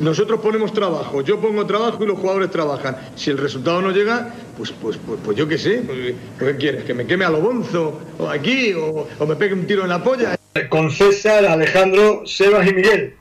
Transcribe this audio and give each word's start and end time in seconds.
Nosotros 0.00 0.40
ponemos 0.40 0.74
trabajo, 0.74 1.22
yo 1.22 1.40
pongo 1.40 1.64
trabajo 1.64 2.04
y 2.04 2.06
los 2.06 2.18
jugadores 2.18 2.50
trabajan. 2.50 2.98
Si 3.16 3.30
el 3.30 3.38
resultado 3.38 3.80
no 3.80 3.90
llega, 3.90 4.34
pues, 4.58 4.72
pues, 4.72 4.98
pues, 5.06 5.18
pues 5.24 5.36
yo 5.38 5.48
qué 5.48 5.56
sé. 5.56 5.82
Pues, 5.86 6.14
¿Qué 6.38 6.56
quieres? 6.56 6.84
¿Que 6.84 6.92
me 6.92 7.06
queme 7.06 7.24
a 7.24 7.30
lo 7.30 7.40
bonzo? 7.40 7.98
¿O 8.18 8.28
aquí? 8.28 8.74
O, 8.74 9.06
¿O 9.18 9.26
me 9.26 9.36
pegue 9.36 9.54
un 9.54 9.66
tiro 9.66 9.84
en 9.84 9.88
la 9.88 10.02
polla? 10.02 10.36
Con 10.68 10.90
César, 10.90 11.46
Alejandro, 11.46 12.26
Sebas 12.26 12.66
y 12.68 12.74
Miguel. 12.74 13.16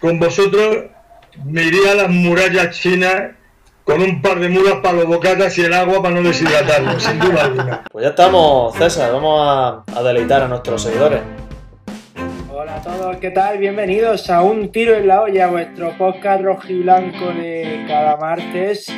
Con 0.00 0.20
vosotros 0.20 0.84
me 1.44 1.64
iría 1.64 1.92
a 1.92 1.94
las 1.96 2.10
murallas 2.10 2.78
chinas 2.78 3.32
con 3.82 4.00
un 4.00 4.22
par 4.22 4.38
de 4.38 4.48
mulas 4.48 4.74
para 4.82 4.98
los 4.98 5.06
bocatas 5.06 5.58
y 5.58 5.62
el 5.62 5.74
agua 5.74 6.00
para 6.00 6.14
no 6.14 6.22
deshidratarlo, 6.22 6.98
sin 7.00 7.18
duda 7.18 7.44
alguna. 7.44 7.84
Pues 7.90 8.04
ya 8.04 8.10
estamos, 8.10 8.74
César, 8.76 9.12
vamos 9.12 9.40
a, 9.42 9.82
a 9.98 10.02
deleitar 10.02 10.42
a 10.42 10.48
nuestros 10.48 10.82
seguidores. 10.82 11.20
Hola 12.64 12.76
a 12.76 12.80
todos, 12.80 13.16
¿qué 13.18 13.30
tal? 13.30 13.58
Bienvenidos 13.58 14.30
a 14.30 14.42
Un 14.42 14.72
Tiro 14.72 14.94
en 14.94 15.06
la 15.06 15.20
Olla, 15.20 15.48
vuestro 15.48 15.90
podcast 15.98 16.42
rojiblanco 16.42 17.26
de 17.34 17.84
cada 17.86 18.16
martes. 18.16 18.88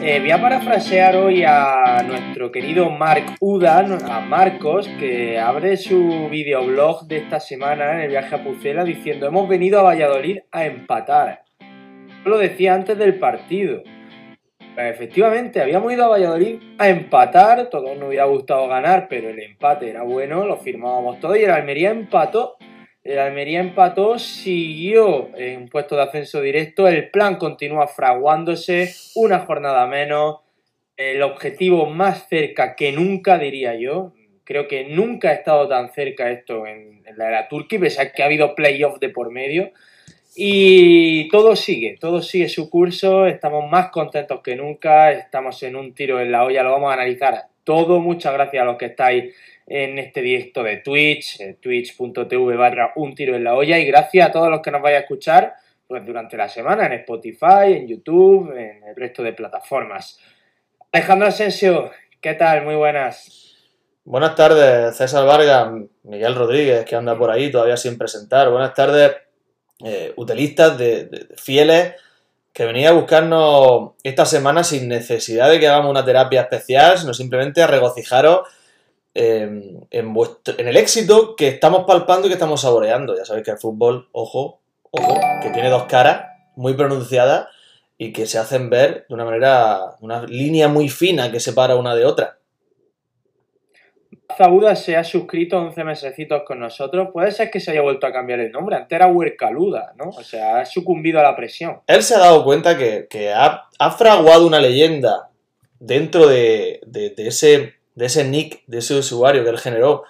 Eh, 0.00 0.20
voy 0.20 0.30
a 0.30 0.40
parafrasear 0.40 1.16
hoy 1.16 1.42
a 1.44 2.04
nuestro 2.06 2.52
querido 2.52 2.88
Mark 2.90 3.24
Udan, 3.40 4.08
a 4.08 4.20
Marcos, 4.20 4.86
que 5.00 5.36
abre 5.36 5.76
su 5.78 6.28
videoblog 6.30 7.08
de 7.08 7.16
esta 7.16 7.40
semana 7.40 7.94
en 7.94 8.00
el 8.02 8.08
viaje 8.10 8.36
a 8.36 8.44
Pucela 8.44 8.84
diciendo 8.84 9.26
hemos 9.26 9.48
venido 9.48 9.80
a 9.80 9.82
Valladolid 9.82 10.38
a 10.52 10.66
empatar. 10.66 11.42
Lo 12.24 12.38
decía 12.38 12.74
antes 12.74 12.96
del 12.96 13.18
partido. 13.18 13.82
Efectivamente, 14.76 15.60
habíamos 15.60 15.92
ido 15.92 16.04
a 16.04 16.08
Valladolid 16.08 16.60
a 16.78 16.88
empatar, 16.88 17.68
todos 17.68 17.96
nos 17.96 18.08
hubiera 18.08 18.26
gustado 18.26 18.68
ganar, 18.68 19.08
pero 19.08 19.30
el 19.30 19.40
empate 19.40 19.90
era 19.90 20.02
bueno, 20.02 20.44
lo 20.44 20.58
firmábamos 20.58 21.18
todo 21.18 21.34
y 21.34 21.42
el 21.42 21.50
Almería 21.50 21.90
empató. 21.90 22.55
El 23.06 23.20
Almería 23.20 23.60
empató, 23.60 24.18
siguió 24.18 25.30
en 25.36 25.68
puesto 25.68 25.94
de 25.94 26.02
ascenso 26.02 26.40
directo, 26.40 26.88
el 26.88 27.08
plan 27.08 27.36
continúa 27.36 27.86
fraguándose, 27.86 28.92
una 29.14 29.38
jornada 29.38 29.86
menos, 29.86 30.40
el 30.96 31.22
objetivo 31.22 31.86
más 31.86 32.28
cerca 32.28 32.74
que 32.74 32.90
nunca, 32.90 33.38
diría 33.38 33.76
yo. 33.76 34.12
Creo 34.42 34.66
que 34.66 34.86
nunca 34.86 35.28
ha 35.28 35.34
estado 35.34 35.68
tan 35.68 35.92
cerca 35.92 36.32
esto 36.32 36.66
en, 36.66 37.04
en 37.06 37.16
la 37.16 37.28
era 37.28 37.48
Turquía, 37.48 37.78
pese 37.78 38.02
a 38.02 38.10
que 38.10 38.24
ha 38.24 38.26
habido 38.26 38.56
playoff 38.56 38.98
de 38.98 39.10
por 39.10 39.30
medio. 39.30 39.70
Y 40.34 41.28
todo 41.28 41.54
sigue, 41.54 41.96
todo 42.00 42.20
sigue 42.20 42.48
su 42.48 42.68
curso, 42.68 43.26
estamos 43.26 43.70
más 43.70 43.90
contentos 43.90 44.40
que 44.42 44.56
nunca, 44.56 45.12
estamos 45.12 45.62
en 45.62 45.76
un 45.76 45.94
tiro 45.94 46.20
en 46.20 46.32
la 46.32 46.42
olla, 46.42 46.64
lo 46.64 46.72
vamos 46.72 46.90
a 46.90 46.94
analizar 46.94 47.44
todo. 47.62 48.00
Muchas 48.00 48.32
gracias 48.32 48.62
a 48.62 48.66
los 48.66 48.76
que 48.76 48.86
estáis 48.86 49.32
en 49.66 49.98
este 49.98 50.22
directo 50.22 50.62
de 50.62 50.78
Twitch, 50.78 51.40
eh, 51.40 51.58
twitch.tv 51.60 52.56
barra 52.56 52.92
un 52.96 53.14
tiro 53.14 53.34
en 53.34 53.44
la 53.44 53.54
olla, 53.54 53.78
y 53.78 53.86
gracias 53.86 54.28
a 54.28 54.32
todos 54.32 54.48
los 54.48 54.60
que 54.60 54.70
nos 54.70 54.82
vais 54.82 54.96
a 54.96 55.00
escuchar 55.00 55.54
pues, 55.86 56.04
durante 56.06 56.36
la 56.36 56.48
semana 56.48 56.86
en 56.86 56.92
Spotify, 56.94 57.72
en 57.72 57.88
YouTube, 57.88 58.52
en 58.56 58.84
el 58.84 58.94
resto 58.94 59.22
de 59.22 59.32
plataformas. 59.32 60.18
Alejandro 60.92 61.28
Asensio, 61.28 61.90
¿qué 62.20 62.34
tal? 62.34 62.64
Muy 62.64 62.76
buenas. 62.76 63.54
Buenas 64.04 64.36
tardes, 64.36 64.96
César 64.96 65.26
Vargas, 65.26 65.68
Miguel 66.04 66.36
Rodríguez, 66.36 66.84
que 66.84 66.94
anda 66.94 67.18
por 67.18 67.28
ahí 67.28 67.50
todavía 67.50 67.76
sin 67.76 67.98
presentar. 67.98 68.48
Buenas 68.50 68.72
tardes, 68.72 69.16
eh, 69.84 70.12
utilistas 70.14 70.78
de, 70.78 71.26
fieles 71.36 71.94
que 72.52 72.64
venía 72.64 72.90
a 72.90 72.92
buscarnos 72.92 73.94
esta 74.04 74.24
semana 74.24 74.62
sin 74.62 74.88
necesidad 74.88 75.50
de 75.50 75.58
que 75.58 75.66
hagamos 75.66 75.90
una 75.90 76.04
terapia 76.04 76.42
especial, 76.42 76.96
sino 76.96 77.12
simplemente 77.12 77.62
a 77.62 77.66
regocijaros 77.66 78.48
eh, 79.16 79.78
en, 79.90 80.12
vuestro- 80.14 80.54
en 80.58 80.68
el 80.68 80.76
éxito 80.76 81.34
que 81.36 81.48
estamos 81.48 81.84
palpando 81.86 82.26
y 82.26 82.30
que 82.30 82.34
estamos 82.34 82.60
saboreando. 82.60 83.16
Ya 83.16 83.24
sabéis 83.24 83.44
que 83.44 83.50
el 83.52 83.58
fútbol, 83.58 84.08
ojo, 84.12 84.60
ojo, 84.90 85.14
que 85.42 85.50
tiene 85.50 85.68
dos 85.70 85.84
caras 85.84 86.26
muy 86.56 86.74
pronunciadas 86.74 87.48
y 87.98 88.12
que 88.12 88.26
se 88.26 88.38
hacen 88.38 88.68
ver 88.70 89.06
de 89.08 89.14
una 89.14 89.24
manera, 89.24 89.80
una 90.00 90.22
línea 90.24 90.68
muy 90.68 90.88
fina 90.88 91.32
que 91.32 91.40
separa 91.40 91.76
una 91.76 91.94
de 91.94 92.04
otra. 92.04 92.38
Zabuda 94.36 94.74
se 94.76 94.96
ha 94.96 95.04
suscrito 95.04 95.56
11 95.56 95.84
mesecitos 95.84 96.42
con 96.46 96.58
nosotros. 96.60 97.08
Puede 97.12 97.30
ser 97.30 97.50
que 97.50 97.60
se 97.60 97.70
haya 97.70 97.80
vuelto 97.80 98.06
a 98.06 98.12
cambiar 98.12 98.40
el 98.40 98.52
nombre. 98.52 98.76
Antes 98.76 98.94
era 98.96 99.06
Huercaluda, 99.06 99.94
¿no? 99.96 100.10
O 100.10 100.22
sea, 100.22 100.58
ha 100.60 100.66
sucumbido 100.66 101.20
a 101.20 101.22
la 101.22 101.36
presión. 101.36 101.80
Él 101.86 102.02
se 102.02 102.16
ha 102.16 102.18
dado 102.18 102.44
cuenta 102.44 102.76
que, 102.76 103.06
que 103.08 103.32
ha, 103.32 103.68
ha 103.78 103.90
fraguado 103.92 104.46
una 104.46 104.60
leyenda 104.60 105.30
dentro 105.78 106.26
de, 106.26 106.80
de- 106.86 107.10
de 107.10 107.28
ese, 107.28 107.74
de 107.96 108.06
ese 108.06 108.22
nick, 108.24 108.62
de 108.68 108.78
ese 108.78 108.94
usuario 108.94 109.42
que 109.42 109.50
él 109.50 109.58
generó 109.58 110.04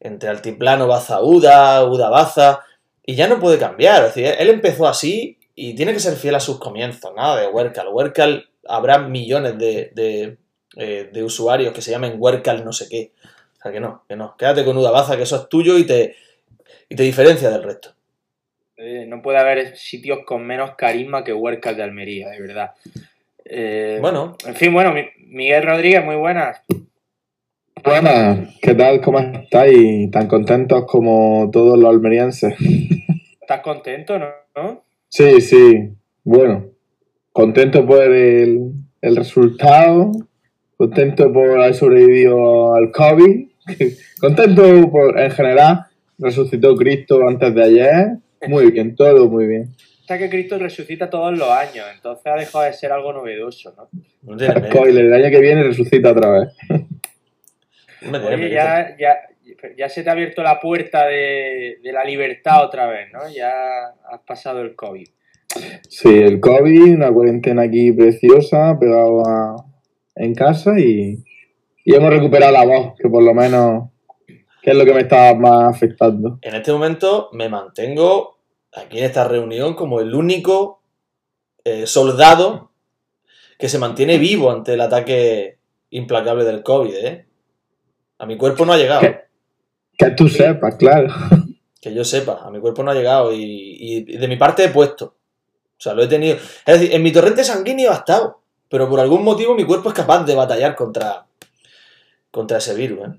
entre 0.00 0.30
Altiplano, 0.30 0.86
Baza, 0.86 1.20
Uda, 1.22 1.84
Uda, 1.84 2.08
Baza, 2.08 2.60
y 3.04 3.14
ya 3.14 3.28
no 3.28 3.38
puede 3.38 3.58
cambiar. 3.58 4.02
Es 4.04 4.14
decir, 4.14 4.34
él 4.38 4.48
empezó 4.48 4.86
así 4.88 5.38
y 5.54 5.74
tiene 5.74 5.92
que 5.92 6.00
ser 6.00 6.14
fiel 6.16 6.34
a 6.36 6.40
sus 6.40 6.58
comienzos, 6.58 7.12
nada 7.14 7.40
de 7.40 7.46
Werkal. 7.48 7.88
Werkal 7.88 8.48
habrá 8.66 8.98
millones 8.98 9.58
de, 9.58 9.90
de, 9.94 10.38
eh, 10.76 11.10
de 11.12 11.22
usuarios 11.22 11.74
que 11.74 11.82
se 11.82 11.90
llamen 11.90 12.14
Werkal 12.18 12.64
no 12.64 12.72
sé 12.72 12.88
qué. 12.88 13.12
O 13.58 13.62
sea, 13.62 13.72
que 13.72 13.80
no, 13.80 14.04
que 14.08 14.16
no. 14.16 14.36
Quédate 14.38 14.64
con 14.64 14.76
Uda, 14.78 14.90
Baza, 14.90 15.16
que 15.16 15.22
eso 15.24 15.36
es 15.36 15.48
tuyo 15.48 15.76
y 15.78 15.84
te, 15.84 16.16
y 16.88 16.96
te 16.96 17.02
diferencia 17.02 17.50
del 17.50 17.62
resto. 17.62 17.94
Eh, 18.76 19.06
no 19.08 19.22
puede 19.22 19.38
haber 19.38 19.76
sitios 19.76 20.20
con 20.26 20.44
menos 20.46 20.74
carisma 20.76 21.24
que 21.24 21.32
Huercas 21.32 21.76
de 21.76 21.82
Almería, 21.82 22.28
de 22.28 22.40
verdad. 22.40 22.72
Eh, 23.44 23.98
Bueno, 24.00 24.36
En 24.46 24.54
fin, 24.56 24.72
bueno, 24.74 24.92
Mi- 24.92 25.08
Miguel 25.18 25.62
Rodríguez, 25.64 26.04
muy 26.04 26.16
buenas. 26.16 26.60
Buenas, 27.84 28.48
¿qué 28.62 28.74
tal? 28.74 29.02
¿Cómo 29.02 29.18
estáis? 29.18 30.10
¿Tan 30.10 30.26
contentos 30.26 30.86
como 30.86 31.50
todos 31.52 31.78
los 31.78 31.90
almerienses? 31.90 32.54
¿Estás 33.38 33.60
contento, 33.60 34.18
no? 34.18 34.28
¿No? 34.56 34.84
Sí, 35.10 35.42
sí, 35.42 35.90
bueno, 36.22 36.70
contento 37.30 37.84
por 37.84 38.02
el, 38.02 38.72
el 39.02 39.16
resultado, 39.16 40.12
contento 40.78 41.30
por 41.30 41.60
haber 41.60 41.74
sobrevivido 41.74 42.74
al 42.74 42.90
COVID, 42.90 43.48
contento 44.18 44.90
por, 44.90 45.20
en 45.20 45.30
general, 45.30 45.80
resucitó 46.16 46.74
Cristo 46.76 47.28
antes 47.28 47.54
de 47.54 47.64
ayer, 47.64 48.06
muy 48.48 48.70
bien, 48.70 48.96
todo 48.96 49.28
muy 49.28 49.46
bien. 49.46 49.74
O 50.04 50.06
sea 50.06 50.16
que 50.16 50.30
Cristo 50.30 50.58
resucita 50.58 51.10
todos 51.10 51.36
los 51.36 51.50
años, 51.50 51.84
entonces 51.94 52.26
ha 52.32 52.36
dejado 52.36 52.64
de 52.64 52.72
ser 52.72 52.92
algo 52.92 53.12
novedoso, 53.12 53.74
¿no? 53.76 54.38
Spoiler, 54.68 55.04
el 55.04 55.12
año 55.12 55.30
que 55.30 55.40
viene 55.40 55.62
resucita 55.62 56.12
otra 56.12 56.30
vez. 56.30 56.48
Oye, 58.28 58.50
ya, 58.50 58.96
ya, 58.98 59.16
ya 59.76 59.88
se 59.88 60.02
te 60.02 60.08
ha 60.08 60.12
abierto 60.12 60.42
la 60.42 60.60
puerta 60.60 61.06
de, 61.06 61.78
de 61.82 61.92
la 61.92 62.04
libertad 62.04 62.64
otra 62.64 62.86
vez, 62.86 63.08
¿no? 63.12 63.20
Ya 63.30 63.50
has 64.10 64.20
pasado 64.26 64.60
el 64.62 64.74
COVID. 64.74 65.06
Sí, 65.88 66.08
el 66.08 66.40
COVID, 66.40 66.94
una 66.96 67.12
cuarentena 67.12 67.62
aquí 67.62 67.92
preciosa, 67.92 68.76
pegado 68.78 69.26
a- 69.26 69.64
en 70.16 70.34
casa 70.34 70.78
y, 70.78 71.24
y 71.84 71.94
hemos 71.94 72.10
recuperado 72.10 72.52
la 72.52 72.64
voz, 72.64 72.94
que 72.98 73.08
por 73.08 73.22
lo 73.22 73.34
menos, 73.34 73.90
que 74.62 74.70
es 74.70 74.76
lo 74.76 74.84
que 74.84 74.94
me 74.94 75.00
estaba 75.02 75.34
más 75.34 75.74
afectando. 75.76 76.38
En 76.42 76.54
este 76.54 76.72
momento 76.72 77.28
me 77.32 77.48
mantengo 77.48 78.38
aquí 78.72 78.98
en 78.98 79.04
esta 79.04 79.26
reunión 79.28 79.74
como 79.74 80.00
el 80.00 80.14
único 80.14 80.80
eh, 81.64 81.86
soldado 81.86 82.70
que 83.58 83.68
se 83.68 83.78
mantiene 83.78 84.18
vivo 84.18 84.50
ante 84.50 84.74
el 84.74 84.80
ataque 84.80 85.58
implacable 85.90 86.44
del 86.44 86.62
COVID, 86.62 86.94
¿eh? 86.94 87.26
A 88.18 88.26
mi 88.26 88.36
cuerpo 88.36 88.64
no 88.64 88.72
ha 88.72 88.78
llegado, 88.78 89.00
¿Qué? 89.00 89.20
Que 89.96 90.10
tú 90.10 90.28
sepas, 90.28 90.76
claro. 90.76 91.08
que 91.80 91.94
yo 91.94 92.04
sepa, 92.04 92.40
a 92.44 92.50
mi 92.50 92.60
cuerpo 92.60 92.82
no 92.82 92.90
ha 92.90 92.94
llegado 92.94 93.32
y, 93.32 93.76
y 93.78 94.16
de 94.16 94.28
mi 94.28 94.36
parte 94.36 94.64
he 94.64 94.68
puesto. 94.68 95.16
O 95.76 95.80
sea, 95.80 95.94
lo 95.94 96.02
he 96.02 96.06
tenido. 96.08 96.36
Es 96.36 96.80
decir, 96.80 96.94
en 96.94 97.02
mi 97.02 97.12
torrente 97.12 97.44
sanguíneo 97.44 97.90
ha 97.90 97.96
estado, 97.96 98.40
pero 98.68 98.88
por 98.88 99.00
algún 99.00 99.22
motivo 99.22 99.54
mi 99.54 99.64
cuerpo 99.64 99.88
es 99.90 99.94
capaz 99.94 100.24
de 100.24 100.34
batallar 100.34 100.74
contra, 100.74 101.26
contra 102.30 102.58
ese 102.58 102.74
virus, 102.74 103.08
¿eh? 103.08 103.12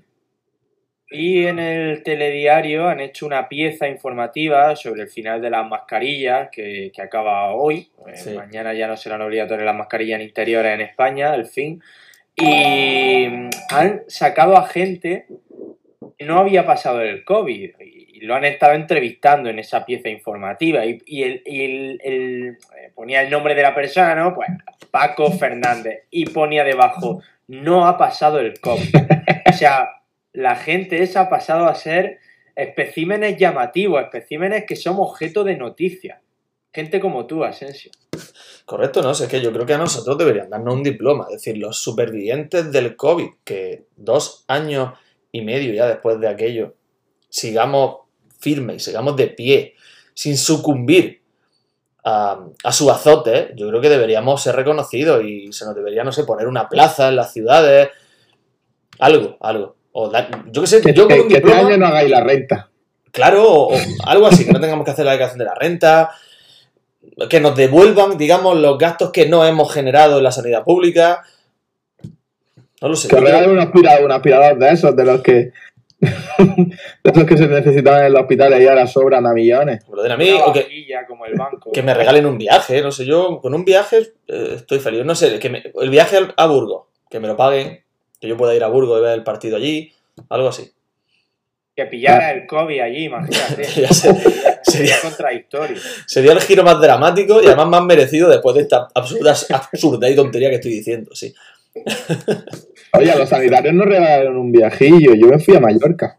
Y 1.08 1.46
en 1.46 1.60
el 1.60 2.02
telediario 2.02 2.88
han 2.88 2.98
hecho 2.98 3.26
una 3.26 3.48
pieza 3.48 3.86
informativa 3.86 4.74
sobre 4.74 5.02
el 5.02 5.08
final 5.08 5.40
de 5.40 5.50
las 5.50 5.68
mascarillas 5.68 6.48
que, 6.50 6.90
que 6.92 7.00
acaba 7.02 7.54
hoy. 7.54 7.90
Eh, 8.08 8.16
Sí. 8.16 8.30
Mañana 8.30 8.74
ya 8.74 8.88
no 8.88 8.96
serán 8.96 9.22
obligatorias 9.22 9.66
las 9.66 9.76
mascarillas 9.76 10.20
en 10.20 10.26
interiores 10.26 10.74
en 10.74 10.80
España, 10.80 11.34
el 11.34 11.46
fin. 11.46 11.80
Y 12.36 13.24
han 13.70 14.02
sacado 14.08 14.56
a 14.56 14.66
gente 14.66 15.26
que 16.18 16.24
no 16.24 16.38
había 16.38 16.66
pasado 16.66 17.00
el 17.00 17.24
COVID 17.24 17.70
y 17.80 18.20
lo 18.20 18.34
han 18.34 18.44
estado 18.44 18.74
entrevistando 18.74 19.48
en 19.50 19.58
esa 19.58 19.84
pieza 19.84 20.08
informativa. 20.08 20.84
Y, 20.84 20.98
y 21.06 21.22
el, 21.22 21.42
el- 21.46 22.00
el- 22.04 22.48
eh, 22.78 22.90
ponía 22.94 23.22
el 23.22 23.30
nombre 23.30 23.54
de 23.54 23.62
la 23.62 23.74
persona, 23.74 24.14
¿no? 24.14 24.34
Pues 24.34 24.48
Paco 24.90 25.30
Fernández. 25.32 26.04
Y 26.10 26.26
ponía 26.26 26.64
debajo, 26.64 27.22
no 27.48 27.86
ha 27.86 27.96
pasado 27.98 28.38
el 28.40 28.58
COVID. 28.60 28.94
O 29.48 29.52
sea, 29.52 29.88
la 30.32 30.56
gente 30.56 31.02
esa 31.02 31.22
ha 31.22 31.28
pasado 31.30 31.66
a 31.66 31.74
ser 31.74 32.18
especímenes 32.54 33.36
llamativos, 33.38 34.02
especímenes 34.02 34.64
que 34.64 34.76
son 34.76 34.96
objeto 34.98 35.44
de 35.44 35.56
noticia. 35.56 36.20
Gente 36.72 37.00
como 37.00 37.26
tú, 37.26 37.42
Asensio. 37.44 37.90
Correcto, 38.64 39.00
no, 39.02 39.12
es 39.12 39.22
que 39.22 39.40
yo 39.40 39.52
creo 39.52 39.64
que 39.64 39.74
a 39.74 39.78
nosotros 39.78 40.18
deberían 40.18 40.50
darnos 40.50 40.74
un 40.74 40.82
diploma, 40.82 41.26
es 41.30 41.36
decir, 41.36 41.56
los 41.58 41.78
supervivientes 41.78 42.70
del 42.72 42.96
COVID, 42.96 43.28
que 43.44 43.86
dos 43.96 44.44
años 44.48 44.92
y 45.32 45.42
medio 45.42 45.72
ya 45.72 45.86
después 45.86 46.18
de 46.20 46.28
aquello, 46.28 46.74
sigamos 47.28 47.98
firmes 48.38 48.76
y 48.76 48.80
sigamos 48.80 49.16
de 49.16 49.28
pie, 49.28 49.74
sin 50.14 50.36
sucumbir 50.36 51.22
a, 52.04 52.44
a 52.62 52.72
su 52.72 52.90
azote, 52.90 53.52
yo 53.56 53.68
creo 53.68 53.80
que 53.80 53.88
deberíamos 53.88 54.42
ser 54.42 54.54
reconocidos 54.56 55.24
y 55.24 55.52
se 55.52 55.64
nos 55.64 55.74
debería, 55.74 56.04
no 56.04 56.12
sé, 56.12 56.24
poner 56.24 56.46
una 56.46 56.68
plaza 56.68 57.08
en 57.08 57.16
las 57.16 57.32
ciudades, 57.32 57.88
algo, 58.98 59.36
algo. 59.40 59.76
O 59.92 60.12
yo 60.50 60.60
qué 60.60 60.66
sé, 60.66 60.80
Que, 60.82 60.92
yo 60.92 61.06
con 61.06 61.14
que- 61.16 61.22
un 61.22 61.28
que 61.28 61.36
este 61.36 61.52
año 61.52 61.76
no 61.78 61.86
hagáis 61.86 62.10
la 62.10 62.22
renta. 62.22 62.68
claro, 63.12 63.44
o, 63.50 63.74
o 63.74 63.78
algo 64.06 64.26
así, 64.26 64.44
que 64.44 64.52
no 64.52 64.60
tengamos 64.60 64.84
que 64.84 64.90
hacer 64.90 65.04
la 65.06 65.12
declaración 65.12 65.38
de 65.38 65.44
la 65.46 65.54
renta, 65.54 66.10
que 67.30 67.40
nos 67.40 67.56
devuelvan, 67.56 68.18
digamos, 68.18 68.56
los 68.58 68.76
gastos 68.78 69.10
que 69.10 69.28
no 69.28 69.44
hemos 69.44 69.72
generado 69.72 70.18
en 70.18 70.24
la 70.24 70.32
sanidad 70.32 70.64
pública. 70.64 71.22
No 72.82 72.88
lo 72.88 72.96
sé. 72.96 73.08
Que 73.08 73.16
regalen 73.16 73.50
un 73.50 73.58
aspirador, 73.58 74.04
un 74.04 74.12
aspirador 74.12 74.58
de 74.58 74.68
esos, 74.70 74.94
de 74.94 75.04
los 75.04 75.22
que. 75.22 75.52
de 75.98 77.10
esos 77.10 77.24
que 77.24 77.38
se 77.38 77.46
necesitaban 77.48 78.04
en 78.04 78.12
los 78.12 78.20
hospitales 78.22 78.60
y 78.60 78.66
ahora 78.66 78.86
sobran 78.86 79.26
a 79.26 79.32
millones. 79.32 79.82
me 79.88 79.96
lo 79.96 80.02
den 80.02 80.12
a 80.12 80.16
mí, 80.18 80.30
Una 80.30 80.44
o 80.44 80.52
que, 80.52 80.60
vajilla 80.64 81.06
como 81.06 81.24
el 81.24 81.34
banco. 81.36 81.72
que 81.72 81.82
me 81.82 81.94
regalen 81.94 82.26
un 82.26 82.36
viaje, 82.36 82.82
no 82.82 82.92
sé, 82.92 83.06
yo 83.06 83.40
con 83.40 83.54
un 83.54 83.64
viaje 83.64 84.12
eh, 84.28 84.52
estoy 84.56 84.78
feliz. 84.78 85.06
No 85.06 85.14
sé, 85.14 85.38
que 85.38 85.48
me- 85.48 85.72
el 85.80 85.88
viaje 85.90 86.18
a 86.36 86.46
Burgos, 86.46 86.82
que 87.08 87.18
me 87.18 87.28
lo 87.28 87.36
paguen, 87.36 87.82
que 88.20 88.28
yo 88.28 88.36
pueda 88.36 88.54
ir 88.54 88.62
a 88.62 88.68
Burgos 88.68 88.98
y 88.98 89.02
ver 89.04 89.14
el 89.14 89.24
partido 89.24 89.56
allí, 89.56 89.90
algo 90.28 90.48
así. 90.48 90.70
Que 91.76 91.84
pillara 91.84 92.32
el 92.32 92.46
COVID 92.46 92.80
allí, 92.80 93.04
imagínate. 93.04 93.64
Sería- 93.92 94.60
Sería 94.62 94.94
contradictorio. 95.02 95.76
Sería 96.06 96.32
el 96.32 96.40
giro 96.40 96.64
más 96.64 96.80
dramático 96.80 97.40
y 97.42 97.46
además 97.46 97.68
más 97.68 97.84
merecido 97.84 98.28
después 98.30 98.56
de 98.56 98.62
esta 98.62 98.88
absurda, 98.94 99.34
absurda 99.50 100.08
y 100.08 100.16
tontería 100.16 100.48
que 100.48 100.56
estoy 100.56 100.72
diciendo, 100.72 101.14
sí. 101.14 101.32
Oye, 102.94 103.10
a 103.12 103.16
los 103.16 103.28
sanitarios 103.28 103.74
nos 103.74 103.86
regalaron 103.86 104.36
un 104.38 104.50
viajillo. 104.50 105.14
Yo 105.14 105.26
me 105.26 105.38
fui 105.38 105.54
a 105.54 105.60
Mallorca. 105.60 106.18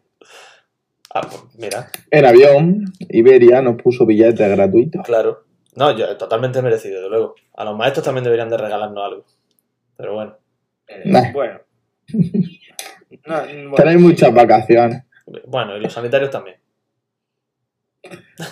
Ah, 1.13 1.21
pues 1.21 1.42
mira, 1.57 1.89
En 2.12 2.25
avión, 2.25 2.94
Iberia 3.09 3.62
nos 3.63 3.81
puso 3.81 4.06
billetes 4.06 4.48
gratuitos. 4.50 5.01
claro. 5.04 5.44
No, 5.75 5.95
yo, 5.95 6.15
totalmente 6.18 6.59
merecido, 6.63 6.95
desde 6.95 7.09
luego. 7.09 7.36
A 7.56 7.63
los 7.63 7.77
maestros 7.77 8.04
también 8.04 8.24
deberían 8.24 8.50
de 8.50 8.57
regalarnos 8.57 9.04
algo. 9.06 9.25
Pero 9.95 10.13
bueno, 10.13 10.38
Eh, 10.88 11.01
Nah. 11.06 11.31
Bueno. 11.31 11.59
No, 13.25 13.36
bueno, 13.42 13.75
Tenéis 13.75 14.00
muchas 14.00 14.33
vacaciones. 14.33 15.04
Bueno, 15.45 15.77
y 15.77 15.79
los 15.81 15.94
sanitarios 15.94 16.29
también. 16.29 16.57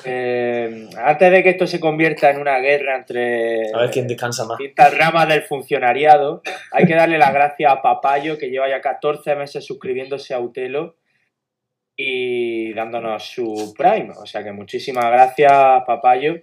eh, 0.04 0.90
antes 0.98 1.32
de 1.32 1.44
que 1.44 1.50
esto 1.52 1.68
se 1.68 1.80
convierta 1.80 2.30
en 2.30 2.40
una 2.42 2.60
guerra 2.60 2.98
entre 2.98 3.72
A 3.74 3.78
ver 3.80 3.92
quién 3.92 4.08
descansa 4.08 4.46
más. 4.46 4.58
distintas 4.58 4.98
ramas 4.98 5.30
del 5.30 5.44
funcionariado, 5.44 6.42
hay 6.72 6.86
que 6.86 6.96
darle 6.96 7.18
las 7.18 7.34
gracias 7.34 7.72
a 7.72 7.82
Papayo, 7.82 8.38
que 8.38 8.50
lleva 8.50 8.70
ya 8.70 8.82
14 8.82 9.36
meses 9.36 9.64
suscribiéndose 9.66 10.34
a 10.34 10.40
Utelo 10.40 10.96
y 11.96 12.74
dándonos 12.74 13.24
su 13.24 13.74
Prime. 13.78 14.12
O 14.22 14.26
sea 14.26 14.44
que 14.44 14.52
muchísimas 14.52 15.06
gracias, 15.06 15.52
Papayo. 15.88 16.36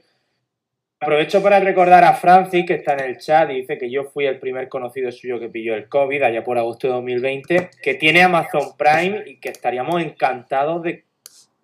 Aprovecho 1.02 1.43
para 1.43 1.58
recordar 1.58 2.04
a 2.04 2.14
Francis, 2.14 2.64
que 2.64 2.75
está 2.75 2.94
en 2.94 3.00
el 3.00 3.19
chat 3.19 3.50
y 3.50 3.54
dice 3.54 3.76
que 3.76 3.90
yo 3.90 4.04
fui 4.04 4.25
el 4.25 4.38
primer 4.38 4.69
conocido 4.69 5.10
suyo 5.10 5.40
que 5.40 5.49
pilló 5.49 5.75
el 5.75 5.88
COVID 5.88 6.22
allá 6.22 6.44
por 6.44 6.56
agosto 6.58 6.87
de 6.87 6.93
2020, 6.93 7.70
que 7.82 7.94
tiene 7.94 8.22
Amazon 8.22 8.76
Prime 8.78 9.25
y 9.26 9.40
que 9.40 9.49
estaríamos 9.49 10.00
encantados 10.00 10.81
de 10.84 11.06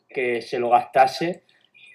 que 0.09 0.43
se 0.43 0.59
lo 0.59 0.71
gastase 0.71 1.45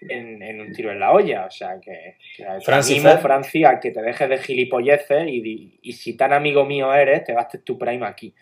en, 0.07 0.41
en 0.41 0.61
un 0.61 0.71
tiro 0.71 0.89
en 0.89 1.01
la 1.01 1.11
olla. 1.11 1.45
O 1.45 1.51
sea 1.51 1.81
que, 1.81 2.15
que 2.37 2.45
Francis 2.63 3.03
animo. 3.03 3.21
Francis, 3.21 3.65
a 3.65 3.77
que 3.77 3.91
te 3.91 4.01
dejes 4.01 4.29
de 4.29 4.37
gilipolleces 4.37 5.27
y, 5.27 5.91
si 5.91 6.15
tan 6.15 6.31
amigo 6.31 6.63
mío 6.63 6.93
eres, 6.93 7.25
te 7.25 7.33
gastes 7.33 7.61
tu 7.61 7.77
Prime 7.77 8.05
aquí. 8.05 8.33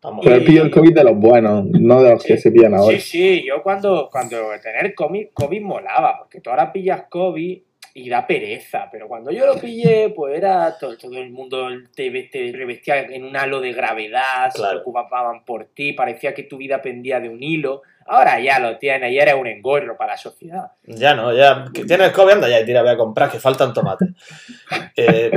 Vamos. 0.00 0.24
Pero 0.24 0.42
pillo 0.42 0.62
el 0.62 0.70
COVID 0.70 0.94
de 0.94 1.04
los 1.04 1.16
buenos, 1.18 1.66
no 1.66 2.02
de 2.02 2.12
los 2.12 2.24
que 2.24 2.38
se 2.38 2.50
pillan 2.50 2.72
ahora. 2.72 2.96
Sí, 2.96 3.02
sí, 3.02 3.44
yo 3.46 3.62
cuando, 3.62 4.08
cuando 4.10 4.48
tener 4.62 4.94
COVID, 4.94 5.26
COVID 5.34 5.60
molaba, 5.60 6.16
porque 6.20 6.40
tú 6.40 6.48
ahora 6.48 6.72
pillas 6.72 7.02
COVID 7.10 7.67
y 7.94 8.08
da 8.08 8.26
pereza, 8.26 8.88
pero 8.92 9.08
cuando 9.08 9.30
yo 9.30 9.46
lo 9.46 9.54
pillé, 9.60 10.10
pues 10.14 10.36
era 10.36 10.76
todo, 10.78 10.96
todo 10.96 11.16
el 11.18 11.30
mundo 11.30 11.68
te, 11.94 12.10
te 12.24 12.52
revestía 12.52 13.00
en 13.00 13.24
un 13.24 13.36
halo 13.36 13.60
de 13.60 13.72
gravedad, 13.72 14.50
se 14.50 14.58
Claro. 14.58 14.82
preocupaban 14.82 15.44
por 15.44 15.66
ti, 15.66 15.92
parecía 15.92 16.34
que 16.34 16.44
tu 16.44 16.56
vida 16.56 16.80
pendía 16.82 17.20
de 17.20 17.28
un 17.28 17.42
hilo. 17.42 17.82
Ahora 18.10 18.40
ya 18.40 18.58
lo 18.58 18.78
tienes 18.78 19.12
y 19.12 19.18
eres 19.18 19.34
un 19.34 19.46
engorro 19.46 19.96
para 19.96 20.12
la 20.12 20.16
sociedad. 20.18 20.72
Ya 20.84 21.14
no, 21.14 21.30
ya. 21.36 21.66
Que 21.74 21.84
tienes 21.84 22.10
COVID, 22.12 22.32
anda 22.32 22.48
ya 22.48 22.60
y 22.60 22.64
tira, 22.64 22.80
voy 22.82 22.92
a 22.92 22.96
comprar, 22.96 23.30
que 23.30 23.38
faltan 23.38 23.72
tomates. 23.74 24.08
Eh, 24.96 25.30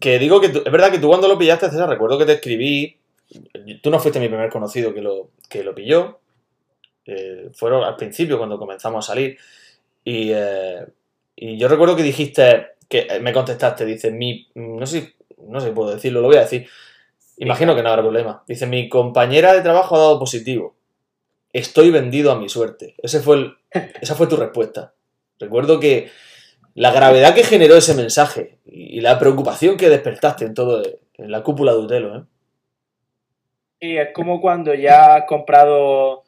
que 0.00 0.18
digo 0.18 0.40
que 0.40 0.48
tú- 0.48 0.62
es 0.64 0.72
verdad 0.72 0.90
que 0.90 0.98
tú 0.98 1.08
cuando 1.08 1.28
lo 1.28 1.38
pillaste, 1.38 1.70
César, 1.70 1.88
recuerdo 1.88 2.18
que 2.18 2.24
te 2.26 2.32
escribí. 2.32 2.96
Tú 3.82 3.90
no 3.90 3.98
fuiste 4.00 4.18
mi 4.20 4.28
primer 4.28 4.50
conocido 4.50 4.92
que 4.92 5.00
lo, 5.02 5.30
que 5.48 5.62
lo 5.62 5.74
pilló. 5.74 6.18
Eh, 7.06 7.50
fueron 7.54 7.84
al 7.84 7.96
principio 7.96 8.38
cuando 8.38 8.58
comenzamos 8.58 9.04
a 9.08 9.12
salir. 9.12 9.36
Y, 10.04 10.30
eh, 10.34 10.84
y 11.36 11.58
yo 11.58 11.68
recuerdo 11.68 11.96
que 11.96 12.02
dijiste, 12.02 12.74
que 12.88 13.06
eh, 13.10 13.20
me 13.20 13.32
contestaste, 13.32 13.84
dice, 13.84 14.10
mi. 14.10 14.48
No 14.54 14.86
sé, 14.86 15.14
no 15.38 15.60
sé 15.60 15.68
si 15.68 15.72
puedo 15.72 15.94
decirlo, 15.94 16.20
lo 16.20 16.28
voy 16.28 16.36
a 16.36 16.42
decir. 16.42 16.68
Imagino 17.38 17.74
que 17.74 17.82
no 17.82 17.88
habrá 17.88 18.02
problema. 18.02 18.44
Dice, 18.46 18.66
mi 18.66 18.88
compañera 18.88 19.52
de 19.52 19.62
trabajo 19.62 19.96
ha 19.96 20.00
dado 20.00 20.18
positivo. 20.18 20.76
Estoy 21.52 21.90
vendido 21.90 22.30
a 22.30 22.38
mi 22.38 22.48
suerte. 22.48 22.94
Ese 23.02 23.20
fue 23.20 23.36
el, 23.36 23.56
esa 24.00 24.14
fue 24.14 24.26
tu 24.26 24.36
respuesta. 24.36 24.94
Recuerdo 25.38 25.80
que 25.80 26.10
la 26.74 26.92
gravedad 26.92 27.34
que 27.34 27.44
generó 27.44 27.76
ese 27.76 27.94
mensaje 27.94 28.58
y 28.64 29.00
la 29.00 29.18
preocupación 29.18 29.76
que 29.76 29.88
despertaste 29.88 30.44
en 30.44 30.54
todo 30.54 30.82
en 31.14 31.30
la 31.30 31.42
cúpula 31.42 31.72
de 31.72 31.78
Utelo, 31.78 32.16
¿eh? 32.16 32.22
Y 33.80 33.96
es 33.98 34.08
como 34.14 34.40
cuando 34.40 34.74
ya 34.74 35.16
has 35.16 35.24
comprado 35.26 36.23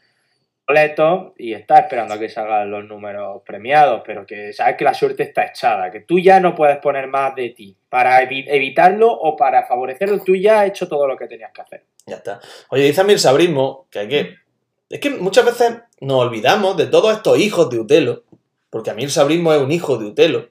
boletos 0.66 1.32
y 1.38 1.52
estás 1.52 1.80
esperando 1.80 2.14
a 2.14 2.18
que 2.18 2.28
salgan 2.28 2.70
los 2.70 2.84
números 2.84 3.42
premiados, 3.46 4.02
pero 4.04 4.26
que 4.26 4.52
sabes 4.52 4.76
que 4.76 4.84
la 4.84 4.94
suerte 4.94 5.22
está 5.22 5.44
echada, 5.46 5.90
que 5.90 6.00
tú 6.00 6.18
ya 6.18 6.40
no 6.40 6.54
puedes 6.54 6.78
poner 6.78 7.06
más 7.06 7.34
de 7.34 7.50
ti 7.50 7.76
para 7.88 8.20
evi- 8.22 8.44
evitarlo 8.48 9.10
o 9.12 9.36
para 9.36 9.66
favorecerlo, 9.66 10.18
tú 10.20 10.34
ya 10.34 10.60
has 10.60 10.68
hecho 10.68 10.88
todo 10.88 11.06
lo 11.06 11.16
que 11.16 11.28
tenías 11.28 11.52
que 11.52 11.62
hacer. 11.62 11.84
Ya 12.06 12.16
está. 12.16 12.40
Oye, 12.70 12.84
dice 12.84 13.00
Amir 13.00 13.18
Sabrismo 13.18 13.86
que 13.90 13.98
hay 14.00 14.08
que. 14.08 14.34
Es 14.88 15.00
que 15.00 15.10
muchas 15.10 15.44
veces 15.44 15.78
nos 16.00 16.18
olvidamos 16.24 16.76
de 16.76 16.86
todos 16.86 17.12
estos 17.16 17.38
hijos 17.38 17.70
de 17.70 17.80
Utelo, 17.80 18.22
porque 18.70 18.90
Amir 18.90 19.10
Sabrismo 19.10 19.52
es 19.52 19.60
un 19.60 19.72
hijo 19.72 19.96
de 19.98 20.06
Utelo. 20.06 20.48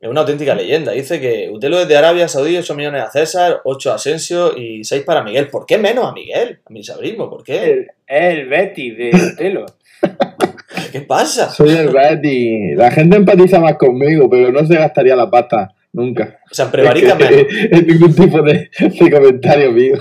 Es 0.00 0.08
una 0.08 0.20
auténtica 0.20 0.54
leyenda. 0.54 0.92
Dice 0.92 1.20
que 1.20 1.50
Utelo 1.52 1.80
es 1.80 1.88
de 1.88 1.96
Arabia 1.96 2.28
Saudí, 2.28 2.56
8 2.56 2.74
millones 2.76 3.02
a 3.02 3.10
César, 3.10 3.60
8 3.64 3.90
a 3.92 3.94
Asensio 3.96 4.56
y 4.56 4.84
6 4.84 5.02
para 5.02 5.22
Miguel. 5.24 5.48
¿Por 5.48 5.66
qué 5.66 5.76
menos 5.76 6.06
a 6.06 6.12
Miguel? 6.12 6.60
Amir 6.66 6.84
Sabrismo, 6.84 7.28
¿por 7.28 7.42
qué? 7.42 7.64
El, 7.72 7.86
el 8.06 8.48
Betty 8.48 8.90
de 8.92 9.10
Utelo. 9.34 9.66
¿Qué 10.92 11.00
pasa? 11.00 11.50
Soy 11.50 11.70
el 11.70 11.88
Betty. 11.88 12.74
La 12.76 12.90
gente 12.90 13.16
empatiza 13.16 13.58
más 13.58 13.74
conmigo, 13.76 14.28
pero 14.30 14.52
no 14.52 14.64
se 14.66 14.76
gastaría 14.76 15.16
la 15.16 15.28
pasta 15.30 15.74
nunca. 15.92 16.38
O 16.50 16.54
sea, 16.54 16.70
prevarica 16.70 17.14
menos. 17.14 17.46
En 17.70 17.86
ningún 17.86 18.14
tipo 18.14 18.40
de, 18.42 18.70
de 18.78 19.10
comentario 19.10 19.72
mío. 19.72 19.96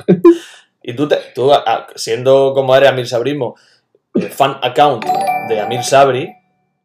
Y 0.83 0.93
tú, 0.93 1.07
te- 1.07 1.17
tú 1.33 1.51
a- 1.51 1.87
siendo 1.95 2.53
como 2.53 2.75
eres 2.75 2.89
Amir 2.89 3.07
Sabrismo, 3.07 3.55
eh, 4.15 4.21
fan 4.29 4.57
account 4.61 5.03
de 5.49 5.59
Amir 5.59 5.83
Sabri, 5.83 6.29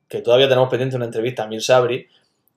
que 0.09 0.21
todavía 0.23 0.49
tenemos 0.49 0.69
pendiente 0.71 0.97
una 0.97 1.04
entrevista 1.04 1.42
a 1.42 1.47
Amir 1.47 1.62
Sabri, 1.62 2.07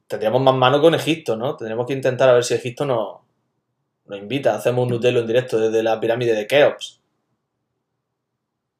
tendríamos 0.07 0.41
más 0.41 0.55
mano 0.55 0.81
con 0.81 0.95
Egipto, 0.95 1.35
¿no? 1.35 1.55
Tendríamos 1.55 1.87
que 1.87 1.93
intentar 1.93 2.29
a 2.29 2.33
ver 2.33 2.43
si 2.43 2.53
Egipto 2.53 2.85
nos, 2.85 3.19
nos 4.05 4.19
invita. 4.19 4.55
Hacemos 4.55 4.83
un 4.83 4.89
Nutelo 4.89 5.21
en 5.21 5.27
directo 5.27 5.59
desde 5.59 5.83
la 5.83 5.99
pirámide 5.99 6.33
de 6.33 6.47
Keops. 6.47 7.01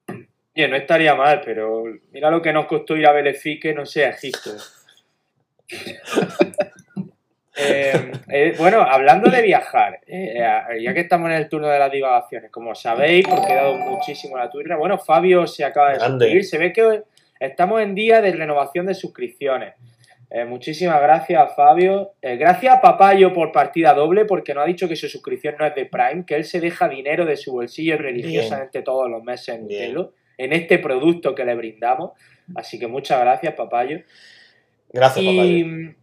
Oye, 0.08 0.68
no 0.70 0.76
estaría 0.76 1.16
mal, 1.16 1.42
pero 1.44 1.84
mira 2.12 2.32
lo 2.32 2.42
que 2.42 2.54
nos 2.54 2.66
costó 2.66 2.96
ir 2.96 3.06
a 3.08 3.12
Belefique, 3.12 3.74
no 3.74 3.86
sé, 3.86 4.06
a 4.06 4.10
Egipto. 4.10 4.52
Eh, 7.58 8.12
eh, 8.28 8.54
bueno, 8.58 8.82
hablando 8.82 9.32
de 9.32 9.42
viajar, 9.42 10.02
eh, 10.08 10.38
ya 10.82 10.94
que 10.94 11.00
estamos 11.00 11.30
en 11.30 11.38
el 11.38 11.48
turno 11.48 11.70
de 11.70 11.80
las 11.80 11.90
divagaciones, 11.90 12.52
como 12.52 12.76
sabéis, 12.76 13.26
porque 13.26 13.54
he 13.54 13.56
dado 13.56 13.76
muchísimo 13.78 14.38
la 14.38 14.50
turra, 14.50 14.76
bueno, 14.76 14.98
Fabio 14.98 15.48
se 15.48 15.64
acaba 15.64 15.94
de 15.94 16.02
suscribir, 16.02 16.44
se 16.44 16.58
ve 16.58 16.74
que 16.74 17.04
estamos 17.40 17.82
en 17.82 17.96
día 17.96 18.22
de 18.22 18.34
renovación 18.34 18.88
de 18.88 18.94
suscripciones. 18.94 19.74
Eh, 20.32 20.44
muchísimas 20.46 21.02
gracias, 21.02 21.56
Fabio. 21.56 22.14
Eh, 22.22 22.36
gracias 22.38 22.74
a 22.76 22.82
Papayo 22.82 23.32
por 23.32 23.52
partida 23.52 23.94
doble, 23.94 24.26
porque 24.26 24.54
nos 24.54 24.64
ha 24.64 24.68
dicho 24.68 24.88
que 24.88 24.96
su 24.96 25.08
suscripción 25.08 25.56
no 25.60 25.66
es 25.66 25.76
de 25.76 25.86
Prime, 25.86 26.26
que 26.26 26.36
él 26.36 26.44
se 26.44 26.60
deja 26.60 26.90
dinero 26.90 27.26
de 27.26 27.38
su 27.38 27.52
bolsillo 27.54 27.98
religiosamente 27.98 28.82
todos 28.82 29.10
los 29.10 29.24
meses 29.24 29.50
en. 29.56 29.66
Utelo, 29.66 30.14
en 30.38 30.52
este 30.52 30.80
producto 30.80 31.34
que 31.36 31.46
le 31.46 31.56
brindamos. 31.56 32.12
Así 32.56 32.78
que 32.80 32.88
muchas 32.88 33.20
gracias, 33.22 33.54
Papayo. 33.54 34.02
Gracias, 34.92 35.24
Y 35.26 35.64
papá. 35.64 35.96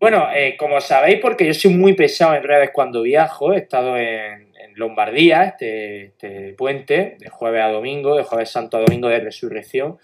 bueno, 0.00 0.28
eh, 0.34 0.56
como 0.58 0.80
sabéis, 0.80 1.18
porque 1.20 1.46
yo 1.46 1.54
soy 1.54 1.72
muy 1.74 1.92
pesado 1.94 2.34
en 2.34 2.42
redes 2.42 2.70
cuando 2.72 3.02
viajo, 3.02 3.52
he 3.52 3.58
estado 3.58 3.96
en, 3.96 4.52
en 4.56 4.74
Lombardía, 4.76 5.44
este, 5.44 6.06
este 6.06 6.54
puente, 6.54 7.16
de 7.20 7.28
jueves 7.28 7.62
a 7.62 7.68
domingo, 7.68 8.16
de 8.16 8.24
jueves 8.24 8.50
santo 8.50 8.76
a 8.78 8.80
domingo 8.80 9.08
de 9.08 9.20
resurrección. 9.20 9.98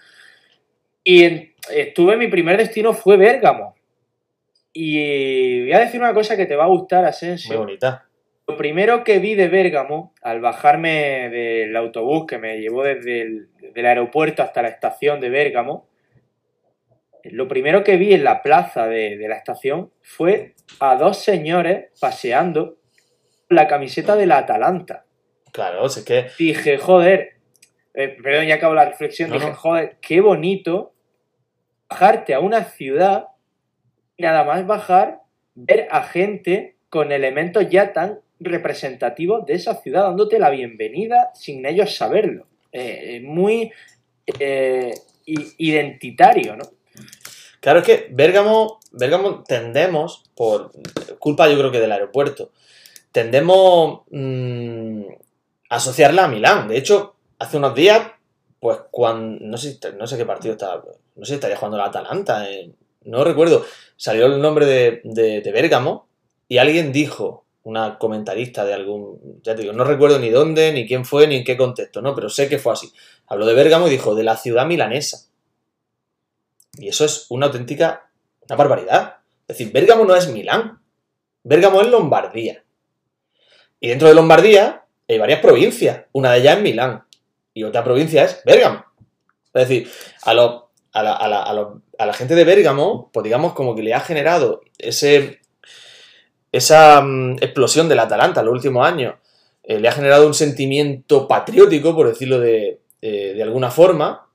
Y 1.03 1.23
en- 1.23 1.50
estuve, 1.69 2.17
mi 2.17 2.27
primer 2.27 2.57
destino 2.57 2.93
fue 2.93 3.17
Bérgamo. 3.17 3.75
Y 4.73 5.61
voy 5.63 5.73
a 5.73 5.79
decir 5.79 5.99
una 5.99 6.13
cosa 6.13 6.37
que 6.37 6.45
te 6.45 6.55
va 6.55 6.63
a 6.63 6.67
gustar, 6.69 7.01
Muy 7.01 7.09
Asensio. 7.09 7.57
bonita. 7.59 8.05
Lo 8.47 8.57
primero 8.57 9.03
que 9.03 9.19
vi 9.19 9.35
de 9.35 9.47
Bérgamo, 9.47 10.13
al 10.21 10.41
bajarme 10.41 11.29
del 11.29 11.75
autobús 11.75 12.25
que 12.27 12.37
me 12.37 12.59
llevó 12.59 12.83
desde 12.83 13.21
el, 13.21 13.49
del 13.73 13.85
aeropuerto 13.85 14.43
hasta 14.43 14.61
la 14.61 14.69
estación 14.69 15.19
de 15.19 15.29
Bérgamo, 15.29 15.87
lo 17.23 17.47
primero 17.47 17.83
que 17.83 17.97
vi 17.97 18.13
en 18.13 18.23
la 18.23 18.41
plaza 18.41 18.87
de, 18.87 19.15
de 19.17 19.27
la 19.27 19.35
estación 19.35 19.91
fue 20.01 20.55
a 20.79 20.95
dos 20.95 21.19
señores 21.19 21.89
paseando 21.99 22.77
la 23.47 23.67
camiseta 23.67 24.15
de 24.15 24.25
la 24.25 24.39
Atalanta. 24.39 25.05
Claro, 25.51 25.85
es 25.85 26.03
que 26.03 26.27
Dije, 26.39 26.77
joder, 26.77 27.33
eh, 27.93 28.17
perdón, 28.23 28.47
ya 28.47 28.55
acabo 28.55 28.73
la 28.73 28.85
reflexión, 28.85 29.29
No, 29.29 29.35
dije, 29.35 29.49
no. 29.49 29.55
joder, 29.55 29.97
qué 30.01 30.19
bonito 30.21 30.93
bajarte 31.91 32.33
a 32.33 32.39
una 32.39 32.63
ciudad 32.63 33.27
nada 34.17 34.45
más 34.45 34.65
bajar, 34.65 35.21
ver 35.55 35.87
a 35.91 36.03
gente 36.03 36.77
con 36.89 37.11
elementos 37.11 37.67
ya 37.69 37.91
tan 37.91 38.19
representativos 38.39 39.45
de 39.45 39.55
esa 39.55 39.75
ciudad, 39.75 40.03
dándote 40.03 40.39
la 40.39 40.49
bienvenida 40.49 41.31
sin 41.33 41.65
ellos 41.65 41.95
saberlo. 41.95 42.47
Eh, 42.71 43.21
muy 43.23 43.71
eh, 44.39 44.93
identitario, 45.25 46.55
¿no? 46.55 46.63
Claro, 47.59 47.79
es 47.79 47.85
que 47.85 48.07
Bérgamo, 48.09 48.79
Bérgamo 48.91 49.43
tendemos, 49.43 50.23
por 50.35 50.71
culpa 51.19 51.49
yo 51.49 51.57
creo 51.57 51.71
que 51.71 51.79
del 51.79 51.91
aeropuerto, 51.91 52.51
tendemos 53.11 54.01
mm, 54.09 55.03
a 55.69 55.75
asociarla 55.75 56.25
a 56.25 56.27
Milán. 56.27 56.67
De 56.67 56.77
hecho, 56.77 57.15
hace 57.37 57.57
unos 57.57 57.75
días, 57.75 58.01
pues 58.61 58.77
cuando, 58.91 59.43
no 59.43 59.57
sé, 59.57 59.79
no 59.97 60.05
sé 60.05 60.17
qué 60.17 60.25
partido 60.25 60.53
estaba, 60.53 60.83
no 61.15 61.25
sé 61.25 61.29
si 61.31 61.33
estaría 61.33 61.57
jugando 61.57 61.77
la 61.77 61.87
Atalanta, 61.87 62.47
eh, 62.47 62.71
no 63.05 63.23
recuerdo, 63.23 63.65
salió 63.97 64.27
el 64.27 64.39
nombre 64.39 64.67
de, 64.67 65.01
de, 65.03 65.41
de 65.41 65.51
Bérgamo 65.51 66.07
y 66.47 66.59
alguien 66.59 66.91
dijo, 66.91 67.43
una 67.63 67.97
comentarista 67.97 68.63
de 68.63 68.75
algún, 68.75 69.41
ya 69.43 69.55
te 69.55 69.63
digo, 69.63 69.73
no 69.73 69.83
recuerdo 69.83 70.19
ni 70.19 70.29
dónde, 70.29 70.71
ni 70.73 70.87
quién 70.87 71.05
fue, 71.05 71.25
ni 71.25 71.37
en 71.37 71.43
qué 71.43 71.57
contexto, 71.57 72.03
¿no? 72.03 72.13
Pero 72.13 72.29
sé 72.29 72.47
que 72.49 72.59
fue 72.59 72.73
así. 72.73 72.91
Habló 73.25 73.47
de 73.47 73.55
Bérgamo 73.55 73.87
y 73.87 73.91
dijo, 73.91 74.13
de 74.13 74.23
la 74.23 74.37
ciudad 74.37 74.67
milanesa. 74.67 75.27
Y 76.77 76.87
eso 76.87 77.03
es 77.03 77.25
una 77.29 77.47
auténtica, 77.47 78.11
una 78.47 78.55
barbaridad. 78.55 79.17
Es 79.47 79.57
decir, 79.57 79.73
Bérgamo 79.73 80.05
no 80.05 80.15
es 80.15 80.27
Milán. 80.29 80.81
Bérgamo 81.43 81.81
es 81.81 81.87
Lombardía. 81.87 82.63
Y 83.79 83.89
dentro 83.89 84.07
de 84.07 84.13
Lombardía 84.13 84.85
hay 85.07 85.17
varias 85.17 85.39
provincias. 85.39 86.05
Una 86.11 86.31
de 86.31 86.39
ellas 86.39 86.57
es 86.57 86.63
Milán. 86.63 87.03
Y 87.53 87.63
otra 87.63 87.83
provincia 87.83 88.23
es 88.23 88.41
Bérgamo. 88.45 88.85
Es 89.53 89.67
decir, 89.67 89.89
a, 90.23 90.33
los- 90.33 90.63
a, 90.93 91.03
la, 91.03 91.13
a 91.15 91.27
la- 91.27 91.73
a 91.97 92.05
la 92.05 92.13
gente 92.13 92.35
de 92.35 92.43
Bérgamo, 92.45 93.09
pues 93.13 93.23
digamos 93.23 93.53
como 93.53 93.75
que 93.75 93.83
le 93.83 93.93
ha 93.93 93.99
generado 93.99 94.61
ese, 94.77 95.39
esa 96.51 97.01
mm, 97.01 97.37
explosión 97.41 97.87
del 97.89 97.99
Atalanta 97.99 98.41
en 98.41 98.45
los 98.47 98.53
últimos 98.55 98.85
años. 98.85 99.15
eh, 99.63 99.79
le 99.79 99.87
ha 99.87 99.91
generado 99.91 100.25
un 100.25 100.33
sentimiento 100.33 101.27
patriótico, 101.27 101.93
por 101.95 102.07
decirlo 102.07 102.39
de, 102.39 102.79
eh, 103.01 103.33
de 103.35 103.43
alguna 103.43 103.69
forma, 103.69 104.27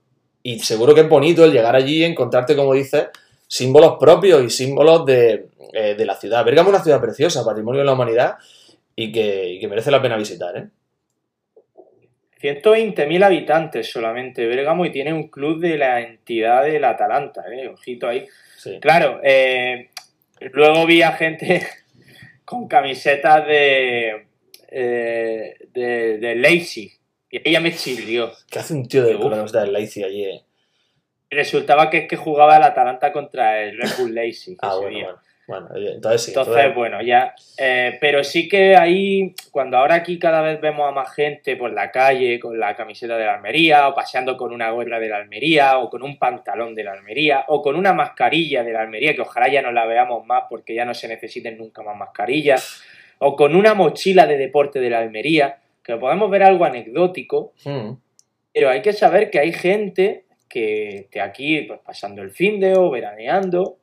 y 0.42 0.60
seguro 0.60 0.94
que 0.94 1.00
es 1.00 1.08
bonito 1.08 1.44
el 1.44 1.52
llegar 1.52 1.74
allí 1.74 1.98
y 1.98 2.04
encontrarte, 2.04 2.54
como 2.54 2.74
dices, 2.74 3.06
símbolos 3.48 3.96
propios 3.98 4.44
y 4.44 4.50
símbolos 4.50 5.04
de, 5.04 5.48
eh, 5.72 5.94
de 5.96 6.06
la 6.06 6.14
ciudad. 6.14 6.44
Bérgamo 6.44 6.70
es 6.70 6.74
una 6.76 6.84
ciudad 6.84 7.00
preciosa, 7.00 7.44
patrimonio 7.44 7.80
de 7.80 7.86
la 7.86 7.92
humanidad 7.94 8.36
y 8.94 9.10
que, 9.10 9.50
y 9.54 9.58
que 9.60 9.66
merece 9.68 9.90
la 9.90 10.00
pena 10.00 10.16
visitar. 10.16 10.56
¿eh? 10.56 10.68
120.000 12.40 13.24
habitantes 13.24 13.90
solamente 13.90 14.46
Bérgamo 14.46 14.84
y 14.84 14.92
tiene 14.92 15.12
un 15.12 15.28
club 15.28 15.60
de 15.60 15.78
la 15.78 16.00
entidad 16.00 16.64
del 16.64 16.84
Atalanta, 16.84 17.44
¿eh? 17.50 17.68
ojito 17.68 18.08
ahí. 18.08 18.26
Sí. 18.58 18.78
Claro, 18.80 19.20
eh, 19.22 19.90
luego 20.52 20.86
vi 20.86 21.02
a 21.02 21.12
gente 21.12 21.66
con 22.44 22.68
camisetas 22.68 23.46
de, 23.46 24.26
eh, 24.68 25.54
de, 25.72 26.18
de 26.18 26.34
Leipzig 26.34 26.92
y 27.30 27.48
ella 27.48 27.60
me 27.60 27.74
chirrió. 27.74 28.32
¿Qué 28.50 28.58
hace 28.58 28.74
un 28.74 28.86
tío 28.86 29.04
de 29.04 29.16
con 29.16 29.30
la 29.30 29.38
camiseta 29.38 29.62
del 29.62 29.72
Leipzig 29.72 30.04
allí? 30.04 30.24
eh? 30.24 30.42
Resultaba 31.30 31.90
que 31.90 31.98
es 31.98 32.08
que 32.08 32.16
jugaba 32.16 32.56
el 32.56 32.62
Atalanta 32.62 33.12
contra 33.12 33.62
el 33.62 33.76
Red 33.76 33.90
Bull 33.98 34.14
Leipzig. 34.14 34.56
Ah, 34.60 34.76
bueno. 34.76 35.18
Bueno, 35.46 35.68
oye, 35.72 35.92
entonces 35.92 36.22
sí. 36.24 36.30
Entonces, 36.32 36.74
bueno, 36.74 37.00
ya. 37.02 37.34
eh, 37.56 37.98
pero 38.00 38.24
sí 38.24 38.48
que 38.48 38.74
ahí, 38.76 39.32
cuando 39.52 39.76
ahora 39.76 39.94
aquí 39.94 40.18
cada 40.18 40.42
vez 40.42 40.60
vemos 40.60 40.88
a 40.88 40.92
más 40.92 41.14
gente 41.14 41.54
por 41.56 41.72
la 41.72 41.92
calle 41.92 42.40
con 42.40 42.58
la 42.58 42.74
camiseta 42.74 43.16
de 43.16 43.26
la 43.26 43.34
Almería, 43.34 43.86
o 43.88 43.94
paseando 43.94 44.36
con 44.36 44.52
una 44.52 44.70
gorra 44.70 44.98
de 44.98 45.08
la 45.08 45.18
Almería, 45.18 45.78
o 45.78 45.88
con 45.88 46.02
un 46.02 46.18
pantalón 46.18 46.74
de 46.74 46.82
la 46.84 46.92
Almería, 46.94 47.44
o 47.46 47.62
con 47.62 47.76
una 47.76 47.92
mascarilla 47.92 48.64
de 48.64 48.72
la 48.72 48.80
Almería, 48.82 49.14
que 49.14 49.20
ojalá 49.22 49.48
ya 49.48 49.62
no 49.62 49.70
la 49.70 49.86
veamos 49.86 50.26
más 50.26 50.44
porque 50.50 50.74
ya 50.74 50.84
no 50.84 50.94
se 50.94 51.06
necesiten 51.06 51.56
nunca 51.58 51.82
más 51.82 51.96
mascarillas, 51.96 52.82
o 53.18 53.36
con 53.36 53.54
una 53.54 53.74
mochila 53.74 54.26
de 54.26 54.36
deporte 54.38 54.80
de 54.80 54.90
la 54.90 54.98
Almería, 54.98 55.58
que 55.84 55.96
podemos 55.96 56.28
ver 56.28 56.42
algo 56.42 56.64
anecdótico, 56.64 57.52
Mm. 57.64 57.92
pero 58.52 58.68
hay 58.70 58.82
que 58.82 58.92
saber 58.92 59.30
que 59.30 59.38
hay 59.38 59.52
gente 59.52 60.24
que 60.48 60.96
esté 60.96 61.20
aquí 61.20 61.62
pues, 61.62 61.78
pasando 61.84 62.22
el 62.22 62.30
fin 62.30 62.58
de 62.58 62.74
o 62.74 62.90
veraneando, 62.90 63.78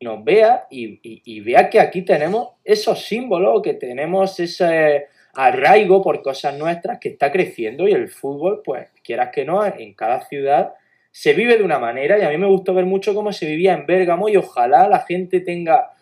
nos 0.00 0.24
vea 0.24 0.66
y, 0.70 1.40
vea 1.40 1.70
que 1.70 1.80
aquí 1.80 2.02
tenemos 2.02 2.50
esos 2.64 3.04
símbolos, 3.04 3.62
que 3.62 3.74
tenemos 3.74 4.38
ese 4.40 5.06
arraigo 5.34 6.02
por 6.02 6.22
cosas 6.22 6.56
nuestras 6.56 6.98
que 6.98 7.10
está 7.10 7.30
creciendo 7.30 7.86
y 7.88 7.92
el 7.92 8.08
fútbol, 8.08 8.62
pues 8.64 8.88
quieras 9.02 9.30
que 9.32 9.44
no, 9.44 9.64
en 9.64 9.94
cada 9.94 10.26
ciudad 10.26 10.74
se 11.10 11.32
vive 11.32 11.56
de 11.56 11.64
una 11.64 11.78
manera 11.78 12.18
y 12.18 12.22
a 12.22 12.28
mí 12.28 12.36
me 12.36 12.46
gustó 12.46 12.74
ver 12.74 12.84
mucho 12.84 13.14
cómo 13.14 13.32
se 13.32 13.46
vivía 13.46 13.72
en 13.72 13.86
Bérgamo 13.86 14.28
y 14.28 14.36
ojalá 14.36 14.88
la 14.88 15.00
gente 15.00 15.40
tenga 15.40 15.92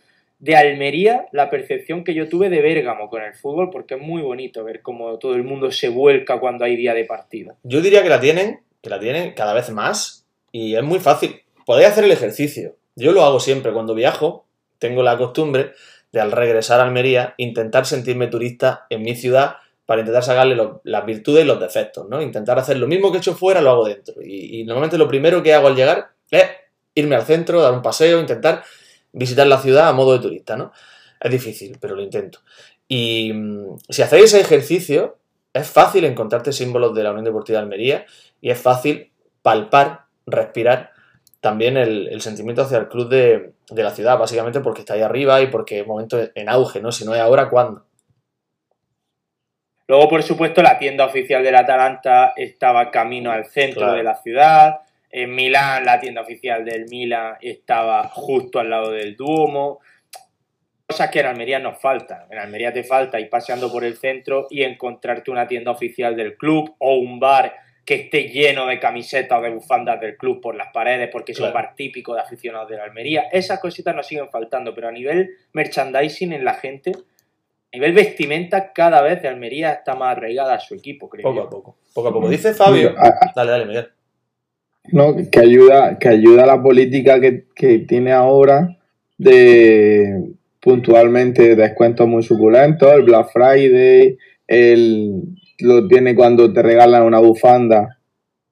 de 0.40 0.56
Almería 0.56 1.26
la 1.30 1.50
percepción 1.50 2.02
que 2.02 2.14
yo 2.14 2.28
tuve 2.28 2.50
de 2.50 2.60
Bérgamo 2.60 3.08
con 3.08 3.22
el 3.22 3.32
fútbol 3.34 3.70
porque 3.70 3.94
es 3.94 4.00
muy 4.00 4.22
bonito 4.22 4.64
ver 4.64 4.82
cómo 4.82 5.18
todo 5.18 5.36
el 5.36 5.44
mundo 5.44 5.70
se 5.70 5.88
vuelca 5.88 6.40
cuando 6.40 6.64
hay 6.64 6.76
día 6.76 6.94
de 6.94 7.04
partido. 7.04 7.56
Yo 7.62 7.80
diría 7.80 8.02
que 8.02 8.08
la 8.08 8.20
tienen, 8.20 8.60
que 8.82 8.90
la 8.90 8.98
tienen 8.98 9.34
cada 9.34 9.54
vez 9.54 9.70
más 9.70 10.26
y 10.50 10.74
es 10.74 10.82
muy 10.82 10.98
fácil. 10.98 11.42
Podéis 11.64 11.90
hacer 11.90 12.04
el 12.04 12.12
ejercicio. 12.12 12.74
Yo 12.96 13.12
lo 13.12 13.24
hago 13.24 13.40
siempre 13.40 13.72
cuando 13.72 13.94
viajo. 13.94 14.46
Tengo 14.78 15.02
la 15.02 15.16
costumbre 15.16 15.72
de 16.12 16.20
al 16.20 16.32
regresar 16.32 16.80
a 16.80 16.84
Almería 16.84 17.34
intentar 17.38 17.86
sentirme 17.86 18.28
turista 18.28 18.86
en 18.90 19.02
mi 19.02 19.16
ciudad 19.16 19.56
para 19.86 20.00
intentar 20.00 20.22
sacarle 20.22 20.56
las 20.84 21.04
virtudes 21.04 21.44
y 21.44 21.46
los 21.46 21.60
defectos, 21.60 22.08
¿no? 22.08 22.22
Intentar 22.22 22.58
hacer 22.58 22.78
lo 22.78 22.86
mismo 22.86 23.10
que 23.10 23.18
he 23.18 23.20
hecho 23.20 23.34
fuera, 23.34 23.60
lo 23.60 23.70
hago 23.70 23.84
dentro. 23.84 24.22
Y, 24.22 24.60
y 24.60 24.64
normalmente 24.64 24.96
lo 24.96 25.08
primero 25.08 25.42
que 25.42 25.52
hago 25.52 25.66
al 25.66 25.76
llegar 25.76 26.12
es 26.30 26.44
irme 26.94 27.16
al 27.16 27.24
centro, 27.24 27.60
dar 27.60 27.72
un 27.72 27.82
paseo, 27.82 28.20
intentar 28.20 28.64
visitar 29.12 29.46
la 29.46 29.60
ciudad 29.60 29.88
a 29.88 29.92
modo 29.92 30.12
de 30.12 30.20
turista, 30.20 30.56
¿no? 30.56 30.72
Es 31.20 31.30
difícil, 31.30 31.76
pero 31.80 31.94
lo 31.94 32.02
intento. 32.02 32.40
Y 32.88 33.32
mm, 33.32 33.78
si 33.88 34.02
hacéis 34.02 34.24
ese 34.26 34.40
ejercicio, 34.40 35.18
es 35.52 35.68
fácil 35.68 36.04
encontrarte 36.04 36.52
símbolos 36.52 36.94
de 36.94 37.02
la 37.02 37.10
Unión 37.10 37.24
Deportiva 37.24 37.58
de 37.58 37.64
Almería 37.64 38.06
y 38.40 38.50
es 38.50 38.58
fácil 38.58 39.12
palpar, 39.42 40.06
respirar 40.26 40.93
también 41.44 41.76
el, 41.76 42.08
el 42.08 42.22
sentimiento 42.22 42.62
hacia 42.62 42.78
el 42.78 42.88
club 42.88 43.10
de, 43.10 43.52
de 43.70 43.82
la 43.82 43.90
ciudad, 43.90 44.18
básicamente 44.18 44.60
porque 44.60 44.80
está 44.80 44.94
ahí 44.94 45.02
arriba 45.02 45.42
y 45.42 45.48
porque 45.48 45.80
es 45.80 45.86
momento 45.86 46.18
en 46.34 46.48
auge, 46.48 46.80
¿no? 46.80 46.90
Si 46.90 47.04
no 47.04 47.14
es 47.14 47.20
ahora, 47.20 47.50
¿cuándo? 47.50 47.84
Luego, 49.86 50.08
por 50.08 50.22
supuesto, 50.22 50.62
la 50.62 50.78
tienda 50.78 51.04
oficial 51.04 51.44
del 51.44 51.54
Atalanta 51.56 52.32
estaba 52.36 52.90
camino 52.90 53.30
al 53.30 53.44
centro 53.44 53.82
Claro. 53.82 53.96
de 53.98 54.02
la 54.02 54.14
ciudad. 54.14 54.80
En 55.10 55.34
Milán, 55.34 55.84
la 55.84 56.00
tienda 56.00 56.22
oficial 56.22 56.64
del 56.64 56.86
Milan 56.88 57.36
estaba 57.42 58.08
justo 58.08 58.58
al 58.58 58.70
lado 58.70 58.90
del 58.90 59.14
Duomo. 59.14 59.80
Cosas 60.86 61.10
que 61.10 61.20
en 61.20 61.26
Almería 61.26 61.58
nos 61.58 61.78
faltan. 61.78 62.22
En 62.30 62.38
Almería 62.38 62.72
te 62.72 62.82
falta 62.82 63.20
ir 63.20 63.28
paseando 63.28 63.70
por 63.70 63.84
el 63.84 63.96
centro 63.96 64.46
y 64.50 64.62
encontrarte 64.62 65.30
una 65.30 65.46
tienda 65.46 65.70
oficial 65.70 66.16
del 66.16 66.36
club 66.36 66.74
o 66.78 66.96
un 66.96 67.20
bar 67.20 67.54
que 67.84 67.94
esté 67.94 68.28
lleno 68.28 68.66
de 68.66 68.78
camisetas 68.78 69.38
o 69.38 69.42
de 69.42 69.50
bufandas 69.50 70.00
del 70.00 70.16
club 70.16 70.40
por 70.40 70.54
las 70.54 70.68
paredes 70.72 71.10
porque 71.12 71.32
es 71.32 71.40
un 71.40 71.52
bar 71.52 71.74
típico 71.76 72.14
de 72.14 72.20
aficionados 72.20 72.68
de 72.70 72.76
la 72.76 72.84
Almería. 72.84 73.24
Esas 73.30 73.60
cositas 73.60 73.94
nos 73.94 74.06
siguen 74.06 74.28
faltando, 74.30 74.74
pero 74.74 74.88
a 74.88 74.92
nivel 74.92 75.30
merchandising 75.52 76.32
en 76.32 76.44
la 76.44 76.54
gente, 76.54 76.92
a 76.92 77.76
nivel 77.76 77.92
vestimenta, 77.92 78.72
cada 78.72 79.02
vez 79.02 79.20
de 79.20 79.28
Almería 79.28 79.72
está 79.72 79.94
más 79.94 80.16
arraigada 80.16 80.54
a 80.54 80.60
su 80.60 80.74
equipo, 80.74 81.08
creo 81.08 81.24
Poco 81.24 81.36
yo. 81.36 81.42
a 81.42 81.50
poco. 81.50 81.76
Poco 81.94 82.08
a 82.08 82.12
poco. 82.12 82.28
Dice 82.28 82.54
Fabio. 82.54 82.94
Dale, 83.34 83.50
dale, 83.50 83.66
Miguel. 83.66 83.88
No, 84.92 85.14
que 85.30 85.40
ayuda, 85.40 85.98
que 85.98 86.08
ayuda 86.08 86.44
a 86.44 86.46
la 86.46 86.62
política 86.62 87.20
que, 87.20 87.44
que 87.54 87.80
tiene 87.80 88.12
ahora 88.12 88.76
de 89.16 90.34
puntualmente 90.60 91.54
descuentos 91.56 92.08
muy 92.08 92.22
suculentos, 92.22 92.92
el 92.92 93.02
Black 93.02 93.30
Friday, 93.32 94.16
el, 94.46 95.22
lo 95.60 95.86
tiene 95.88 96.14
cuando 96.14 96.52
te 96.52 96.62
regalan 96.62 97.02
una 97.04 97.18
bufanda 97.20 97.98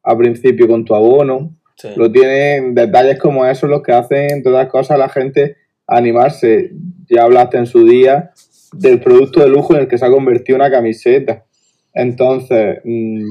a 0.02 0.16
principio 0.16 0.66
con 0.68 0.84
tu 0.84 0.94
abono, 0.94 1.54
Sí. 1.76 1.88
lo 1.96 2.12
tienen 2.12 2.74
detalles 2.74 3.18
como 3.18 3.44
esos 3.46 3.68
los 3.68 3.82
que 3.82 3.92
hacen, 3.92 4.30
entre 4.30 4.52
otras 4.52 4.68
cosas, 4.68 4.92
a 4.92 4.98
la 4.98 5.08
gente 5.08 5.56
animarse. 5.86 6.70
Ya 7.08 7.22
hablaste 7.24 7.56
en 7.58 7.66
su 7.66 7.84
día 7.84 8.30
del 8.72 9.00
producto 9.00 9.40
de 9.40 9.48
lujo 9.48 9.74
en 9.74 9.80
el 9.80 9.88
que 9.88 9.98
se 9.98 10.04
ha 10.06 10.10
convertido 10.10 10.56
una 10.56 10.70
camiseta. 10.70 11.44
Entonces, 11.94 12.78
mm, 12.84 13.24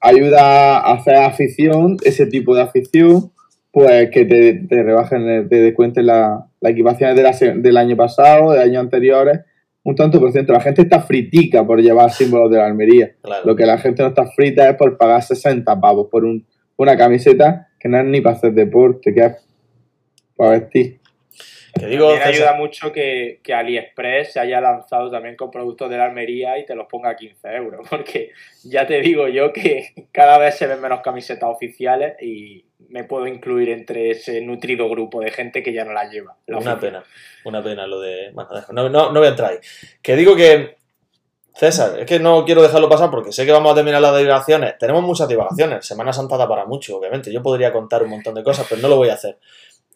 ayuda 0.00 0.78
a 0.78 0.92
hacer 0.94 1.16
afición, 1.16 1.96
ese 2.04 2.26
tipo 2.26 2.54
de 2.54 2.62
afición, 2.62 3.32
pues 3.72 4.10
que 4.10 4.24
te, 4.24 4.54
te 4.68 4.82
rebajen, 4.82 5.48
te 5.48 5.56
descuenten 5.60 6.06
la, 6.06 6.46
la 6.60 6.70
equipaciones 6.70 7.16
de 7.16 7.22
la 7.22 7.32
se- 7.32 7.54
del 7.54 7.76
año 7.76 7.96
pasado, 7.96 8.52
de 8.52 8.60
años 8.60 8.80
anteriores, 8.82 9.40
un 9.82 9.94
tanto 9.94 10.20
por 10.20 10.30
ciento. 10.32 10.52
La 10.52 10.60
gente 10.60 10.82
está 10.82 11.00
fritica 11.00 11.64
por 11.66 11.80
llevar 11.80 12.10
símbolos 12.10 12.50
de 12.50 12.58
la 12.58 12.66
Almería. 12.66 13.12
Claro. 13.22 13.42
Lo 13.46 13.56
que 13.56 13.64
la 13.66 13.78
gente 13.78 14.02
no 14.02 14.08
está 14.10 14.26
frita 14.26 14.68
es 14.68 14.76
por 14.76 14.96
pagar 14.98 15.22
60 15.22 15.80
pavos 15.80 16.08
por 16.10 16.24
un- 16.24 16.46
una 16.76 16.96
camiseta 16.96 17.68
que 17.78 17.88
no 17.88 17.98
es 17.98 18.04
ni 18.04 18.20
para 18.20 18.36
hacer 18.36 18.52
deporte, 18.52 19.12
que 19.14 19.20
es 19.24 19.32
para 20.36 20.50
vestir. 20.58 21.00
Que 21.78 21.86
digo, 21.86 22.08
También 22.08 22.26
César, 22.34 22.34
ayuda 22.48 22.58
mucho 22.58 22.92
que, 22.92 23.38
que 23.42 23.54
AliExpress 23.54 24.32
se 24.32 24.40
haya 24.40 24.60
lanzado 24.60 25.10
también 25.10 25.36
con 25.36 25.50
productos 25.50 25.88
de 25.88 25.96
la 25.98 26.06
Almería 26.06 26.58
y 26.58 26.66
te 26.66 26.74
los 26.74 26.86
ponga 26.88 27.10
a 27.10 27.16
15 27.16 27.48
euros, 27.54 27.86
porque 27.90 28.30
ya 28.64 28.86
te 28.86 29.00
digo 29.00 29.28
yo 29.28 29.52
que 29.52 29.90
cada 30.12 30.36
vez 30.38 30.56
se 30.56 30.66
ven 30.66 30.80
menos 30.80 31.00
camisetas 31.00 31.48
oficiales 31.48 32.14
y 32.20 32.64
me 32.90 33.04
puedo 33.04 33.26
incluir 33.26 33.70
entre 33.70 34.10
ese 34.10 34.40
nutrido 34.40 34.88
grupo 34.88 35.20
de 35.20 35.30
gente 35.30 35.62
que 35.62 35.72
ya 35.72 35.84
no 35.84 35.92
las 35.92 36.10
lleva. 36.10 36.36
la 36.46 36.58
Una 36.58 36.78
pena, 36.78 37.04
una 37.44 37.62
pena 37.62 37.86
lo 37.86 38.00
de. 38.00 38.32
no, 38.72 38.88
no, 38.88 39.12
no 39.12 39.20
voy 39.20 39.26
a 39.26 39.30
entrar 39.30 39.52
ahí. 39.52 39.58
Que 40.02 40.16
digo 40.16 40.36
que. 40.36 40.78
César, 41.52 41.98
es 41.98 42.06
que 42.06 42.20
no 42.20 42.44
quiero 42.44 42.62
dejarlo 42.62 42.88
pasar 42.88 43.10
porque 43.10 43.32
sé 43.32 43.44
que 43.44 43.52
vamos 43.52 43.72
a 43.72 43.74
terminar 43.74 44.00
las 44.00 44.16
divagaciones. 44.16 44.78
Tenemos 44.78 45.02
muchas 45.02 45.28
divagaciones. 45.28 45.84
Semana 45.84 46.12
Santa 46.12 46.36
da 46.36 46.48
para 46.48 46.64
mucho, 46.64 46.96
obviamente. 46.96 47.32
Yo 47.32 47.42
podría 47.42 47.72
contar 47.72 48.02
un 48.02 48.10
montón 48.10 48.34
de 48.34 48.44
cosas, 48.44 48.66
pero 48.68 48.80
no 48.80 48.88
lo 48.88 48.96
voy 48.96 49.08
a 49.08 49.14
hacer. 49.14 49.36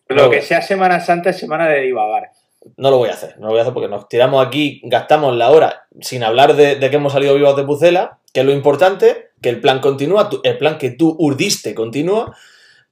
No 0.08 0.24
Lo 0.24 0.30
que 0.30 0.42
sea 0.42 0.60
Semana 0.60 1.00
Santa 1.00 1.30
es 1.30 1.38
semana 1.38 1.68
de 1.68 1.80
divagar. 1.80 2.30
No 2.76 2.90
lo 2.90 2.98
voy 2.98 3.10
a 3.10 3.12
hacer, 3.12 3.38
no 3.38 3.46
lo 3.46 3.50
voy 3.50 3.58
a 3.58 3.62
hacer 3.62 3.74
porque 3.74 3.88
nos 3.88 4.08
tiramos 4.08 4.44
aquí, 4.44 4.80
gastamos 4.84 5.36
la 5.36 5.50
hora 5.50 5.86
sin 6.00 6.24
hablar 6.24 6.56
de, 6.56 6.76
de 6.76 6.90
que 6.90 6.96
hemos 6.96 7.12
salido 7.12 7.34
vivos 7.34 7.56
de 7.56 7.62
Pucela, 7.62 8.18
que 8.32 8.40
es 8.40 8.46
lo 8.46 8.52
importante, 8.52 9.30
que 9.42 9.50
el 9.50 9.60
plan 9.60 9.80
continúa, 9.80 10.30
el 10.42 10.58
plan 10.58 10.78
que 10.78 10.90
tú 10.90 11.14
urdiste 11.18 11.74
continúa, 11.74 12.34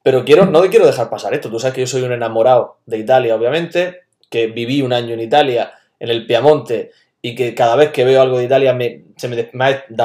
pero 0.03 0.25
quiero, 0.25 0.47
no 0.47 0.61
te 0.61 0.69
quiero 0.69 0.87
dejar 0.87 1.09
pasar 1.09 1.35
esto. 1.35 1.51
Tú 1.51 1.59
sabes 1.59 1.75
que 1.75 1.81
yo 1.83 1.87
soy 1.87 2.03
un 2.03 2.13
enamorado 2.13 2.79
de 2.87 2.99
Italia, 2.99 3.37
obviamente, 3.37 4.03
que 4.29 4.49
viví 4.49 4.83
un 4.83 4.93
año 4.93 5.15
en 5.15 5.21
Italia, 5.21 5.75
en 6.01 6.11
el 6.11 6.27
Piamonte, 6.27 6.91
y 7.21 7.35
que 7.37 7.55
cada 7.55 7.77
vez 7.77 7.91
que 7.91 8.05
veo 8.05 8.21
algo 8.21 8.39
de 8.39 8.45
Italia 8.45 8.73
me, 8.73 9.05
se 9.17 9.29
me, 9.29 9.49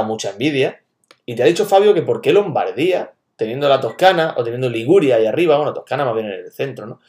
mucha 0.04 0.32
envidia. 0.32 0.82
Y 1.25 1.36
te 1.36 1.44
ha 1.44 1.48
dicho 1.48 1.66
Fabio 1.66 1.94
que 1.94 2.04
por 2.04 2.22
qué 2.22 2.32
Lombardía, 2.32 3.13
teniendo 3.36 3.68
la 3.68 3.82
Toscana 3.82 4.36
o 4.38 4.44
teniendo 4.44 4.70
Liguria 4.70 5.16
ahí 5.16 5.25
arriba, 5.25 5.58
bueno, 5.58 5.74
Toscana 5.74 6.06
más 6.06 6.13
bien 6.13 6.27
en 6.27 6.34
el 6.34 6.51
centro, 6.51 6.86
¿no? 6.86 7.00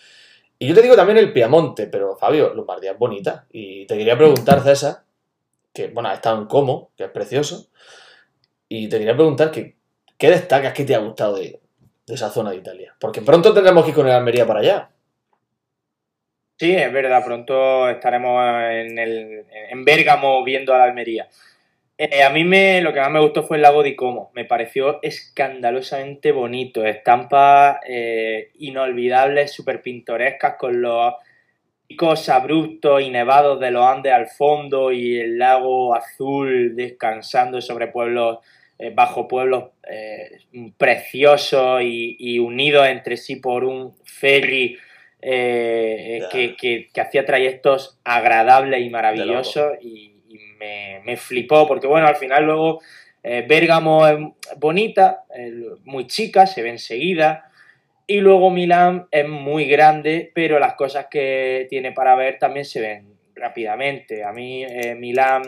Y 0.58 0.66
yo 0.66 0.74
te 0.74 0.82
digo 0.82 0.96
también 0.96 1.18
el 1.18 1.32
Piamonte, 1.32 1.86
pero 1.86 2.16
Fabio, 2.16 2.52
Lombardía 2.52 2.92
es 2.92 2.98
bonita. 2.98 3.46
Y 3.52 3.86
te 3.86 3.96
quería 3.96 4.16
preguntar, 4.16 4.62
César, 4.62 5.04
que 5.72 5.88
bueno, 5.88 6.10
estado 6.10 6.38
en 6.38 6.46
Como, 6.46 6.90
que 6.96 7.04
es 7.04 7.10
precioso, 7.10 7.68
y 8.68 8.88
te 8.88 8.98
quería 8.98 9.14
preguntar 9.14 9.50
que, 9.50 9.76
¿qué 10.16 10.30
destacas 10.30 10.72
que 10.72 10.84
te 10.84 10.94
ha 10.94 10.98
gustado 10.98 11.36
de, 11.36 11.60
de 12.08 12.14
esa 12.14 12.30
zona 12.30 12.50
de 12.50 12.56
Italia? 12.56 12.94
Porque 12.98 13.22
pronto 13.22 13.54
tendremos 13.54 13.84
que 13.84 13.90
ir 13.90 13.94
con 13.94 14.08
el 14.08 14.14
Almería 14.14 14.46
para 14.46 14.60
allá. 14.60 14.90
Sí, 16.58 16.74
es 16.74 16.92
verdad, 16.92 17.24
pronto 17.24 17.88
estaremos 17.88 18.42
en, 18.72 18.98
el, 18.98 19.44
en 19.70 19.84
Bérgamo 19.84 20.42
viendo 20.42 20.74
a 20.74 20.78
la 20.78 20.84
Almería. 20.84 21.28
Eh, 21.96 22.22
a 22.22 22.30
mí 22.30 22.44
me, 22.44 22.80
lo 22.80 22.92
que 22.92 23.00
más 23.00 23.10
me 23.10 23.20
gustó 23.20 23.42
fue 23.42 23.56
el 23.56 23.62
lago 23.62 23.82
di 23.82 23.96
Como, 23.96 24.30
me 24.34 24.44
pareció 24.44 25.00
escandalosamente 25.02 26.30
bonito, 26.30 26.84
estampas 26.84 27.78
eh, 27.88 28.50
inolvidables, 28.58 29.52
súper 29.52 29.82
pintorescas 29.82 30.54
con 30.56 30.80
los 30.80 31.14
picos 31.88 32.28
abruptos 32.28 33.02
y 33.02 33.10
nevados 33.10 33.58
de 33.58 33.72
los 33.72 33.84
Andes 33.84 34.12
al 34.12 34.28
fondo 34.28 34.92
y 34.92 35.18
el 35.18 35.38
lago 35.38 35.94
azul 35.94 36.76
descansando 36.76 37.60
sobre 37.60 37.88
pueblos, 37.88 38.38
eh, 38.78 38.90
bajo 38.94 39.26
pueblos 39.28 39.70
eh, 39.90 40.38
preciosos 40.76 41.82
y, 41.82 42.16
y 42.18 42.38
unidos 42.38 42.86
entre 42.88 43.16
sí 43.16 43.36
por 43.36 43.64
un 43.64 43.94
ferry 44.04 44.78
eh, 45.20 46.20
que, 46.30 46.56
que- 46.56 46.88
que 46.92 47.00
hacía 47.00 47.24
trayectos 47.24 47.98
agradables 48.04 48.80
y 48.80 48.88
maravillosos 48.90 49.72
y, 49.82 50.12
y 50.28 50.38
me, 50.58 51.00
me 51.04 51.16
flipó 51.16 51.66
porque 51.66 51.86
bueno, 51.86 52.06
al 52.06 52.16
final 52.16 52.44
luego 52.44 52.80
Bérgamo 53.46 54.06
es 54.06 54.16
bonita, 54.56 55.24
muy 55.84 56.06
chica, 56.06 56.46
se 56.46 56.62
ve 56.62 56.70
enseguida 56.70 57.50
y 58.06 58.20
luego 58.20 58.48
Milán 58.50 59.06
es 59.10 59.28
muy 59.28 59.66
grande, 59.66 60.30
pero 60.34 60.58
las 60.58 60.74
cosas 60.74 61.08
que 61.10 61.66
tiene 61.68 61.92
para 61.92 62.14
ver 62.14 62.38
también 62.38 62.64
se 62.64 62.80
ven 62.80 63.12
rápidamente. 63.34 64.24
A 64.24 64.32
mí 64.32 64.64
Milán 64.96 65.42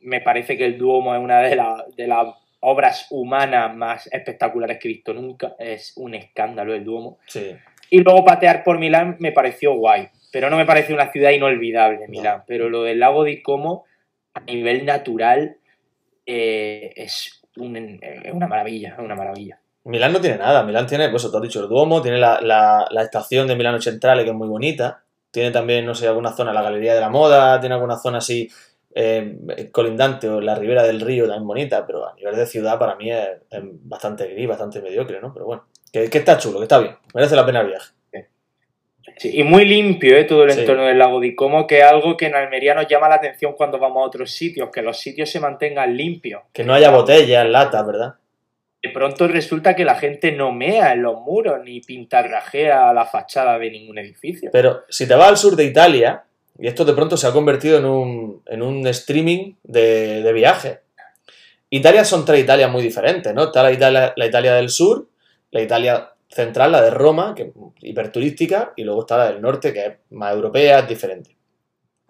me 0.00 0.20
parece 0.20 0.58
que 0.58 0.66
el 0.66 0.76
Duomo 0.76 1.14
es 1.14 1.20
una 1.22 1.40
de, 1.40 1.56
la- 1.56 1.86
de 1.96 2.06
las 2.06 2.26
obras 2.60 3.06
humanas 3.10 3.74
más 3.76 4.06
espectaculares 4.12 4.78
que 4.78 4.88
he 4.88 4.92
visto 4.92 5.12
nunca. 5.14 5.54
Es 5.58 5.92
un 5.96 6.14
escándalo 6.14 6.74
el 6.74 6.84
Duomo. 6.84 7.18
Sí. 7.26 7.54
Y 7.90 8.00
luego 8.00 8.24
patear 8.24 8.64
por 8.64 8.78
Milán 8.78 9.16
me 9.20 9.32
pareció 9.32 9.74
guay, 9.74 10.08
pero 10.32 10.50
no 10.50 10.56
me 10.56 10.66
pareció 10.66 10.94
una 10.94 11.12
ciudad 11.12 11.30
inolvidable 11.30 12.08
Milán. 12.08 12.42
Pero 12.46 12.68
lo 12.68 12.82
del 12.82 12.98
lago 12.98 13.22
di 13.24 13.42
Como, 13.42 13.84
a 14.34 14.40
nivel 14.40 14.84
natural, 14.84 15.56
eh, 16.26 16.92
es, 16.96 17.42
un- 17.56 17.76
es 18.02 18.32
una 18.32 18.46
maravilla, 18.48 18.90
es 18.92 18.98
una 18.98 19.14
maravilla. 19.14 19.60
Milán 19.84 20.12
no 20.12 20.20
tiene 20.20 20.38
nada. 20.38 20.64
Milán 20.64 20.86
tiene, 20.86 21.08
pues 21.10 21.22
tú 21.30 21.36
has 21.36 21.42
dicho, 21.42 21.62
el 21.62 21.68
Duomo, 21.68 22.02
tiene 22.02 22.18
la, 22.18 22.40
la- 22.40 22.86
la 22.90 23.02
estación 23.02 23.46
de 23.46 23.54
Milano 23.54 23.80
Centrale, 23.80 24.24
que 24.24 24.30
es 24.30 24.36
muy 24.36 24.48
bonita. 24.48 25.02
Tiene 25.30 25.50
también, 25.52 25.86
no 25.86 25.94
sé, 25.94 26.08
alguna 26.08 26.32
zona, 26.32 26.52
la 26.52 26.62
Galería 26.62 26.94
de 26.94 27.00
la 27.00 27.08
Moda, 27.10 27.60
tiene 27.60 27.74
alguna 27.76 27.96
zona 27.96 28.18
así 28.18 28.48
eh, 28.98 29.68
colindante 29.70 30.26
o 30.28 30.40
la 30.40 30.54
ribera 30.54 30.82
del 30.82 31.02
río 31.02 31.26
también 31.26 31.46
bonita, 31.46 31.86
pero 31.86 32.08
a 32.08 32.14
nivel 32.14 32.34
de 32.34 32.46
ciudad 32.46 32.78
para 32.78 32.96
mí 32.96 33.12
es, 33.12 33.28
es 33.50 33.60
bastante 33.82 34.26
gris, 34.28 34.48
bastante 34.48 34.80
mediocre, 34.80 35.20
¿no? 35.20 35.32
Pero 35.34 35.44
bueno, 35.44 35.66
que, 35.92 36.08
que 36.08 36.18
está 36.18 36.38
chulo, 36.38 36.58
que 36.58 36.64
está 36.64 36.78
bien, 36.78 36.96
merece 37.14 37.36
la 37.36 37.44
pena 37.44 37.60
el 37.60 37.68
viaje. 37.68 37.92
Sí, 39.18 39.30
y 39.38 39.44
muy 39.44 39.64
limpio 39.64 40.16
¿eh? 40.16 40.24
todo 40.24 40.44
el 40.44 40.50
Sí. 40.50 40.60
entorno 40.60 40.84
del 40.84 40.98
lago 40.98 41.20
di 41.20 41.34
Como, 41.34 41.66
que 41.66 41.78
es 41.78 41.84
algo 41.84 42.16
que 42.16 42.26
en 42.26 42.34
Almería 42.34 42.74
nos 42.74 42.86
llama 42.88 43.08
la 43.08 43.14
atención 43.14 43.52
cuando 43.54 43.78
vamos 43.78 44.02
a 44.02 44.06
otros 44.06 44.30
sitios, 44.32 44.68
que 44.70 44.82
los 44.82 44.98
sitios 44.98 45.30
se 45.30 45.40
mantengan 45.40 45.96
limpios. 45.96 46.42
Que 46.52 46.64
no 46.64 46.74
haya 46.74 46.90
botellas, 46.90 47.46
latas, 47.48 47.86
¿verdad? 47.86 48.14
De 48.82 48.90
pronto 48.90 49.26
resulta 49.28 49.74
que 49.74 49.84
la 49.84 49.94
gente 49.94 50.32
no 50.32 50.52
mea 50.52 50.92
en 50.92 51.02
los 51.02 51.20
muros 51.20 51.60
ni 51.64 51.80
pintarrajea 51.80 52.92
la 52.92 53.04
fachada 53.06 53.58
de 53.58 53.70
ningún 53.70 53.98
edificio. 53.98 54.50
Pero 54.52 54.82
si 54.88 55.06
te 55.08 55.14
vas 55.14 55.28
al 55.28 55.36
sur 55.38 55.56
de 55.56 55.64
Italia, 55.64 56.24
y 56.58 56.66
esto 56.66 56.84
de 56.84 56.94
pronto 56.94 57.16
se 57.16 57.26
ha 57.26 57.32
convertido 57.32 57.78
en 57.78 57.84
un, 57.84 58.42
en 58.46 58.62
un 58.62 58.86
streaming 58.86 59.54
de, 59.62 60.32
viaje. 60.32 60.80
Italia 61.70 62.04
son 62.04 62.24
tres 62.24 62.42
Italias 62.42 62.70
muy 62.70 62.82
diferentes, 62.82 63.34
¿no? 63.34 63.44
Está 63.44 63.62
la 63.62 63.72
Italia, 63.72 64.12
la 64.16 64.26
Italia 64.26 64.54
del 64.54 64.70
sur, 64.70 65.08
la 65.50 65.60
Italia 65.60 66.12
central, 66.28 66.72
la 66.72 66.82
de 66.82 66.90
Roma, 66.90 67.34
que 67.34 67.42
es 67.42 67.48
hiperturística, 67.82 68.72
y 68.76 68.84
luego 68.84 69.02
está 69.02 69.18
la 69.18 69.32
del 69.32 69.42
norte, 69.42 69.72
que 69.72 69.86
es 69.86 69.92
más 70.10 70.32
europea, 70.34 70.80
es 70.80 70.88
diferente. 70.88 71.36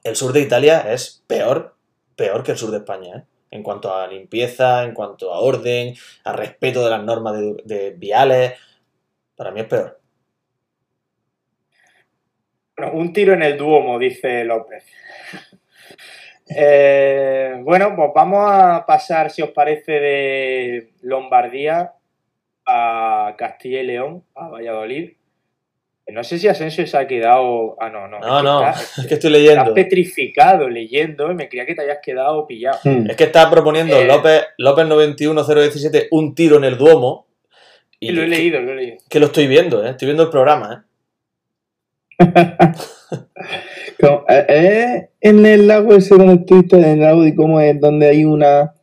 El 0.03 0.15
sur 0.15 0.33
de 0.33 0.41
Italia 0.41 0.93
es 0.93 1.23
peor, 1.27 1.75
peor 2.15 2.43
que 2.43 2.53
el 2.53 2.59
sur 2.59 2.71
de 2.71 2.79
España, 2.79 3.17
¿eh? 3.17 3.25
En 3.51 3.63
cuanto 3.63 3.95
a 3.95 4.07
limpieza, 4.09 4.83
en 4.83 4.93
cuanto 4.93 5.33
a 5.33 5.39
orden, 5.39 5.95
a 6.25 6.33
respeto 6.33 6.85
de 6.85 6.91
las 6.91 7.03
normas 7.03 7.39
de, 7.39 7.57
de 7.65 7.91
viales. 7.91 8.55
Para 9.37 9.53
mí 9.53 9.61
es 9.61 9.67
peor. 9.67 10.01
Bueno, 12.77 12.93
un 12.93 13.13
tiro 13.13 13.33
en 13.33 13.43
el 13.43 13.57
Duomo, 13.57 13.99
dice 13.99 14.45
López. 14.45 14.85
Eh, 16.49 17.57
bueno, 17.63 17.95
pues 17.97 18.11
vamos 18.15 18.45
a 18.49 18.85
pasar, 18.87 19.31
si 19.31 19.43
os 19.43 19.51
parece, 19.51 19.93
de 19.93 20.91
Lombardía 21.03 21.93
a 22.67 23.35
Castilla 23.39 23.81
y 23.81 23.87
León, 23.87 24.23
a 24.35 24.49
Valladolid. 24.49 25.13
No 26.09 26.23
sé 26.23 26.39
si 26.39 26.47
Asensio 26.47 26.87
se 26.87 26.97
ha 26.97 27.07
quedado. 27.09 27.77
Ah, 27.81 27.89
no, 27.89 28.07
no. 28.07 28.21
No, 28.21 28.37
es 28.37 28.37
que 28.37 28.43
no, 28.45 28.61
está- 28.69 28.81
es 29.03 29.07
que 29.09 29.15
estoy 29.15 29.31
Estás 29.31 29.31
leyendo. 29.33 29.75
petrificado 29.75 30.69
leyendo 30.69 31.33
y 31.33 31.35
me 31.35 31.49
creía 31.49 31.67
que 31.67 31.75
te 31.75 31.83
hayas 31.83 31.99
quedado 32.01 32.47
pillado. 32.47 32.79
Hmm. 32.85 33.11
Es 33.11 33.17
que 33.17 33.25
está 33.25 33.51
proponiendo 33.51 33.97
Eh. 33.97 34.05
López, 34.05 34.45
López 34.59 34.87
91017 34.87 36.09
un 36.13 36.35
tiro 36.35 36.59
en 36.59 36.65
el 36.65 36.77
Duomo. 36.79 37.27
Y 37.99 38.13
lo 38.13 38.21
he 38.23 38.25
que- 38.27 38.31
leído, 38.31 38.61
lo 38.61 38.73
he 38.73 38.77
leído. 38.77 38.97
Que 39.11 39.19
lo 39.19 39.27
estoy 39.27 39.49
viendo, 39.49 39.85
¿eh? 39.85 39.91
Estoy 39.91 40.07
viendo 40.07 40.23
el 40.23 40.31
programa, 40.31 40.86
Como- 44.01 44.25
eh, 44.29 44.47
eh, 44.49 45.09
en 45.21 45.47
el 45.47 45.67
lago 45.69 45.95
ese 45.95 46.17
donde 46.17 46.35
estuviste, 46.35 46.77
en 46.77 46.85
el 46.85 47.01
lago 47.01 47.23
de 47.23 47.35
cómo 47.35 47.61
es 47.61 47.79
donde 47.81 48.09
hay 48.09 48.25
una, 48.25 48.75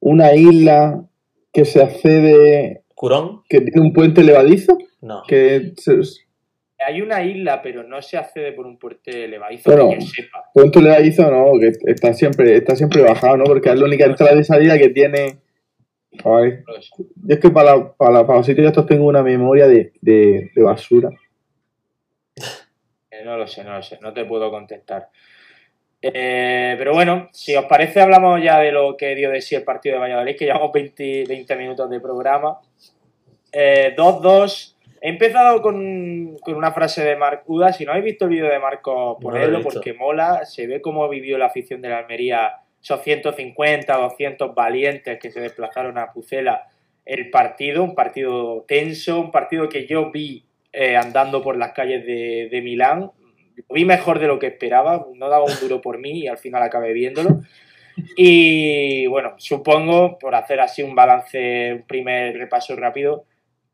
una 0.00 0.34
isla 0.34 1.04
que 1.52 1.64
se 1.64 1.82
accede. 1.82 2.82
Curón, 2.94 3.42
que 3.48 3.60
tiene 3.60 3.80
un 3.80 3.92
puente 3.92 4.22
levadizo, 4.22 4.78
no. 5.02 5.22
que 5.28 5.72
se- 5.76 6.00
Hay 6.86 7.00
una 7.02 7.22
isla, 7.22 7.60
pero 7.62 7.82
no 7.82 8.00
se 8.02 8.16
accede 8.16 8.52
por 8.52 8.66
un 8.66 8.78
puente 8.78 9.26
levadizo 9.28 9.70
Pero- 9.70 9.90
que 9.90 10.00
yo 10.00 10.06
sepa. 10.06 10.44
puente 10.54 10.80
levadizo 10.80 11.30
no, 11.30 11.58
que 11.60 11.72
está 11.90 12.12
siempre, 12.14 12.56
está 12.56 12.74
siempre 12.76 13.02
bajado, 13.02 13.36
¿no? 13.36 13.44
Porque 13.44 13.70
es 13.70 13.78
la 13.78 13.84
única 13.86 14.04
entrada 14.06 14.38
y 14.38 14.44
salida 14.44 14.78
que 14.78 14.88
tiene. 14.90 15.38
Ay, 16.24 16.52
yo 16.66 17.04
es 17.28 17.38
que 17.40 17.50
para, 17.50 17.76
la- 17.76 17.92
para, 17.94 18.26
para 18.26 18.38
los 18.38 18.46
sitios 18.46 18.66
estos 18.68 18.86
tengo 18.86 19.06
una 19.06 19.22
memoria 19.22 19.66
de, 19.66 19.92
de, 20.00 20.50
de 20.54 20.62
basura. 20.62 21.10
Eh, 23.26 23.30
No 23.30 23.36
lo 23.36 23.46
sé, 23.46 23.64
no 23.64 23.74
lo 23.74 23.82
sé, 23.82 23.98
no 24.00 24.12
te 24.12 24.24
puedo 24.24 24.50
contestar. 24.50 25.08
Eh, 26.02 26.74
pero 26.78 26.92
bueno, 26.92 27.28
si 27.32 27.56
os 27.56 27.64
parece, 27.64 28.00
hablamos 28.00 28.40
ya 28.42 28.58
de 28.60 28.70
lo 28.70 28.96
que 28.96 29.14
dio 29.14 29.30
de 29.30 29.40
sí 29.40 29.54
el 29.54 29.64
partido 29.64 29.94
de 29.94 30.00
Valladolid, 30.00 30.36
que 30.36 30.44
llevamos 30.44 30.70
20, 30.72 31.24
20 31.26 31.56
minutos 31.56 31.90
de 31.90 32.00
programa. 32.00 32.58
Eh, 33.52 33.94
2-2. 33.96 34.74
He 35.00 35.08
empezado 35.10 35.60
con, 35.62 36.36
con 36.38 36.54
una 36.54 36.72
frase 36.72 37.04
de 37.04 37.16
Marc 37.16 37.42
Uda. 37.48 37.72
Si 37.72 37.84
no 37.84 37.92
habéis 37.92 38.04
visto 38.06 38.24
el 38.26 38.30
vídeo 38.30 38.48
de 38.48 38.58
Marco, 38.58 39.14
No 39.14 39.18
ponedlo 39.18 39.58
visto. 39.58 39.72
porque 39.74 39.94
mola. 39.94 40.44
Se 40.44 40.66
ve 40.66 40.80
cómo 40.80 41.08
vivió 41.08 41.38
la 41.38 41.46
afición 41.46 41.80
de 41.82 41.88
la 41.90 41.98
Almería, 41.98 42.52
esos 42.82 43.02
150, 43.02 43.96
200 43.96 44.54
valientes 44.54 45.18
que 45.18 45.30
se 45.30 45.40
desplazaron 45.40 45.98
a 45.98 46.12
Pucela 46.12 46.66
el 47.04 47.30
partido. 47.30 47.82
Un 47.84 47.94
partido 47.94 48.64
tenso, 48.66 49.20
un 49.20 49.30
partido 49.30 49.68
que 49.68 49.86
yo 49.86 50.10
vi 50.10 50.44
eh, 50.78 50.94
andando 50.94 51.42
por 51.42 51.56
las 51.56 51.72
calles 51.72 52.04
de, 52.04 52.48
de 52.50 52.60
Milán. 52.60 53.10
Lo 53.56 53.74
vi 53.74 53.86
mejor 53.86 54.18
de 54.18 54.26
lo 54.26 54.38
que 54.38 54.48
esperaba, 54.48 55.06
no 55.14 55.30
daba 55.30 55.44
un 55.44 55.58
duro 55.58 55.80
por 55.80 55.98
mí 55.98 56.20
y 56.20 56.28
al 56.28 56.36
final 56.36 56.62
acabé 56.62 56.92
viéndolo. 56.92 57.40
Y 58.14 59.06
bueno, 59.06 59.34
supongo, 59.38 60.18
por 60.18 60.34
hacer 60.34 60.60
así 60.60 60.82
un 60.82 60.94
balance, 60.94 61.72
un 61.72 61.86
primer 61.86 62.36
repaso 62.36 62.76
rápido, 62.76 63.24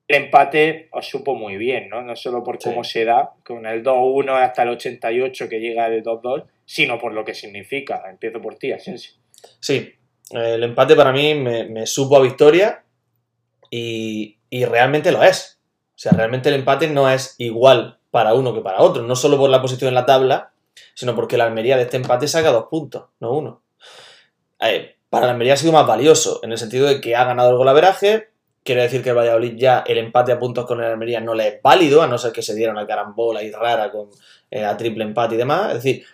el 0.07 0.25
empate 0.25 0.89
os 0.93 1.09
supo 1.09 1.35
muy 1.35 1.57
bien, 1.57 1.89
¿no? 1.89 2.03
No 2.03 2.15
solo 2.15 2.45
por 2.45 2.61
cómo 2.61 2.85
se 2.85 3.05
da, 3.05 3.31
con 3.45 3.67
el 3.67 3.83
2-1 3.83 4.41
hasta 4.41 4.63
el 4.63 4.69
88 4.69 5.49
que 5.49 5.59
llega 5.59 5.87
el 5.87 6.05
2-2, 6.05 6.45
sino 6.65 7.01
por 7.01 7.15
lo 7.15 7.25
que 7.25 7.35
significa. 7.35 8.05
Empiezo 8.09 8.41
por 8.41 8.55
ti, 8.55 8.71
Asensio. 8.71 9.15
Sí, 9.59 9.93
el 10.31 10.63
empate 10.63 10.95
para 10.95 11.13
mí 11.13 11.35
me, 11.35 11.65
me 11.65 11.85
supo 11.87 12.17
a 12.17 12.23
victoria 12.23 12.85
y, 13.71 14.39
y 14.51 14.65
realmente 14.67 15.11
lo 15.11 15.25
es. 15.25 15.52
Sea, 16.03 16.11
realmente 16.15 16.49
el 16.49 16.57
empate 16.57 16.89
no 16.89 17.09
es 17.09 17.37
igual 17.39 18.01
para 18.11 18.35
uno 18.35 18.53
que 18.53 18.61
para 18.61 18.81
otro, 18.81 19.05
no 19.05 19.15
solo 19.15 19.39
por 19.39 19.49
la 19.49 19.63
posición 19.63 19.87
en 19.87 19.95
la 19.95 20.05
tabla, 20.05 20.51
sino 20.95 21.15
porque 21.15 21.37
la 21.37 21.45
Almería 21.45 21.77
de 21.77 21.85
este 21.85 21.97
empate 21.97 22.27
saca 22.27 22.51
dos 22.51 22.67
puntos, 22.69 23.05
no 23.21 23.31
uno. 23.31 23.63
Para 24.59 25.27
la 25.27 25.31
Almería 25.31 25.55
ha 25.55 25.57
sido 25.57 25.71
más 25.71 25.87
valioso, 25.87 26.41
en 26.43 26.51
el 26.51 26.59
sentido 26.59 26.89
de 26.89 27.01
que 27.01 27.15
ha 27.15 27.25
ganado 27.25 27.51
el 27.51 27.57
golaveraje, 27.57 28.31
quiere 28.65 28.83
decir 28.83 29.05
que 29.05 29.11
el 29.11 29.17
Valladolid 29.17 29.55
ya 29.57 29.85
el 29.87 29.97
empate 29.97 30.33
a 30.33 30.41
puntos 30.41 30.67
con 30.67 30.81
el 30.81 30.87
Almería 30.87 31.21
no 31.21 31.35
le 31.35 31.47
es 31.47 31.63
válido, 31.63 32.03
a 32.03 32.09
no 32.09 32.19
ser 32.19 32.33
que 32.33 32.43
se 32.43 32.57
diera 32.57 32.73
una 32.73 32.85
carambola 32.85 33.41
y 33.45 33.53
rara 33.53 33.93
con 33.93 34.09
eh, 34.51 34.65
a 34.65 34.77
triple 34.77 35.05
empate 35.05 35.37
y 35.37 35.39
demás, 35.39 35.69
es 35.69 35.75
decir, 35.85 36.05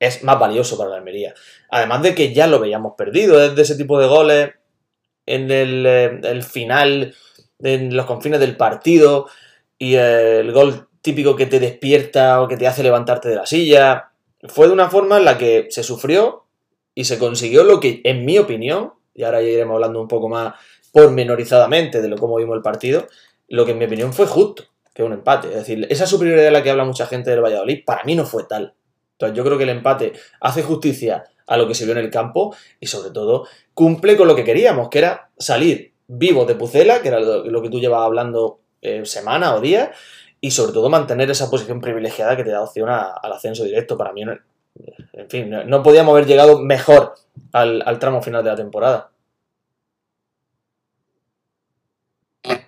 es 0.00 0.24
más 0.24 0.40
valioso 0.40 0.76
para 0.76 0.90
la 0.90 0.96
Almería. 0.96 1.32
Además 1.70 2.02
de 2.02 2.12
que 2.16 2.34
ya 2.34 2.48
lo 2.48 2.58
veíamos 2.58 2.94
perdido, 2.98 3.40
es 3.40 3.54
de 3.54 3.62
ese 3.62 3.76
tipo 3.76 4.00
de 4.00 4.08
goles 4.08 4.50
en 5.26 5.48
el, 5.52 5.86
eh, 5.86 6.20
el 6.24 6.42
final, 6.42 7.14
en 7.60 7.96
los 7.96 8.06
confines 8.06 8.40
del 8.40 8.56
partido, 8.56 9.26
y 9.78 9.94
el 9.94 10.52
gol 10.52 10.88
típico 11.00 11.36
que 11.36 11.46
te 11.46 11.60
despierta 11.60 12.42
o 12.42 12.48
que 12.48 12.56
te 12.56 12.66
hace 12.66 12.82
levantarte 12.82 13.28
de 13.28 13.36
la 13.36 13.46
silla. 13.46 14.10
Fue 14.48 14.66
de 14.66 14.72
una 14.72 14.90
forma 14.90 15.18
en 15.18 15.24
la 15.24 15.38
que 15.38 15.68
se 15.70 15.82
sufrió 15.82 16.44
y 16.94 17.04
se 17.04 17.18
consiguió 17.18 17.64
lo 17.64 17.80
que, 17.80 18.00
en 18.04 18.24
mi 18.24 18.38
opinión, 18.38 18.92
y 19.14 19.22
ahora 19.22 19.40
ya 19.40 19.48
iremos 19.48 19.74
hablando 19.74 20.00
un 20.00 20.08
poco 20.08 20.28
más 20.28 20.54
pormenorizadamente 20.92 22.00
de 22.02 22.08
lo 22.08 22.16
cómo 22.16 22.36
vimos 22.36 22.56
el 22.56 22.62
partido, 22.62 23.06
lo 23.48 23.64
que 23.64 23.72
en 23.72 23.78
mi 23.78 23.84
opinión 23.84 24.12
fue 24.12 24.26
justo, 24.26 24.64
que 24.94 25.02
un 25.02 25.12
empate. 25.12 25.48
Es 25.48 25.54
decir, 25.54 25.86
esa 25.90 26.06
superioridad 26.06 26.44
de 26.44 26.50
la 26.50 26.62
que 26.62 26.70
habla 26.70 26.84
mucha 26.84 27.06
gente 27.06 27.30
del 27.30 27.42
Valladolid, 27.42 27.84
para 27.84 28.04
mí 28.04 28.14
no 28.14 28.24
fue 28.24 28.44
tal. 28.44 28.74
Entonces 29.12 29.36
yo 29.36 29.44
creo 29.44 29.58
que 29.58 29.64
el 29.64 29.70
empate 29.70 30.12
hace 30.40 30.62
justicia 30.62 31.24
a 31.46 31.56
lo 31.56 31.66
que 31.66 31.74
se 31.74 31.84
vio 31.84 31.92
en 31.92 31.98
el 31.98 32.10
campo 32.10 32.54
y 32.78 32.86
sobre 32.86 33.10
todo 33.10 33.46
cumple 33.74 34.16
con 34.16 34.28
lo 34.28 34.36
que 34.36 34.44
queríamos, 34.44 34.88
que 34.88 34.98
era 34.98 35.30
salir 35.38 35.92
vivo 36.08 36.44
de 36.46 36.54
Pucela, 36.54 37.00
que 37.00 37.08
era 37.08 37.20
lo, 37.20 37.62
que 37.62 37.70
tú 37.70 37.78
llevabas 37.78 38.06
hablando 38.06 38.60
eh, 38.82 39.04
semana 39.04 39.54
o 39.54 39.60
días, 39.60 39.90
y 40.40 40.50
sobre 40.50 40.72
todo 40.72 40.88
mantener 40.88 41.30
esa 41.30 41.50
posición 41.50 41.80
privilegiada 41.80 42.36
que 42.36 42.44
te 42.44 42.50
da 42.50 42.62
opción 42.62 42.88
al 42.88 43.32
ascenso 43.32 43.64
directo. 43.64 43.96
Para 43.96 44.12
mí, 44.12 44.22
en 44.22 45.30
fin, 45.30 45.50
no, 45.66 45.82
podíamos 45.82 46.12
haber 46.12 46.26
llegado 46.26 46.60
mejor 46.60 47.14
al, 47.52 47.98
tramo 47.98 48.22
final 48.22 48.42
de 48.42 48.50
la 48.50 48.56
temporada. 48.56 49.10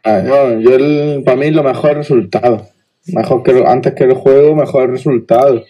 Ah, 0.02 0.20
yo, 0.24 1.24
para 1.24 1.36
mí 1.36 1.50
lo 1.50 1.62
mejor 1.62 1.94
resultado. 1.94 2.66
Mejor 3.06 3.42
que 3.42 3.64
antes 3.66 3.94
que 3.94 4.04
el 4.04 4.14
juego, 4.14 4.54
mejor 4.54 4.90
resultado. 4.90 5.64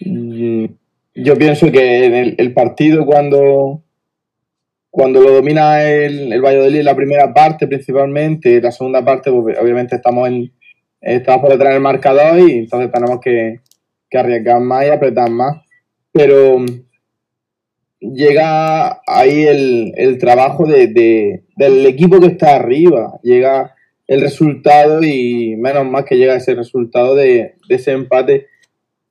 Mm, 0.00 0.66
yo 1.14 1.36
pienso 1.36 1.70
que 1.70 2.04
en 2.04 2.34
el, 2.38 2.52
partido 2.52 3.06
cuando 3.06 3.82
cuando 4.94 5.20
lo 5.20 5.32
domina 5.32 5.82
el, 5.82 6.32
el 6.32 6.40
Valladolid 6.40 6.78
en 6.78 6.84
la 6.84 6.94
primera 6.94 7.34
parte 7.34 7.66
principalmente, 7.66 8.60
la 8.60 8.70
segunda 8.70 9.04
parte 9.04 9.28
pues, 9.32 9.58
obviamente 9.58 9.96
estamos 9.96 10.28
en, 10.28 10.52
estamos 11.00 11.40
por 11.40 11.50
detrás 11.50 11.72
del 11.72 11.82
marcador 11.82 12.38
y 12.38 12.58
entonces 12.60 12.92
tenemos 12.92 13.18
que, 13.20 13.58
arriesgar 14.16 14.60
más 14.60 14.86
y 14.86 14.90
apretar 14.90 15.28
más. 15.30 15.56
Pero 16.12 16.60
mm, 16.60 16.66
llega 18.14 19.00
ahí 19.04 19.42
el, 19.42 20.16
trabajo 20.20 20.64
de, 20.64 21.42
del 21.56 21.86
equipo 21.86 22.20
que 22.20 22.28
está 22.28 22.54
arriba, 22.54 23.18
llega 23.24 23.74
el 24.06 24.20
resultado 24.20 25.02
y 25.02 25.56
menos 25.56 25.86
más 25.86 26.04
que 26.04 26.16
llega 26.16 26.36
ese 26.36 26.54
resultado 26.54 27.16
de, 27.16 27.56
ese 27.68 27.90
empate. 27.90 28.46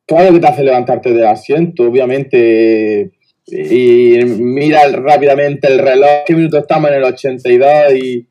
Claro 0.05 0.31
que 0.31 0.39
te 0.39 0.47
hace 0.47 0.63
levantarte 0.63 1.11
del 1.11 1.27
asiento, 1.27 1.83
obviamente, 1.83 3.11
y 3.47 4.23
mira 4.25 4.87
rápidamente 4.91 5.67
el 5.67 5.79
reloj, 5.79 6.23
qué 6.25 6.35
minuto 6.35 6.57
estamos 6.57 6.89
en 6.91 6.97
el 6.97 7.03
82 7.03 7.93
y 7.95 8.27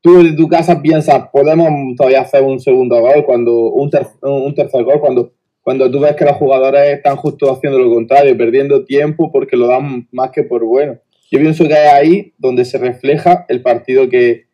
tú 0.00 0.20
en 0.20 0.36
tu 0.36 0.48
casa 0.48 0.82
piensas, 0.82 1.28
podemos 1.32 1.68
todavía 1.96 2.22
hacer 2.22 2.42
un 2.42 2.58
segundo 2.58 3.00
gol, 3.00 3.24
cuando 3.24 3.70
un, 3.70 3.90
un 4.22 4.54
tercer 4.54 4.84
gol, 4.84 5.00
cuando, 5.00 5.32
cuando 5.62 5.90
tú 5.90 6.00
ves 6.00 6.16
que 6.16 6.24
los 6.24 6.36
jugadores 6.36 6.96
están 6.96 7.16
justo 7.16 7.52
haciendo 7.52 7.78
lo 7.78 7.90
contrario, 7.94 8.36
perdiendo 8.36 8.84
tiempo 8.84 9.30
porque 9.30 9.56
lo 9.56 9.66
dan 9.66 10.08
más 10.10 10.30
que 10.30 10.42
por 10.42 10.64
bueno. 10.64 10.98
Yo 11.30 11.38
pienso 11.38 11.64
que 11.64 11.74
es 11.74 11.92
ahí 11.92 12.32
donde 12.38 12.64
se 12.64 12.78
refleja 12.78 13.44
el 13.48 13.62
partido 13.62 14.08
que, 14.08 14.46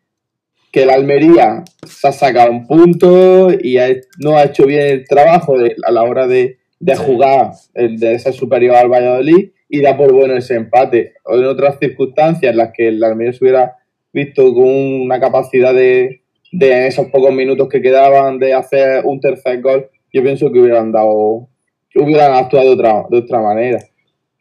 que 0.71 0.83
el 0.83 0.91
Almería 0.91 1.63
se 1.87 2.07
ha 2.07 2.11
sacado 2.11 2.51
un 2.51 2.67
punto 2.67 3.51
y 3.51 3.77
no 4.19 4.37
ha 4.37 4.43
hecho 4.43 4.65
bien 4.65 4.85
el 4.85 5.07
trabajo 5.07 5.55
a 5.83 5.91
la 5.91 6.03
hora 6.03 6.27
de, 6.27 6.59
de 6.79 6.95
jugar, 6.95 7.53
de 7.73 8.19
ser 8.19 8.33
superior 8.33 8.75
al 8.75 8.89
Valladolid 8.89 9.49
y 9.69 9.81
da 9.81 9.97
por 9.97 10.13
bueno 10.13 10.35
ese 10.35 10.55
empate. 10.55 11.13
O 11.25 11.35
en 11.35 11.45
otras 11.45 11.77
circunstancias 11.79 12.51
en 12.51 12.57
las 12.57 12.71
que 12.73 12.87
el 12.87 13.03
Almería 13.03 13.33
se 13.33 13.43
hubiera 13.43 13.75
visto 14.13 14.53
con 14.53 14.67
una 14.67 15.19
capacidad 15.19 15.73
de, 15.73 16.21
de 16.51 16.87
esos 16.87 17.07
pocos 17.07 17.33
minutos 17.33 17.67
que 17.69 17.81
quedaban 17.81 18.39
de 18.39 18.53
hacer 18.53 19.05
un 19.05 19.19
tercer 19.19 19.61
gol, 19.61 19.89
yo 20.13 20.23
pienso 20.23 20.51
que 20.51 20.59
hubieran 20.59 20.91
dado, 20.91 21.49
hubieran 21.95 22.33
actuado 22.33 22.67
de 22.67 22.73
otra, 22.73 23.05
de 23.09 23.17
otra 23.17 23.41
manera. 23.41 23.79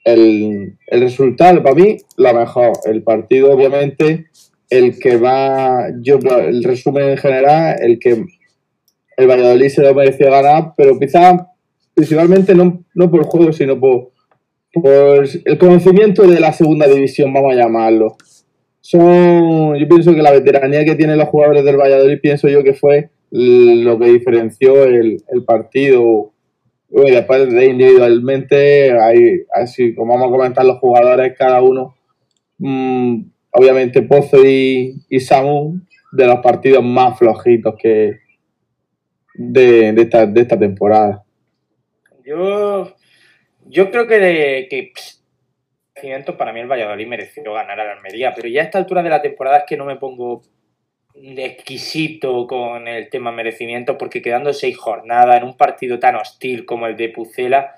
El, 0.05 0.79
el 0.87 1.01
resultado, 1.01 1.63
para 1.63 1.75
mí, 1.75 1.97
lo 2.17 2.33
mejor. 2.33 2.73
El 2.85 3.03
partido, 3.03 3.53
obviamente, 3.53 4.27
el 4.71 4.99
que 4.99 5.17
va, 5.17 5.89
yo, 6.01 6.19
el 6.19 6.63
resumen 6.63 7.11
en 7.11 7.17
general, 7.17 7.77
el 7.81 7.99
que 7.99 8.25
el 9.17 9.27
Valladolid 9.27 9.69
se 9.69 9.83
lo 9.83 9.95
mereció 9.95 10.31
ganar, 10.31 10.75
pero 10.77 10.99
quizás 10.99 11.43
principalmente 11.95 12.55
no, 12.55 12.85
no 12.95 13.11
por 13.11 13.25
juego, 13.25 13.53
sino 13.53 13.81
por, 13.81 14.13
por 14.83 15.27
el 15.45 15.59
conocimiento 15.59 16.27
de 16.27 16.41
la 16.41 16.53
segunda 16.53 16.87
división, 16.87 17.33
vamos 17.33 17.53
a 17.53 17.57
llamarlo 17.57 18.17
son, 18.87 19.75
yo 19.75 19.89
pienso 19.89 20.15
que 20.15 20.23
la 20.23 20.31
veteranía 20.31 20.85
que 20.85 20.95
tienen 20.95 21.19
los 21.19 21.29
jugadores 21.29 21.65
del 21.65 21.77
Valladolid, 21.77 22.21
pienso 22.21 22.47
yo 22.47 22.63
que 22.63 22.73
fue 22.73 23.11
lo 23.33 23.99
que 23.99 24.07
diferenció 24.13 24.85
el, 24.85 25.21
partido. 25.45 26.31
Y 26.91 27.11
después 27.11 27.53
de 27.53 27.67
individualmente, 27.67 28.97
hay, 28.97 29.43
así 29.53 29.93
como 29.93 30.13
vamos 30.15 30.29
a 30.29 30.31
comentar 30.31 30.65
los 30.65 30.79
jugadores, 30.79 31.37
cada 31.37 31.61
uno, 31.63 31.97
mm, 32.59 33.23
obviamente 33.51 34.03
Pozo 34.03 34.47
y, 34.47 35.03
Samu, 35.19 35.81
de 36.13 36.27
los 36.29 36.39
partidos 36.39 36.85
más 36.85 37.19
flojitos 37.19 37.75
que 37.77 38.21
de, 39.35 39.89
esta, 40.01 40.27
de 40.27 40.41
esta 40.43 40.57
temporada. 40.57 41.25
Yo, 42.25 42.95
yo 43.69 43.91
creo 43.91 44.07
que, 44.07 44.19
de, 44.19 44.67
que 44.69 44.93
para 46.37 46.53
mí 46.53 46.61
el 46.61 46.71
Valladolid 46.71 47.07
mereció 47.07 47.53
ganar 47.53 47.81
a 47.81 47.85
la 47.85 47.93
Almería, 47.93 48.35
pero 48.35 48.49
ya 48.49 48.63
a 48.63 48.65
esta 48.65 48.79
altura 48.79 49.03
de 49.03 49.11
la 49.11 49.23
temporada 49.23 49.59
es 49.59 49.65
que 49.67 49.77
no 49.77 49.85
me 49.85 49.97
pongo 49.97 50.43
exquisito 51.15 52.47
con 52.47 52.87
el 52.89 53.09
tema 53.09 53.33
merecimiento, 53.33 53.97
porque 53.97 54.21
quedando 54.21 54.53
seis 54.53 54.77
jornadas 54.77 55.39
en 55.39 55.45
un 55.45 55.57
partido 55.57 55.99
tan 55.99 56.17
hostil 56.17 56.67
como 56.67 56.87
el 56.87 56.97
de 56.97 57.09
Pucela, 57.09 57.77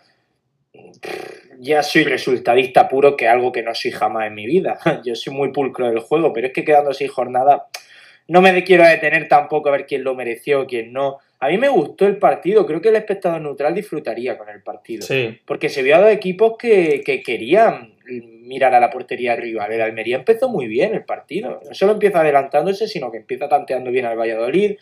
ya 1.59 1.83
soy 1.83 2.05
resultadista 2.05 2.89
puro, 2.89 3.17
que 3.17 3.29
algo 3.29 3.53
que 3.53 3.63
no 3.63 3.75
soy 3.75 3.91
jamás 3.91 4.27
en 4.27 4.35
mi 4.35 4.47
vida. 4.47 4.79
Yo 5.05 5.15
soy 5.15 5.33
muy 5.33 5.53
pulcro 5.53 5.89
del 5.89 6.01
juego, 6.01 6.33
pero 6.33 6.49
es 6.49 6.53
que 6.53 6.65
quedando 6.65 6.93
seis 6.93 7.11
jornadas 7.11 7.63
no 8.27 8.43
me 8.43 8.63
quiero 8.63 8.85
detener 8.85 9.27
tampoco 9.29 9.69
a 9.69 9.73
ver 9.73 9.87
quién 9.87 10.05
lo 10.05 10.15
mereció, 10.15 10.67
quién 10.67 10.93
no. 10.93 11.19
A 11.41 11.49
mí 11.49 11.59
me 11.59 11.69
gustó 11.69 12.07
el 12.07 12.19
partido, 12.19 12.67
creo 12.67 12.81
que 12.81 12.89
el 12.89 12.97
espectador 12.97 13.41
neutral 13.41 13.75
disfrutaría 13.75 14.37
con 14.37 14.49
el 14.49 14.63
partido. 14.63 15.03
Sí. 15.03 15.39
Porque 15.47 15.69
se 15.69 15.83
vio 15.83 15.97
a 15.97 16.01
dos 16.01 16.11
equipos 16.11 16.57
que, 16.59 17.03
que 17.05 17.23
querían 17.23 17.95
mirar 18.49 18.75
a 18.75 18.81
la 18.81 18.91
portería 18.91 19.37
rival. 19.37 19.73
El 19.73 19.83
Almería 19.83 20.17
empezó 20.17 20.49
muy 20.49 20.67
bien 20.67 20.95
el 20.95 21.05
partido. 21.05 21.61
No 21.65 21.75
solo 21.75 21.93
empieza 21.93 22.21
adelantándose, 22.21 22.89
sino 22.89 23.11
que 23.11 23.19
empieza 23.19 23.49
tanteando 23.49 23.91
bien 23.91 24.07
al 24.07 24.19
Valladolid. 24.19 24.77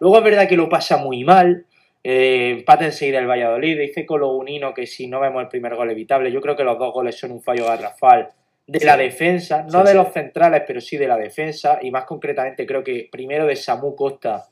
Luego 0.00 0.18
es 0.18 0.24
verdad 0.24 0.48
que 0.48 0.56
lo 0.56 0.68
pasa 0.68 0.96
muy 0.96 1.22
mal. 1.22 1.66
Eh, 2.02 2.56
empate 2.58 2.86
enseguida 2.86 3.18
el 3.18 3.28
Valladolid. 3.28 3.78
Dice 3.78 4.06
Unino 4.08 4.74
que 4.74 4.86
si 4.86 5.06
no 5.06 5.20
vemos 5.20 5.42
el 5.42 5.48
primer 5.48 5.74
gol 5.74 5.90
evitable, 5.90 6.32
yo 6.32 6.40
creo 6.40 6.56
que 6.56 6.64
los 6.64 6.78
dos 6.78 6.92
goles 6.92 7.16
son 7.16 7.32
un 7.32 7.42
fallo 7.42 7.66
garrafal 7.66 8.30
de 8.66 8.84
la 8.84 8.96
defensa, 8.96 9.66
no 9.70 9.82
de 9.82 9.94
los 9.94 10.12
centrales, 10.12 10.62
pero 10.66 10.80
sí 10.80 10.96
de 10.96 11.08
la 11.08 11.16
defensa. 11.16 11.78
Y 11.82 11.90
más 11.90 12.04
concretamente, 12.04 12.66
creo 12.66 12.82
que 12.82 13.08
primero 13.10 13.46
de 13.46 13.56
Samu 13.56 13.94
Costa 13.94 14.46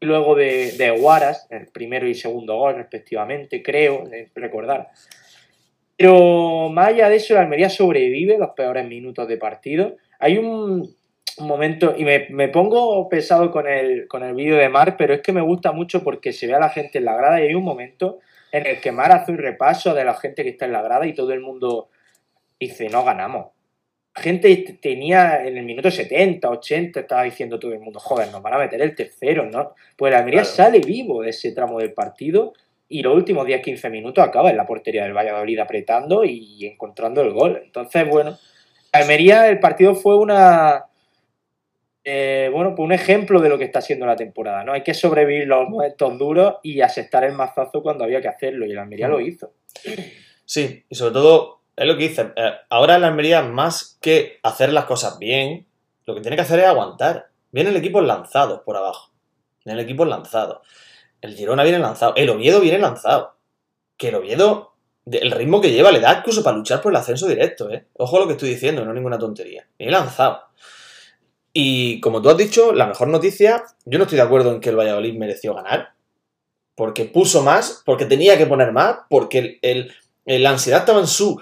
luego 0.00 0.34
de, 0.34 0.72
de 0.72 0.90
Guaras, 0.90 1.46
el 1.50 1.66
primero 1.68 2.06
y 2.06 2.14
segundo 2.14 2.56
gol 2.56 2.76
respectivamente, 2.76 3.62
creo 3.62 4.04
recordar. 4.34 4.88
Pero 5.96 6.70
más 6.70 6.88
allá 6.88 7.08
de 7.08 7.16
eso, 7.16 7.34
el 7.34 7.40
Almería 7.40 7.68
sobrevive 7.68 8.38
los 8.38 8.50
peores 8.50 8.86
minutos 8.88 9.28
de 9.28 9.36
partido. 9.36 9.96
Hay 10.18 10.38
un, 10.38 10.96
un 11.38 11.46
momento, 11.46 11.94
y 11.96 12.04
me, 12.04 12.26
me 12.30 12.48
pongo 12.48 13.08
pesado 13.08 13.50
con 13.50 13.68
el, 13.68 14.08
con 14.08 14.22
el 14.22 14.34
vídeo 14.34 14.56
de 14.56 14.68
Mar, 14.68 14.96
pero 14.96 15.14
es 15.14 15.20
que 15.20 15.32
me 15.32 15.42
gusta 15.42 15.72
mucho 15.72 16.02
porque 16.02 16.32
se 16.32 16.46
ve 16.46 16.54
a 16.54 16.60
la 16.60 16.70
gente 16.70 16.98
en 16.98 17.04
la 17.04 17.16
grada 17.16 17.40
y 17.40 17.48
hay 17.48 17.54
un 17.54 17.64
momento 17.64 18.20
en 18.52 18.66
el 18.66 18.80
que 18.80 18.92
Mar 18.92 19.12
hace 19.12 19.32
un 19.32 19.38
repaso 19.38 19.94
de 19.94 20.04
la 20.04 20.14
gente 20.14 20.42
que 20.42 20.50
está 20.50 20.64
en 20.64 20.72
la 20.72 20.82
grada 20.82 21.06
y 21.06 21.14
todo 21.14 21.32
el 21.32 21.40
mundo 21.40 21.90
dice, 22.58 22.88
no 22.88 23.04
ganamos. 23.04 23.48
Gente 24.20 24.78
tenía 24.80 25.44
en 25.44 25.56
el 25.56 25.64
minuto 25.64 25.90
70, 25.90 26.48
80, 26.48 27.00
estaba 27.00 27.22
diciendo 27.24 27.58
todo 27.58 27.72
el 27.72 27.80
mundo, 27.80 27.98
joder, 27.98 28.30
nos 28.30 28.42
van 28.42 28.54
a 28.54 28.58
meter 28.58 28.80
el 28.82 28.94
tercero, 28.94 29.46
¿no? 29.46 29.74
Pues 29.96 30.12
la 30.12 30.18
Almería 30.18 30.42
Claro. 30.42 30.54
sale 30.54 30.78
vivo 30.80 31.22
de 31.22 31.30
ese 31.30 31.52
tramo 31.52 31.78
del 31.78 31.92
partido 31.92 32.52
y 32.88 33.02
los 33.02 33.14
últimos 33.14 33.46
10-15 33.46 33.90
minutos 33.90 34.22
acaba 34.24 34.50
en 34.50 34.56
la 34.56 34.66
portería 34.66 35.04
del 35.04 35.16
Valladolid 35.16 35.58
apretando 35.58 36.24
y 36.24 36.66
encontrando 36.66 37.20
el 37.22 37.30
gol. 37.32 37.60
Entonces, 37.64 38.08
bueno, 38.08 38.36
Almería, 38.92 39.48
el 39.48 39.58
partido 39.60 39.94
fue 39.94 40.16
una. 40.16 40.84
eh, 42.02 42.48
bueno, 42.52 42.74
pues 42.74 42.84
un 42.84 42.92
ejemplo 42.92 43.40
de 43.40 43.48
lo 43.48 43.58
que 43.58 43.64
está 43.64 43.80
siendo 43.80 44.06
la 44.06 44.16
temporada, 44.16 44.64
¿no? 44.64 44.72
Hay 44.72 44.82
que 44.82 44.94
sobrevivir 44.94 45.46
los 45.46 45.68
momentos 45.68 46.18
duros 46.18 46.54
y 46.62 46.80
aceptar 46.80 47.24
el 47.24 47.32
mazazo 47.32 47.82
cuando 47.82 48.04
había 48.04 48.20
que 48.20 48.28
hacerlo, 48.28 48.66
y 48.66 48.72
el 48.72 48.78
Almería 48.78 49.06
lo 49.08 49.20
hizo. 49.20 49.52
Sí, 50.44 50.84
y 50.88 50.94
sobre 50.94 51.12
todo, 51.12 51.59
es 51.80 51.86
lo 51.88 51.96
que 51.96 52.08
dice, 52.08 52.32
eh, 52.36 52.52
ahora 52.68 52.98
la 52.98 53.08
Almería, 53.08 53.42
más 53.42 53.98
que 54.00 54.38
hacer 54.42 54.72
las 54.72 54.84
cosas 54.84 55.18
bien, 55.18 55.66
lo 56.06 56.14
que 56.14 56.20
tiene 56.20 56.36
que 56.36 56.42
hacer 56.42 56.60
es 56.60 56.66
aguantar. 56.66 57.30
Viene 57.52 57.70
el 57.70 57.76
equipo 57.76 58.00
lanzado 58.00 58.62
por 58.64 58.76
abajo. 58.76 59.10
Viene 59.64 59.80
el 59.80 59.84
equipo 59.86 60.04
lanzado. 60.04 60.62
El 61.20 61.34
Girona 61.34 61.62
viene 61.62 61.78
lanzado. 61.78 62.14
El 62.16 62.30
Oviedo 62.30 62.60
viene 62.60 62.78
lanzado. 62.78 63.36
Que 63.96 64.08
el 64.08 64.14
Oviedo, 64.16 64.74
el 65.10 65.30
ritmo 65.30 65.60
que 65.60 65.70
lleva, 65.72 65.90
le 65.92 66.00
da 66.00 66.18
incluso 66.18 66.42
para 66.42 66.56
luchar 66.56 66.80
por 66.80 66.92
el 66.92 66.96
ascenso 66.96 67.26
directo, 67.26 67.70
¿eh? 67.70 67.86
Ojo 67.94 68.16
a 68.16 68.20
lo 68.20 68.26
que 68.26 68.32
estoy 68.34 68.50
diciendo, 68.50 68.84
no 68.84 68.92
ninguna 68.94 69.18
tontería. 69.18 69.66
Viene 69.78 69.92
lanzado. 69.92 70.40
Y 71.52 72.00
como 72.00 72.22
tú 72.22 72.30
has 72.30 72.36
dicho, 72.36 72.72
la 72.72 72.86
mejor 72.86 73.08
noticia, 73.08 73.64
yo 73.84 73.98
no 73.98 74.04
estoy 74.04 74.16
de 74.16 74.22
acuerdo 74.22 74.52
en 74.52 74.60
que 74.60 74.70
el 74.70 74.76
Valladolid 74.78 75.18
mereció 75.18 75.54
ganar. 75.54 75.94
Porque 76.76 77.04
puso 77.04 77.42
más, 77.42 77.82
porque 77.84 78.06
tenía 78.06 78.38
que 78.38 78.46
poner 78.46 78.72
más, 78.72 78.98
porque 79.10 79.38
el, 79.38 79.58
el- 79.62 79.92
el- 80.26 80.42
la 80.42 80.50
ansiedad 80.50 80.80
estaba 80.80 81.00
en 81.00 81.06
su 81.08 81.40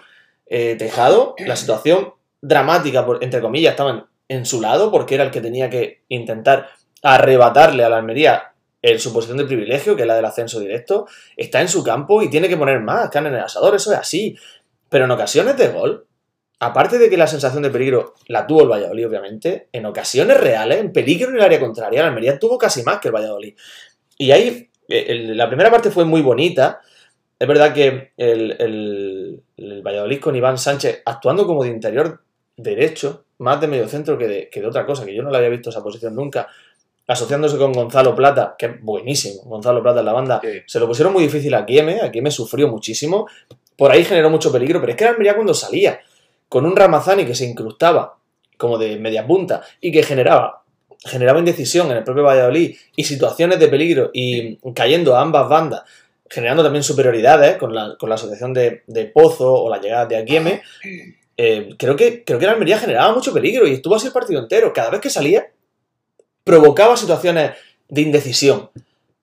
eh, 0.51 0.77
tejado, 0.79 1.35
la 1.47 1.57
situación 1.57 2.15
dramática, 2.41 3.05
por- 3.05 3.23
entre 3.23 3.41
comillas, 3.41 3.73
estaba 3.73 4.09
en, 4.29 4.47
su 4.47 4.61
lado, 4.61 4.91
porque 4.91 5.15
era 5.15 5.25
el 5.25 5.31
que 5.31 5.41
tenía 5.41 5.69
que 5.71 6.03
intentar 6.09 6.69
arrebatarle 7.03 7.85
a 7.85 7.89
la 7.89 7.97
Almería 7.99 8.53
en 8.83 8.99
su 9.01 9.13
posición 9.13 9.39
de 9.39 9.45
privilegio, 9.45 9.97
que 9.97 10.03
es 10.03 10.09
la 10.09 10.15
del 10.17 10.25
ascenso 10.25 10.61
directo, 10.61 11.07
está 11.37 11.61
en 11.61 11.69
su 11.69 11.83
campo 11.83 12.23
y 12.23 12.31
tiene 12.31 12.49
que 12.49 12.57
poner 12.57 12.81
más 12.81 13.09
carne 13.11 13.31
en 13.31 13.37
el 13.37 13.41
asador, 13.43 13.75
eso 13.75 13.93
es 13.93 13.99
así. 13.99 14.37
Pero 14.89 15.05
en 15.07 15.11
ocasiones 15.11 15.57
de 15.57 15.69
gol, 15.69 16.07
aparte 16.61 16.99
de 16.99 17.11
que 17.11 17.17
la 17.17 17.27
sensación 17.27 17.63
de 17.63 17.71
peligro 17.71 18.15
la 18.29 18.47
tuvo 18.47 18.63
el 18.63 18.69
Valladolid, 18.69 19.07
obviamente, 19.09 19.69
en 19.73 19.87
ocasiones 19.87 20.39
reales, 20.41 20.79
en 20.79 20.93
peligro 20.93 21.31
en 21.31 21.37
el 21.37 21.43
área 21.43 21.61
contraria, 21.61 22.03
la 22.03 22.09
Almería 22.09 22.39
tuvo 22.39 22.57
casi 22.57 22.83
más 22.83 23.01
que 23.01 23.09
el 23.09 23.15
Valladolid. 23.15 23.55
Y 24.17 24.31
ahí, 24.31 24.71
eh, 24.89 25.05
el- 25.09 25.37
la 25.37 25.49
primera 25.49 25.71
parte 25.71 25.91
fue 25.91 26.05
muy 26.05 26.23
bonita. 26.23 26.81
Es 27.38 27.46
verdad 27.46 27.72
que 27.72 28.12
el, 28.16 28.57
el- 28.59 29.42
el 29.57 29.83
Valladolid 29.83 30.20
con 30.20 30.35
Iván 30.37 30.59
Sánchez 30.59 31.03
actuando 31.05 31.46
como 31.46 31.62
de 31.64 31.70
interior 31.70 32.20
derecho, 32.57 33.24
más 33.38 33.61
de 33.61 33.68
medio 33.68 33.87
centro 33.88 34.18
que 34.18 34.27
de, 34.27 34.48
que 34.51 34.61
de 34.61 34.66
otra 34.66 34.85
cosa, 34.85 35.05
que 35.05 35.14
yo 35.14 35.22
no 35.22 35.31
le 35.31 35.37
había 35.37 35.48
visto 35.51 35.70
esa 35.70 35.83
posición 35.83 36.14
nunca, 36.16 36.48
asociándose 37.07 37.57
con 37.57 37.72
Gonzalo 37.72 38.14
Plata, 38.14 38.57
que 38.59 38.66
es 38.66 38.83
buenísimo, 38.83 39.42
Gonzalo 39.44 39.83
Plata 39.83 40.01
en 40.01 40.07
la 40.07 40.12
banda, 40.12 40.40
Sí. 40.42 40.48
se 40.66 40.81
lo 40.81 40.87
pusieron 40.88 41.12
muy 41.12 41.22
difícil 41.22 41.55
a 41.55 41.64
Kieme, 41.64 42.01
a 42.03 42.11
Kieme 42.11 42.31
sufrió 42.31 42.68
muchísimo, 42.68 43.29
por 43.77 43.92
ahí 43.92 44.05
generó 44.05 44.29
mucho 44.31 44.51
peligro, 44.51 44.81
pero 44.81 44.90
es 44.92 44.96
que 44.98 45.05
la 45.05 45.11
Almería 45.11 45.35
cuando 45.35 45.55
salía 45.55 46.01
con 46.48 46.66
un 46.66 46.74
Ramazani 46.77 47.24
que 47.24 47.35
se 47.37 47.46
incrustaba 47.46 48.16
como 48.57 48.77
de 48.77 48.98
media 48.98 49.24
punta 49.27 49.62
y 49.81 49.92
que 49.92 50.03
generaba 50.03 50.62
generaba 51.05 51.38
indecisión 51.38 51.88
en 51.92 51.98
el 51.98 52.03
propio 52.05 52.24
Valladolid 52.24 52.77
y 52.96 53.05
situaciones 53.05 53.61
de 53.61 53.68
peligro 53.68 54.11
y 54.12 54.57
cayendo 54.74 55.14
a 55.16 55.20
ambas 55.20 55.48
bandas, 55.48 55.83
generando 56.31 56.62
también 56.62 56.83
superioridades 56.83 57.57
con 57.57 57.75
la, 57.75 57.97
con 57.99 58.09
la 58.09 58.17
asociación 58.17 58.53
de, 58.53 58.83
de 58.87 59.07
Pozo 59.07 59.53
o 59.53 59.71
la 59.71 59.81
llegada 59.81 60.07
de 60.07 60.17
Aguieme, 60.17 60.62
eh, 61.37 61.75
creo, 61.79 61.97
que, 61.97 62.25
creo 62.25 62.38
que 62.38 62.47
la 62.47 62.53
Almería 62.53 62.79
generaba 62.79 63.14
mucho 63.14 63.33
peligro 63.33 63.67
y 63.67 63.75
estuvo 63.75 63.95
así 63.95 64.07
el 64.07 64.12
partido 64.12 64.41
entero. 64.41 64.73
Cada 64.73 64.91
vez 64.91 65.01
que 65.01 65.11
salía, 65.11 65.51
provocaba 66.45 66.97
situaciones 66.97 67.53
de 67.88 68.01
indecisión 68.01 68.71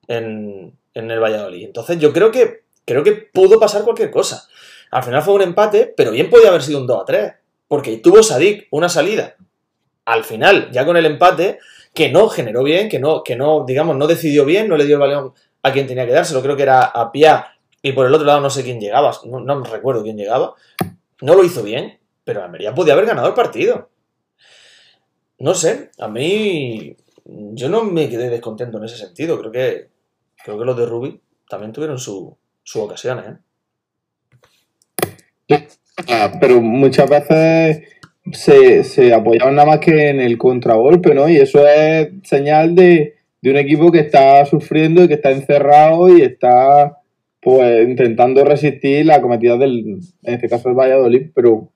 en, 0.08 0.72
en 0.94 1.10
el 1.10 1.20
Valladolid. 1.20 1.64
Entonces 1.64 1.98
yo 1.98 2.12
creo 2.12 2.30
que, 2.30 2.62
creo 2.84 3.02
que 3.02 3.12
pudo 3.12 3.60
pasar 3.60 3.84
cualquier 3.84 4.10
cosa. 4.10 4.48
Al 4.90 5.02
final 5.02 5.22
fue 5.22 5.34
un 5.34 5.42
empate, 5.42 5.92
pero 5.96 6.10
bien 6.10 6.30
podía 6.30 6.48
haber 6.48 6.62
sido 6.62 6.80
un 6.80 6.86
2 6.86 7.02
a 7.02 7.04
3, 7.04 7.32
porque 7.68 7.96
tuvo 7.98 8.22
Sadik 8.22 8.68
una 8.70 8.88
salida 8.88 9.36
al 10.06 10.24
final, 10.24 10.70
ya 10.70 10.86
con 10.86 10.96
el 10.96 11.04
empate, 11.04 11.58
que 11.92 12.10
no 12.10 12.28
generó 12.28 12.62
bien, 12.62 12.88
que 12.88 12.98
no, 12.98 13.22
que 13.22 13.36
no, 13.36 13.64
digamos, 13.66 13.96
no 13.96 14.06
decidió 14.06 14.44
bien, 14.44 14.68
no 14.68 14.76
le 14.76 14.86
dio 14.86 14.94
el 14.94 15.00
balón 15.00 15.34
a 15.66 15.72
quien 15.72 15.86
tenía 15.86 16.06
que 16.06 16.12
dárselo, 16.12 16.42
creo 16.42 16.56
que 16.56 16.62
era 16.62 16.84
a 16.84 17.10
Pia, 17.10 17.46
y 17.82 17.92
por 17.92 18.06
el 18.06 18.14
otro 18.14 18.24
lado 18.24 18.40
no 18.40 18.50
sé 18.50 18.62
quién 18.62 18.80
llegaba, 18.80 19.12
no, 19.24 19.40
no 19.40 19.64
recuerdo 19.64 20.04
quién 20.04 20.16
llegaba, 20.16 20.54
no 21.22 21.34
lo 21.34 21.42
hizo 21.42 21.64
bien, 21.64 21.98
pero 22.24 22.44
Almería 22.44 22.72
podía 22.72 22.92
haber 22.92 23.06
ganado 23.06 23.28
el 23.28 23.34
partido. 23.34 23.90
No 25.38 25.54
sé, 25.54 25.90
a 25.98 26.06
mí 26.06 26.96
yo 27.24 27.68
no 27.68 27.82
me 27.82 28.08
quedé 28.08 28.30
descontento 28.30 28.78
en 28.78 28.84
ese 28.84 28.96
sentido, 28.96 29.38
creo 29.40 29.50
que 29.50 29.88
creo 30.44 30.56
que 30.56 30.64
los 30.64 30.76
de 30.76 30.86
Rubi 30.86 31.20
también 31.48 31.72
tuvieron 31.72 31.98
su, 31.98 32.36
sus 32.62 32.82
ocasiones, 32.82 33.24
¿eh? 35.48 35.66
Ah, 36.08 36.30
pero 36.40 36.60
muchas 36.60 37.10
veces 37.10 37.88
se, 38.32 38.84
se 38.84 39.12
apoyaban 39.12 39.56
nada 39.56 39.66
más 39.66 39.80
que 39.80 40.10
en 40.10 40.20
el 40.20 40.38
contragolpe, 40.38 41.12
¿no? 41.14 41.28
Y 41.28 41.36
eso 41.36 41.66
es 41.66 42.08
señal 42.22 42.76
de, 42.76 43.15
de 43.46 43.52
un 43.52 43.58
equipo 43.58 43.92
que 43.92 44.00
está 44.00 44.44
sufriendo 44.44 45.04
y 45.04 45.08
que 45.08 45.14
está 45.14 45.30
encerrado 45.30 46.08
y 46.08 46.20
está 46.20 46.98
pues 47.40 47.88
intentando 47.88 48.44
resistir 48.44 49.06
la 49.06 49.22
cometida 49.22 49.56
del, 49.56 50.00
en 50.24 50.34
este 50.34 50.48
caso 50.48 50.68
del 50.68 50.76
Valladolid, 50.76 51.30
pero 51.32 51.68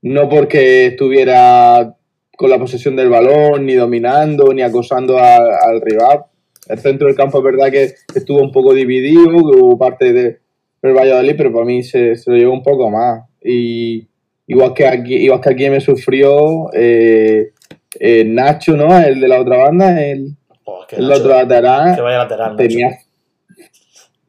no 0.00 0.30
porque 0.30 0.86
estuviera 0.86 1.94
con 2.34 2.48
la 2.48 2.58
posesión 2.58 2.96
del 2.96 3.10
balón, 3.10 3.66
ni 3.66 3.74
dominando, 3.74 4.54
ni 4.54 4.62
acosando 4.62 5.18
al 5.18 5.82
rival. 5.82 6.24
El 6.66 6.78
centro 6.78 7.08
del 7.08 7.16
campo 7.16 7.38
es 7.38 7.44
verdad 7.44 7.70
que 7.70 7.92
estuvo 8.14 8.40
un 8.40 8.50
poco 8.50 8.72
dividido, 8.72 9.26
que 9.26 9.58
hubo 9.58 9.76
parte 9.76 10.14
de, 10.14 10.38
del 10.80 10.94
Valladolid, 10.94 11.34
pero 11.36 11.52
para 11.52 11.66
mí 11.66 11.82
se, 11.82 12.16
se 12.16 12.30
lo 12.30 12.38
llevó 12.38 12.54
un 12.54 12.62
poco 12.62 12.88
más. 12.88 13.24
Y 13.44 14.08
igual 14.46 14.72
que 14.72 14.86
aquí, 14.86 15.16
igual 15.16 15.42
que 15.42 15.50
aquí 15.50 15.68
me 15.68 15.80
sufrió 15.82 16.72
eh, 16.72 17.50
eh, 18.00 18.24
Nacho, 18.24 18.78
¿no? 18.78 18.98
El 18.98 19.20
de 19.20 19.28
la 19.28 19.42
otra 19.42 19.58
banda, 19.58 20.02
el, 20.02 20.36
que 20.94 21.00
el 21.02 21.08
Nacho- 21.08 21.20
otro 21.20 21.32
lateral, 21.34 21.94
que 21.94 22.00
vaya 22.00 22.18
lateral, 22.18 22.56
Nacho. 22.56 22.68
tenía. 22.68 22.98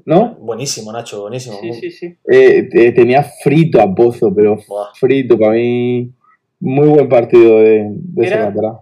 ¿No? 0.06 0.36
Buenísimo, 0.36 0.92
Nacho, 0.92 1.22
buenísimo. 1.22 1.58
Sí, 1.62 1.74
sí, 1.74 1.92
sí. 1.92 2.06
Eh, 2.30 2.68
eh, 2.74 2.92
tenía 2.92 3.24
frito 3.24 3.80
a 3.82 3.94
Pozo, 3.96 4.34
pero 4.36 4.58
Buah. 4.68 4.94
frito 4.96 5.38
para 5.40 5.54
mí. 5.54 6.12
Muy 6.60 6.88
buen 6.90 7.08
partido 7.10 7.60
de, 7.62 7.88
de 7.90 8.26
ese 8.26 8.34
Era- 8.36 8.46
lateral. 8.46 8.74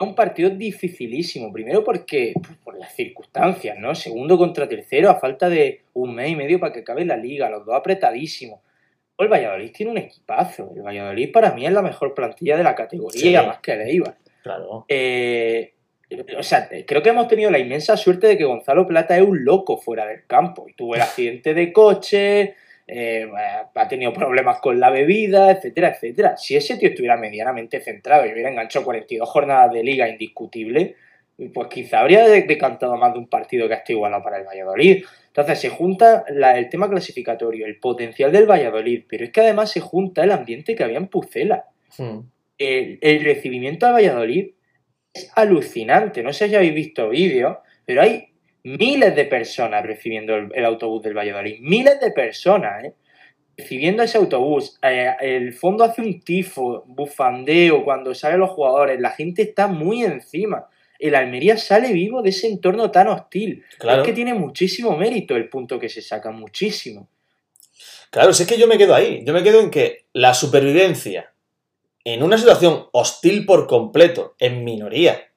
Un 0.00 0.14
partido 0.14 0.48
dificilísimo, 0.50 1.52
primero 1.52 1.84
porque 1.84 2.32
pues, 2.34 2.56
por 2.64 2.78
las 2.78 2.94
circunstancias, 2.94 3.76
¿no? 3.78 3.94
Segundo 3.94 4.38
contra 4.38 4.66
tercero, 4.68 5.10
a 5.10 5.16
falta 5.16 5.48
de 5.50 5.82
un 5.92 6.14
mes 6.14 6.30
y 6.30 6.36
medio 6.36 6.58
para 6.58 6.72
que 6.72 6.80
acabe 6.80 7.04
la 7.04 7.16
liga, 7.18 7.50
los 7.50 7.66
dos 7.66 7.74
apretadísimos. 7.74 8.60
El 9.18 9.28
Valladolid 9.28 9.70
tiene 9.72 9.92
un 9.92 9.98
equipazo. 9.98 10.72
El 10.74 10.82
Valladolid 10.82 11.30
para 11.30 11.52
mí 11.52 11.66
es 11.66 11.72
la 11.72 11.82
mejor 11.82 12.14
plantilla 12.14 12.56
de 12.56 12.62
la 12.64 12.74
categoría, 12.74 13.40
Sí. 13.42 13.46
más 13.46 13.58
que 13.60 13.72
el 13.72 13.80
Eibar. 13.82 14.16
Claro. 14.42 14.86
Eh, 14.88 15.74
o 16.38 16.42
sea, 16.42 16.68
creo 16.86 17.02
que 17.02 17.10
hemos 17.10 17.28
tenido 17.28 17.50
la 17.50 17.58
inmensa 17.58 17.96
suerte 17.96 18.26
de 18.26 18.38
que 18.38 18.44
Gonzalo 18.44 18.86
Plata 18.86 19.16
es 19.16 19.22
un 19.22 19.44
loco 19.44 19.78
fuera 19.78 20.06
del 20.06 20.26
campo. 20.26 20.66
Y 20.68 20.72
tuvo 20.74 20.94
el 20.96 21.02
accidente 21.02 21.54
de 21.54 21.72
coche, 21.72 22.54
eh, 22.86 23.28
ha 23.74 23.88
tenido 23.88 24.12
problemas 24.12 24.58
con 24.60 24.80
la 24.80 24.90
bebida, 24.90 25.50
etcétera, 25.52 25.90
etcétera. 25.90 26.36
Si 26.36 26.56
ese 26.56 26.76
tío 26.76 26.88
estuviera 26.88 27.16
medianamente 27.16 27.80
centrado 27.80 28.26
y 28.26 28.32
hubiera 28.32 28.50
enganchado 28.50 28.84
42 28.84 29.28
jornadas 29.28 29.72
de 29.72 29.84
liga 29.84 30.08
indiscutible, 30.08 30.96
pues 31.54 31.68
quizá 31.68 32.00
habría 32.00 32.26
de- 32.28 32.42
decantado 32.42 32.96
más 32.96 33.12
de 33.14 33.18
un 33.20 33.28
partido 33.28 33.66
que 33.68 33.74
esté 33.74 33.92
igualado 33.92 34.22
para 34.22 34.38
el 34.38 34.44
Valladolid. 34.46 35.04
Entonces 35.28 35.58
se 35.60 35.68
junta 35.68 36.24
la- 36.30 36.58
el 36.58 36.68
tema 36.68 36.90
clasificatorio, 36.90 37.64
el 37.66 37.78
potencial 37.78 38.32
del 38.32 38.50
Valladolid, 38.50 39.04
pero 39.08 39.24
es 39.24 39.30
que 39.30 39.40
además 39.40 39.70
se 39.70 39.80
junta 39.80 40.24
el 40.24 40.32
ambiente 40.32 40.74
que 40.74 40.82
había 40.84 40.98
en 40.98 41.06
Pucela 41.06 41.64
Hmm. 41.98 42.20
el, 42.58 42.98
el 43.00 43.24
recibimiento 43.24 43.86
a 43.86 43.92
Valladolid 43.92 44.50
es 45.12 45.30
alucinante. 45.34 46.22
No 46.22 46.32
sé 46.32 46.48
si 46.48 46.54
habéis 46.54 46.74
visto 46.74 47.08
vídeos, 47.08 47.58
pero 47.84 48.02
hay 48.02 48.28
miles 48.62 49.14
de 49.14 49.24
personas 49.24 49.84
recibiendo 49.84 50.34
el, 50.36 50.48
el 50.54 50.64
autobús 50.64 51.02
del 51.02 51.16
Valladolid. 51.16 51.58
Miles 51.60 52.00
de 52.00 52.10
personas, 52.10 52.84
¿eh? 52.84 52.94
Recibiendo 53.56 54.02
ese 54.02 54.16
autobús. 54.16 54.78
Eh, 54.82 55.12
el 55.20 55.52
fondo 55.52 55.84
hace 55.84 56.00
un 56.00 56.20
tifo, 56.22 56.84
bufandeo 56.86 57.84
cuando 57.84 58.14
salen 58.14 58.40
los 58.40 58.50
jugadores. 58.50 58.98
La 59.00 59.10
gente 59.10 59.42
está 59.42 59.66
muy 59.66 60.02
encima. 60.02 60.66
El 60.98 61.14
Almería 61.14 61.56
sale 61.56 61.92
vivo 61.92 62.22
de 62.22 62.30
ese 62.30 62.46
entorno 62.46 62.90
tan 62.90 63.08
hostil. 63.08 63.64
Claro. 63.78 64.02
Es 64.02 64.06
que 64.06 64.14
tiene 64.14 64.34
muchísimo 64.34 64.96
mérito 64.96 65.36
el 65.36 65.48
punto 65.48 65.78
que 65.78 65.88
se 65.88 66.00
saca, 66.00 66.30
muchísimo. 66.30 67.08
Claro, 68.10 68.32
si 68.32 68.42
es 68.42 68.48
que 68.48 68.58
yo 68.58 68.66
me 68.66 68.78
quedo 68.78 68.94
ahí. 68.94 69.22
Yo 69.24 69.32
me 69.32 69.42
quedo 69.42 69.60
en 69.60 69.70
que 69.70 70.04
la 70.12 70.34
supervivencia 70.34 71.32
en 72.04 72.22
una 72.22 72.38
situación 72.38 72.88
hostil 72.92 73.44
por 73.46 73.66
completo, 73.66 74.34
en 74.38 74.64
minoría. 74.64 75.30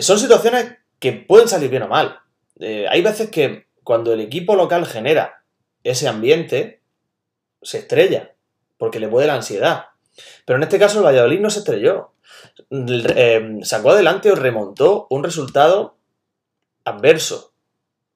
Son 0.00 0.18
situaciones 0.18 0.76
que 0.98 1.12
pueden 1.12 1.48
salir 1.48 1.70
bien 1.70 1.82
o 1.82 1.88
mal. 1.88 2.20
Eh, 2.58 2.86
hay 2.88 3.02
veces 3.02 3.30
que 3.30 3.66
cuando 3.82 4.12
el 4.12 4.20
equipo 4.20 4.56
local 4.56 4.86
genera 4.86 5.44
ese 5.82 6.08
ambiente, 6.08 6.80
se 7.62 7.78
estrella, 7.78 8.34
porque 8.78 8.98
le 8.98 9.08
puede 9.08 9.26
la 9.26 9.34
ansiedad. 9.34 9.86
Pero 10.44 10.56
en 10.56 10.62
este 10.62 10.78
caso 10.78 10.98
el 10.98 11.04
Valladolid 11.04 11.40
no 11.40 11.50
se 11.50 11.60
estrelló. 11.60 12.12
Eh, 12.70 13.58
sacó 13.62 13.90
adelante 13.90 14.30
o 14.30 14.34
remontó 14.34 15.06
un 15.10 15.24
resultado 15.24 15.96
adverso. 16.84 17.52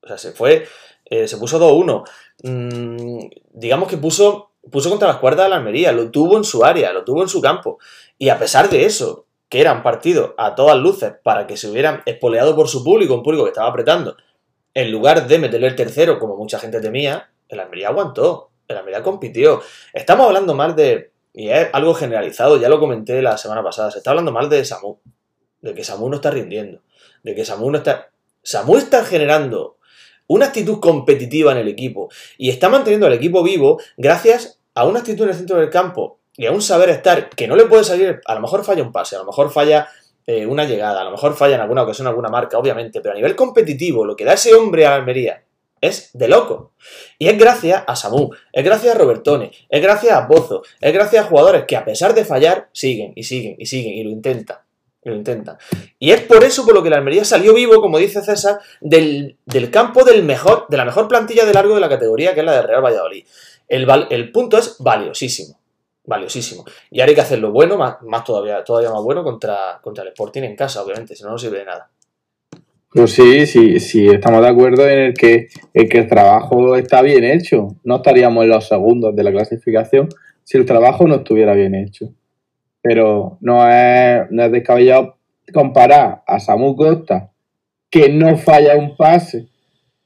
O 0.03 0.07
sea, 0.07 0.19
se 0.19 0.33
fue, 0.33 0.67
eh, 1.05 1.29
se 1.29 1.37
puso 1.37 1.59
2-1. 1.59 2.05
Mm, 2.45 3.29
digamos 3.53 3.89
que 3.89 3.97
puso, 3.97 4.48
puso 4.71 4.91
contra 4.91 5.09
las 5.09 5.19
cuerdas 5.19 5.47
de 5.47 5.51
la 5.51 5.57
Almería, 5.57 5.93
lo 5.93 6.11
tuvo 6.11 6.37
en 6.37 6.45
su 6.45 6.65
área, 6.65 6.93
lo 6.93 7.05
tuvo 7.05 7.23
en 7.23 7.29
su 7.29 7.41
campo. 7.41 7.79
Y 8.19 8.29
a 8.29 8.39
pesar 8.39 8.69
de 8.69 8.85
eso, 8.85 9.27
que 9.49 9.61
era 9.61 9.73
un 9.73 9.83
partido 9.83 10.35
a 10.37 10.55
todas 10.55 10.77
luces 10.77 11.15
para 11.23 11.47
que 11.47 11.57
se 11.57 11.71
hubieran 11.71 12.03
espoleado 12.07 12.55
por 12.55 12.69
su 12.69 12.85
público, 12.85 13.15
un 13.15 13.23
público 13.23 13.45
que 13.45 13.51
estaba 13.51 13.69
apretando, 13.69 14.17
en 14.75 14.93
lugar 14.93 15.27
de 15.27 15.39
meterle 15.39 15.69
el 15.69 15.77
tercero, 15.77 16.19
como 16.19 16.37
mucha 16.37 16.59
gente 16.59 16.81
temía, 16.81 17.31
el 17.49 17.61
Almería 17.61 17.89
aguantó, 17.89 18.51
el 18.69 18.77
Almería 18.77 19.03
compitió. 19.03 19.63
Estamos 19.93 20.27
hablando 20.27 20.55
mal 20.55 20.77
de, 20.77 21.13
y 21.33 21.49
es 21.49 21.69
algo 21.73 21.95
generalizado, 21.95 22.59
ya 22.59 22.69
lo 22.69 22.79
comenté 22.79 23.23
la 23.23 23.39
semana 23.39 23.63
pasada, 23.63 23.91
se 23.91 23.99
está 23.99 24.11
hablando 24.11 24.33
mal 24.33 24.49
de 24.49 24.65
Samu, 24.65 24.99
de 25.63 25.75
que 25.75 25.83
Samu 25.83 26.09
no 26.09 26.17
está 26.17 26.31
rindiendo, 26.31 26.83
de 27.23 27.35
que 27.35 27.45
Samu 27.45 27.71
no 27.71 27.79
está... 27.79 28.11
Samu 28.43 28.77
está 28.77 29.05
generando 29.05 29.78
una 30.29 30.47
actitud 30.47 30.79
competitiva 30.79 31.53
en 31.53 31.59
el 31.59 31.69
equipo 31.69 32.09
y 32.37 32.51
está 32.51 32.69
manteniendo 32.69 33.07
al 33.07 33.13
equipo 33.13 33.43
vivo 33.43 33.81
gracias 33.97 34.61
a 34.75 34.87
una 34.87 35.01
actitud 35.01 35.25
en 35.25 35.31
el 35.31 35.37
centro 35.37 35.59
del 35.59 35.71
campo 35.71 36.21
y 36.37 36.47
a 36.47 36.53
un 36.53 36.63
saber 36.63 36.89
estar 36.91 37.31
que 37.31 37.49
no 37.49 37.57
le 37.57 37.65
puede 37.65 37.83
salir, 37.83 38.21
a 38.25 38.35
lo 38.35 38.41
mejor 38.41 38.65
falla 38.65 38.85
un 38.85 38.93
pase, 38.93 39.17
a 39.17 39.19
lo 39.19 39.25
mejor 39.25 39.51
falla 39.51 39.89
eh, 40.25 40.47
una 40.47 40.65
llegada, 40.65 41.01
a 41.01 41.05
lo 41.05 41.11
mejor 41.11 41.35
falla 41.35 41.57
en 41.57 41.63
alguna 41.63 41.83
ocasión 41.83 42.07
alguna 42.07 42.29
marca, 42.29 42.59
obviamente, 42.59 43.01
pero 43.01 43.13
a 43.13 43.17
nivel 43.17 43.35
competitivo 43.35 44.05
lo 44.05 44.15
que 44.15 44.25
da 44.25 44.35
ese 44.35 44.55
hombre 44.55 44.87
a 44.87 44.95
Almería 44.95 45.43
es 45.81 46.11
de 46.13 46.29
loco. 46.29 46.73
Y 47.19 47.29
es 47.29 47.39
gracias 47.39 47.83
a 47.87 47.97
Samu, 47.97 48.31
es 48.53 48.65
gracias 48.65 48.95
a 48.95 48.99
Robertone, 48.99 49.51
es 49.69 49.83
gracias 49.83 50.13
a 50.13 50.27
Bozo, 50.27 50.63
es 50.81 50.93
gracias 50.93 51.25
a 51.25 51.29
jugadores 51.29 51.65
que 51.67 51.77
a 51.77 51.85
pesar 51.85 52.15
de 52.15 52.25
fallar, 52.25 52.69
siguen 52.73 53.13
y 53.17 53.25
siguen 53.25 53.57
y 53.59 53.67
siguen 53.67 53.95
y 53.95 54.05
lo 54.05 54.11
intentan. 54.11 54.59
Lo 55.05 55.15
intentan. 55.15 55.57
Y 55.99 56.11
es 56.11 56.21
por 56.23 56.43
eso 56.45 56.65
por 56.65 56.75
lo 56.75 56.83
que 56.83 56.91
la 56.91 56.97
Almería 56.97 57.25
salió 57.25 57.55
vivo, 57.55 57.81
como 57.81 57.99
dice 57.99 58.23
César, 58.23 58.59
del, 58.81 59.37
campo 59.71 60.05
del 60.05 60.23
mejor, 60.23 60.67
de 60.69 60.77
la 60.77 60.85
mejor 60.85 61.09
plantilla 61.09 61.45
de 61.45 61.55
largo 61.55 61.75
de 61.75 61.81
la 61.81 61.89
categoría, 61.89 62.35
que 62.35 62.41
es 62.41 62.47
la 62.47 62.55
de 62.55 62.63
Real 62.63 62.85
Valladolid. 62.85 63.25
El, 63.69 63.87
el 64.11 64.33
punto 64.33 64.59
es 64.59 64.77
valiosísimo. 64.81 65.59
Valiosísimo. 66.05 66.65
Y 66.91 67.01
ahora 67.01 67.11
hay 67.11 67.15
que 67.15 67.21
hacerlo 67.21 67.53
bueno, 67.53 67.77
más, 67.77 68.03
más 68.03 68.25
todavía, 68.25 68.65
todavía 68.65 68.91
más 68.91 69.03
bueno 69.03 69.23
contra, 69.23 69.79
contra 69.83 70.03
el 70.03 70.09
Sporting 70.09 70.43
en 70.43 70.57
casa, 70.57 70.83
obviamente, 70.83 71.15
si 71.15 71.23
no, 71.23 71.31
no 71.31 71.39
sirve 71.39 71.59
de 71.59 71.65
nada. 71.67 71.91
Pues 72.91 73.13
sí, 73.13 73.47
sí, 73.47 73.79
sí, 73.81 74.07
estamos 74.09 74.41
de 74.41 74.49
acuerdo 74.49 74.89
en 74.89 74.99
el 74.99 75.15
que, 75.15 75.49
el 75.75 75.89
que 75.91 75.99
el 75.99 76.09
trabajo 76.09 76.75
está 76.75 77.03
bien 77.03 77.23
hecho. 77.23 77.77
No 77.85 77.97
estaríamos 77.97 78.45
en 78.45 78.51
los 78.51 78.67
segundos 78.67 79.15
de 79.15 79.23
la 79.23 79.31
clasificación 79.31 80.09
si 80.43 80.57
el 80.57 80.65
trabajo 80.65 81.07
no 81.07 81.17
estuviera 81.17 81.53
bien 81.53 81.75
hecho. 81.75 82.11
Pero 82.89 83.37
no 83.43 83.69
es, 83.69 84.23
no 84.31 84.45
es 84.45 84.53
descabellado 84.53 85.19
comparar 85.53 86.23
a 86.27 86.41
Samu 86.41 86.75
Costa, 86.75 87.31
que 87.91 88.09
no 88.09 88.39
falla 88.39 88.79
un 88.79 88.97
pase, 88.97 89.49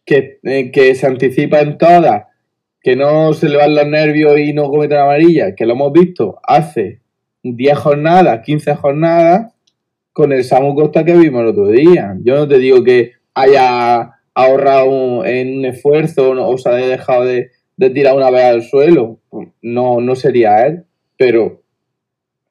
que, 0.04 0.40
eh, 0.42 0.72
que 0.72 0.92
se 0.96 1.06
anticipa 1.06 1.60
en 1.60 1.78
todas, 1.78 2.24
que 2.80 2.96
no 2.96 3.34
se 3.34 3.48
le 3.48 3.58
van 3.58 3.76
los 3.76 3.86
nervios 3.86 4.36
y 4.36 4.52
no 4.52 4.68
comete 4.68 4.96
la 4.96 5.04
amarilla, 5.04 5.54
que 5.54 5.64
lo 5.64 5.74
hemos 5.74 5.92
visto 5.92 6.40
hace 6.42 6.98
10 7.44 7.78
jornadas, 7.78 8.40
15 8.44 8.74
jornadas, 8.74 9.52
con 10.12 10.32
el 10.32 10.42
Samu 10.42 10.74
Costa 10.74 11.04
que 11.04 11.16
vimos 11.16 11.42
el 11.42 11.48
otro 11.50 11.68
día. 11.68 12.16
Yo 12.24 12.34
no 12.34 12.48
te 12.48 12.58
digo 12.58 12.82
que 12.82 13.12
haya 13.32 14.10
ahorrado 14.34 15.24
en 15.24 15.58
un 15.58 15.64
esfuerzo 15.66 16.32
o 16.32 16.58
se 16.58 16.68
haya 16.68 16.88
dejado 16.88 17.26
de, 17.26 17.52
tirar 17.94 18.16
una 18.16 18.30
vez 18.30 18.42
al 18.42 18.62
suelo. 18.62 19.20
No, 19.62 20.00
no 20.00 20.16
sería 20.16 20.66
él, 20.66 20.84
pero 21.16 21.61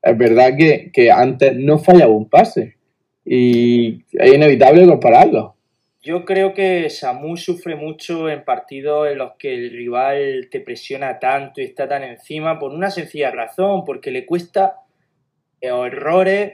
es 0.01 0.17
verdad 0.17 0.55
que, 0.57 0.91
que 0.91 1.11
antes 1.11 1.55
no 1.55 1.79
fallaba 1.79 2.11
un 2.11 2.29
pase 2.29 2.77
y 3.25 4.03
es 4.11 4.33
inevitable 4.33 4.85
compararlo. 4.87 5.55
Yo 6.03 6.25
creo 6.25 6.55
que 6.55 6.89
Samu 6.89 7.37
sufre 7.37 7.75
mucho 7.75 8.27
en 8.27 8.43
partidos 8.43 9.07
en 9.07 9.19
los 9.19 9.33
que 9.37 9.53
el 9.53 9.69
rival 9.69 10.47
te 10.49 10.59
presiona 10.59 11.19
tanto 11.19 11.61
y 11.61 11.65
está 11.65 11.87
tan 11.87 12.01
encima 12.03 12.57
por 12.57 12.71
una 12.71 12.89
sencilla 12.89 13.29
razón, 13.29 13.85
porque 13.85 14.09
le 14.09 14.25
cuesta 14.25 14.77
errores 15.61 16.53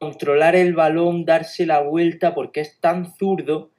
controlar 0.00 0.56
el 0.56 0.74
balón, 0.74 1.24
darse 1.24 1.66
la 1.66 1.80
vuelta, 1.82 2.34
porque 2.34 2.60
es 2.60 2.80
tan 2.80 3.14
zurdo, 3.14 3.70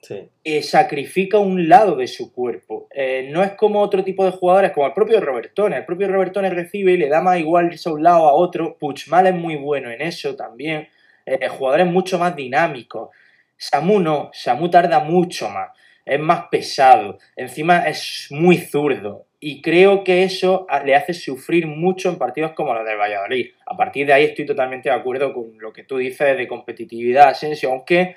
que 0.00 0.62
sacrifica 0.62 1.38
un 1.38 1.68
lado 1.68 1.96
de 1.96 2.06
su 2.06 2.32
cuerpo. 2.32 2.88
Eh, 2.94 3.28
no 3.30 3.42
es 3.42 3.52
como 3.52 3.80
otro 3.80 4.04
tipo 4.04 4.24
de 4.24 4.30
jugadores, 4.30 4.72
como 4.72 4.86
el 4.86 4.92
propio 4.92 5.20
Robertone. 5.20 5.76
El 5.76 5.84
propio 5.84 6.08
Robertone 6.08 6.50
recibe 6.50 6.92
y 6.92 6.96
le 6.96 7.08
da 7.08 7.20
más 7.20 7.38
igual 7.38 7.66
irse 7.66 7.88
a 7.88 7.92
un 7.92 8.02
lado 8.02 8.28
a 8.28 8.32
otro. 8.32 8.76
Puchmal 8.78 9.26
es 9.26 9.34
muy 9.34 9.56
bueno 9.56 9.90
en 9.90 10.02
eso 10.02 10.36
también. 10.36 10.88
Eh, 11.26 11.48
jugadores 11.48 11.86
mucho 11.86 12.18
más 12.18 12.34
dinámicos. 12.34 13.10
Samu 13.56 14.00
no, 14.00 14.30
Samu 14.32 14.70
tarda 14.70 15.00
mucho 15.00 15.48
más. 15.48 15.70
Es 16.04 16.20
más 16.20 16.46
pesado. 16.50 17.18
Encima 17.36 17.86
es 17.88 18.28
muy 18.30 18.56
zurdo 18.56 19.26
y 19.40 19.62
creo 19.62 20.02
que 20.02 20.24
eso 20.24 20.66
le 20.84 20.96
hace 20.96 21.14
sufrir 21.14 21.66
mucho 21.66 22.08
en 22.08 22.16
partidos 22.16 22.52
como 22.52 22.74
los 22.74 22.84
del 22.84 22.96
Valladolid. 22.96 23.50
A 23.66 23.76
partir 23.76 24.06
de 24.06 24.12
ahí 24.12 24.24
estoy 24.24 24.46
totalmente 24.46 24.88
de 24.88 24.94
acuerdo 24.94 25.32
con 25.32 25.58
lo 25.58 25.72
que 25.72 25.84
tú 25.84 25.98
dices 25.98 26.36
de 26.36 26.48
competitividad, 26.48 27.28
Asensio, 27.28 27.70
aunque 27.70 28.16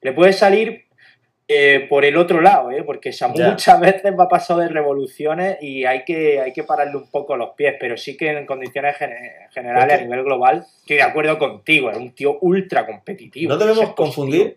le 0.00 0.12
puede 0.12 0.32
salir 0.32 0.84
eh, 1.46 1.86
por 1.90 2.06
el 2.06 2.16
otro 2.16 2.40
lado, 2.40 2.70
¿eh? 2.70 2.82
porque 2.84 3.12
Samu 3.12 3.36
muchas 3.38 3.78
veces 3.78 4.14
va 4.18 4.28
pasado 4.28 4.60
de 4.60 4.68
revoluciones 4.68 5.58
y 5.60 5.84
hay 5.84 6.04
que, 6.04 6.40
hay 6.40 6.52
que 6.52 6.64
pararle 6.64 6.96
un 6.96 7.10
poco 7.10 7.36
los 7.36 7.50
pies, 7.50 7.74
pero 7.78 7.98
sí 7.98 8.16
que 8.16 8.30
en 8.30 8.46
condiciones 8.46 8.96
generales 9.50 10.00
a 10.00 10.02
nivel 10.02 10.24
global 10.24 10.66
estoy 10.80 10.96
de 10.96 11.02
acuerdo 11.02 11.38
contigo, 11.38 11.90
es 11.90 11.98
un 11.98 12.14
tío 12.14 12.38
ultra 12.40 12.86
competitivo. 12.86 13.52
No 13.52 13.58
debemos 13.58 13.92
confundir, 13.92 14.56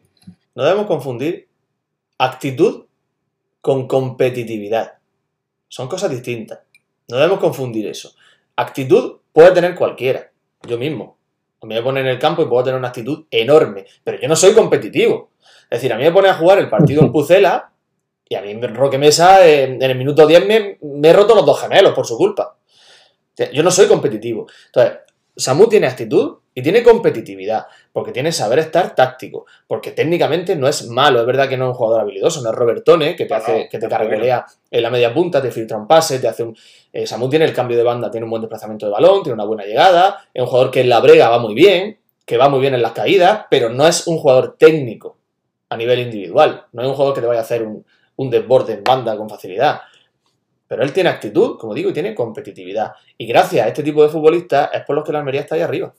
no 0.56 0.64
debemos 0.64 0.88
confundir 0.88 1.48
actitud 2.18 2.86
con 3.60 3.86
competitividad. 3.86 4.94
Son 5.68 5.90
cosas 5.90 6.10
distintas. 6.10 6.60
No 7.10 7.18
debemos 7.18 7.40
confundir 7.40 7.88
eso. 7.88 8.14
Actitud 8.56 9.18
puede 9.34 9.52
tener 9.52 9.76
cualquiera. 9.76 10.32
Yo 10.66 10.78
mismo. 10.78 11.17
Me 11.64 11.76
voy 11.76 11.82
a 11.82 11.84
poner 11.84 12.06
en 12.06 12.12
el 12.12 12.20
campo 12.20 12.42
y 12.42 12.46
puedo 12.46 12.64
tener 12.64 12.78
una 12.78 12.90
actitud 12.90 13.26
enorme. 13.32 13.86
Pero 14.04 14.20
yo 14.20 14.28
no 14.28 14.36
soy 14.36 14.54
competitivo. 14.54 15.32
Es 15.70 15.80
decir, 15.80 15.92
a 15.92 15.98
mí 15.98 16.04
me 16.04 16.12
pone 16.12 16.30
a 16.30 16.36
jugar 16.36 16.60
el 16.60 16.70
partido 16.70 17.02
en 17.02 17.12
Pucela 17.12 17.72
y 18.30 18.36
a 18.36 18.42
mí 18.42 18.54
Roque 18.62 18.98
Mesa 18.98 19.46
en, 19.48 19.82
el 19.82 19.98
minuto 19.98 20.28
10 20.28 20.46
me, 20.46 20.78
me 20.82 21.10
he 21.10 21.14
roto 21.14 21.36
los 21.36 21.46
dos 21.46 21.60
gemelos 21.62 21.94
por 21.94 22.06
su 22.06 22.18
culpa. 22.18 22.58
Yo 23.54 23.64
no 23.64 23.72
soy 23.72 23.88
competitivo. 23.88 24.48
Entonces, 24.68 25.00
Samu 25.36 25.68
tiene 25.68 25.88
actitud 25.88 26.38
y 26.54 26.64
tiene 26.64 26.82
competitividad, 26.82 27.68
porque 27.98 28.12
tiene 28.12 28.32
saber 28.32 28.60
estar 28.60 28.94
táctico, 28.94 29.48
porque 29.66 29.90
técnicamente 29.90 30.56
no 30.56 30.68
es 30.68 30.86
malo, 30.86 31.20
es 31.20 31.26
verdad 31.26 31.50
que 31.50 31.58
no 31.58 31.66
es 31.66 31.70
un 31.70 31.74
jugador 31.74 32.02
habilidoso, 32.02 32.44
no 32.44 32.52
es 32.52 32.56
Robertone, 32.56 33.16
que 33.16 33.26
te 33.26 33.34
hace, 33.34 33.68
que 33.72 33.80
te 33.80 33.90
carguelea 33.90 34.46
en 34.70 34.84
la 34.84 34.92
media 34.92 35.12
punta, 35.12 35.42
te 35.42 35.50
filtra 35.50 35.78
un 35.78 35.88
pase, 35.88 36.20
te 36.20 36.28
hace 36.28 36.44
un... 36.44 36.56
Eh, 36.94 37.08
Samu 37.08 37.28
tiene 37.28 37.46
el 37.46 37.54
cambio 37.54 37.76
de 37.76 37.82
banda, 37.82 38.12
tiene 38.12 38.26
un 38.26 38.30
buen 38.30 38.44
desplazamiento 38.44 38.86
de 38.86 38.92
balón, 38.92 39.24
tiene 39.24 39.34
una 39.34 39.46
buena 39.46 39.64
llegada, 39.64 40.28
es 40.32 40.44
un 40.44 40.48
jugador 40.48 40.70
que 40.70 40.82
en 40.82 40.90
la 40.90 41.00
brega 41.00 41.28
va 41.30 41.40
muy 41.40 41.56
bien, 41.56 41.98
que 42.24 42.38
va 42.38 42.50
muy 42.50 42.60
bien 42.60 42.76
en 42.76 42.84
las 42.84 42.92
caídas, 42.92 43.48
pero 43.50 43.70
no 43.70 43.88
es 43.88 44.06
un 44.06 44.20
jugador 44.20 44.58
técnico 44.60 45.18
a 45.68 45.76
nivel 45.76 45.98
individual, 45.98 46.66
no 46.74 46.84
es 46.84 46.88
un 46.90 46.94
jugador 46.94 47.16
que 47.16 47.22
te 47.22 47.28
vaya 47.28 47.40
a 47.40 47.44
hacer 47.46 47.64
un, 47.64 47.84
un 48.18 48.30
desborde 48.30 48.74
en 48.74 48.84
banda 48.84 49.18
con 49.18 49.28
facilidad. 49.28 49.82
Pero 50.68 50.84
él 50.84 50.94
tiene 50.94 51.10
actitud, 51.10 51.58
como 51.58 51.74
digo, 51.74 51.90
y 51.90 51.94
tiene 51.94 52.14
competitividad. 52.14 52.92
Y 53.18 53.26
gracias 53.26 53.66
a 53.66 53.70
este 53.70 53.82
tipo 53.82 54.04
de 54.04 54.10
futbolistas 54.10 54.70
es 54.72 54.84
por 54.84 54.96
los 54.96 55.04
que 55.04 55.14
la 55.14 55.18
Almería 55.18 55.42
está 55.42 55.56
ahí 55.56 55.62
arriba. 55.62 55.96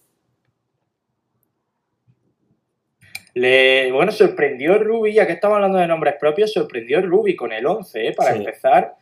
Le, 3.34 3.92
bueno, 3.92 4.12
sorprendió 4.12 4.78
Rubi, 4.78 5.12
ya 5.12 5.26
que 5.26 5.34
estamos 5.34 5.56
hablando 5.56 5.78
de 5.78 5.86
nombres 5.86 6.14
propios, 6.18 6.52
sorprendió 6.52 7.00
Rubi 7.02 7.36
con 7.36 7.52
el 7.52 7.66
11, 7.66 8.08
¿eh? 8.08 8.12
para 8.14 8.34
empezar, 8.34 8.94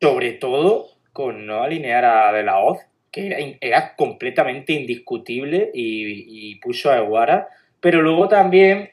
sobre 0.00 0.32
todo 0.32 0.86
con 1.12 1.46
no 1.46 1.62
alinear 1.62 2.04
a 2.04 2.32
De 2.32 2.42
La 2.42 2.58
Hoz, 2.60 2.78
que 3.10 3.58
era, 3.60 3.96
completamente 3.96 4.72
indiscutible 4.72 5.70
y, 5.74 6.54
puso 6.60 6.90
a 6.90 6.98
Eguara, 6.98 7.48
pero 7.80 8.02
luego 8.02 8.28
también 8.28 8.90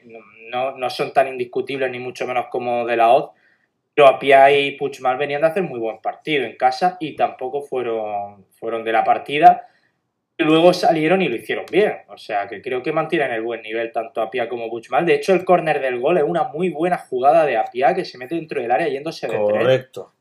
no, 0.50 0.76
no, 0.76 0.90
son 0.90 1.12
tan 1.12 1.28
indiscutibles 1.28 1.90
ni 1.90 1.98
mucho 1.98 2.26
menos 2.26 2.46
como 2.50 2.84
De 2.86 2.96
La 2.96 3.10
Hoz, 3.10 3.30
pero 3.96 4.08
Apia 4.08 4.50
y 4.50 4.72
Puchmal 4.72 5.16
venían 5.16 5.40
de 5.40 5.46
hacer 5.46 5.62
muy 5.62 5.80
buen 5.80 5.98
partido 6.02 6.44
en 6.44 6.56
casa 6.56 6.98
y 7.00 7.16
tampoco 7.16 7.62
fueron, 7.62 8.44
fueron 8.58 8.84
de 8.84 8.92
la 8.92 9.04
partida. 9.04 9.68
Luego 10.38 10.74
salieron 10.74 11.22
y 11.22 11.28
lo 11.28 11.36
hicieron 11.36 11.64
bien. 11.70 11.94
O 12.08 12.18
sea, 12.18 12.46
que 12.46 12.60
creo 12.60 12.82
que 12.82 12.92
mantienen 12.92 13.32
el 13.32 13.40
buen 13.40 13.62
nivel 13.62 13.90
tanto 13.90 14.20
Apia 14.20 14.48
como 14.48 14.68
Puchmal. 14.68 15.06
De 15.06 15.14
hecho, 15.14 15.32
el 15.32 15.44
córner 15.46 15.80
del 15.80 15.98
gol 15.98 16.18
es 16.18 16.24
una 16.24 16.44
muy 16.44 16.68
buena 16.68 16.98
jugada 16.98 17.46
de 17.46 17.56
Apia 17.56 17.94
que 17.94 18.04
se 18.04 18.18
mete 18.18 18.34
dentro 18.34 18.60
del 18.60 18.70
área 18.70 18.88
yéndose 18.88 19.28
de 19.28 19.36
Correcto. 19.36 20.12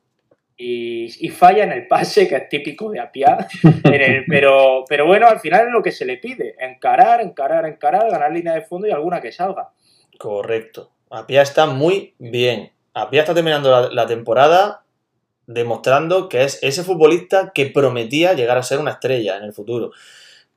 y, 0.56 1.26
y 1.26 1.30
falla 1.30 1.66
en 1.66 1.74
el 1.74 1.88
pase, 1.88 2.30
que 2.30 2.36
es 2.36 2.48
típico 2.48 2.90
de 2.92 3.02
Apia. 3.02 3.46
pero, 4.30 4.86
pero 4.88 5.06
bueno, 5.06 5.28
al 5.28 5.42
final 5.42 5.68
es 5.68 5.74
lo 5.74 5.84
que 5.84 5.92
se 5.92 6.06
le 6.06 6.16
pide: 6.16 6.56
encarar, 6.60 7.20
encarar, 7.20 7.66
encarar, 7.66 8.10
ganar 8.10 8.32
línea 8.32 8.54
de 8.54 8.62
fondo 8.62 8.88
y 8.88 8.92
alguna 8.92 9.20
que 9.20 9.34
salga. 9.34 9.72
Correcto. 10.18 10.92
Apia 11.10 11.42
está 11.42 11.66
muy 11.66 12.16
bien. 12.20 12.72
Apia 12.94 13.20
está 13.20 13.34
terminando 13.34 13.70
la, 13.70 13.90
la 13.92 14.08
temporada 14.08 14.85
demostrando 15.48 16.30
que 16.30 16.44
es 16.44 16.60
ese 16.62 16.84
futbolista 16.84 17.52
que 17.54 17.68
prometía 17.68 18.34
llegar 18.34 18.58
a 18.58 18.64
ser 18.64 18.80
una 18.80 18.92
estrella 18.92 19.38
en 19.38 19.44
el 19.44 19.54
futuro. 19.54 19.92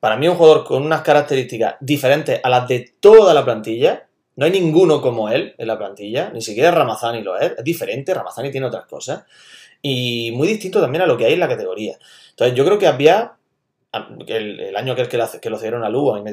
Para 0.00 0.16
mí 0.16 0.28
un 0.28 0.36
jugador 0.36 0.64
con 0.64 0.82
unas 0.84 1.02
características 1.02 1.76
diferentes 1.80 2.40
a 2.42 2.48
las 2.48 2.68
de 2.68 2.92
toda 3.00 3.34
la 3.34 3.44
plantilla. 3.44 4.06
No 4.36 4.44
hay 4.44 4.52
ninguno 4.52 5.02
como 5.02 5.28
él 5.28 5.54
en 5.58 5.66
la 5.66 5.76
plantilla, 5.76 6.30
ni 6.32 6.40
siquiera 6.40 6.70
Ramazani 6.70 7.22
lo 7.22 7.36
es. 7.36 7.52
Es 7.58 7.64
diferente, 7.64 8.14
Ramazani 8.14 8.50
tiene 8.50 8.68
otras 8.68 8.86
cosas. 8.86 9.24
Y 9.82 10.32
muy 10.32 10.46
distinto 10.46 10.80
también 10.80 11.02
a 11.02 11.06
lo 11.06 11.16
que 11.16 11.24
hay 11.24 11.34
en 11.34 11.40
la 11.40 11.48
categoría. 11.48 11.98
Entonces 12.30 12.56
yo 12.56 12.64
creo 12.64 12.78
que 12.78 12.86
Apia, 12.86 13.32
el, 14.26 14.76
año 14.76 14.94
que, 14.94 15.08
que, 15.08 15.50
lo 15.50 15.58
cedieron 15.58 15.82
a 15.82 15.88
Lugo, 15.88 16.14
a 16.14 16.18
mí 16.18 16.22
me 16.22 16.30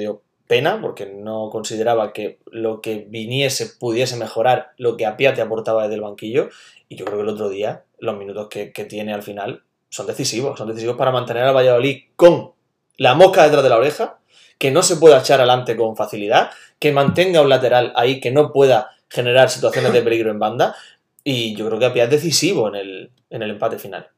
pena 0.48 0.80
porque 0.82 1.06
no 1.08 1.50
consideraba 1.50 2.14
que 2.14 2.40
lo 2.52 2.82
que 2.82 3.06
viniese 3.10 3.68
pudiese 3.80 4.16
mejorar 4.16 4.72
lo 4.78 4.98
que 4.98 5.06
Apia 5.06 5.34
te 5.34 5.42
aportaba 5.42 5.84
desde 5.84 5.96
el 5.96 6.02
banquillo 6.02 6.50
y 6.88 6.96
yo 6.96 7.06
creo 7.06 7.18
que 7.18 7.24
el 7.24 7.30
otro 7.30 7.50
día 7.50 7.84
los 8.00 8.18
minutos 8.18 8.48
que, 8.50 8.68
tiene 8.86 9.14
al 9.14 9.24
final 9.24 9.64
son 9.90 10.08
decisivos, 10.08 10.58
son 10.58 10.68
decisivos 10.68 10.98
para 10.98 11.12
mantener 11.12 11.44
al 11.44 11.56
Valladolid 11.56 12.04
con 12.16 12.52
la 12.98 13.16
mosca 13.16 13.44
detrás 13.44 13.64
de 13.64 13.70
la 13.70 13.78
oreja, 13.78 14.20
que 14.58 14.72
no 14.72 14.82
se 14.84 14.98
pueda 14.98 15.20
echar 15.20 15.40
adelante 15.40 15.76
con 15.76 15.96
facilidad, 15.96 16.52
que 16.80 16.92
mantenga 16.92 17.42
un 17.42 17.50
lateral 17.50 17.94
ahí 17.96 18.20
que 18.20 18.32
no 18.32 18.52
pueda 18.52 18.92
generar 19.10 19.50
situaciones 19.50 19.94
de 19.94 20.02
peligro 20.02 20.32
en 20.32 20.40
banda 20.40 20.76
y 21.24 21.56
yo 21.56 21.66
creo 21.68 21.80
que 21.80 21.86
Apia 21.86 22.04
es 22.06 22.10
decisivo 22.12 22.68
en 22.70 22.76
el, 22.76 23.12
en 23.30 23.42
el 23.42 23.52
empate 23.52 23.80
final. 23.80 24.10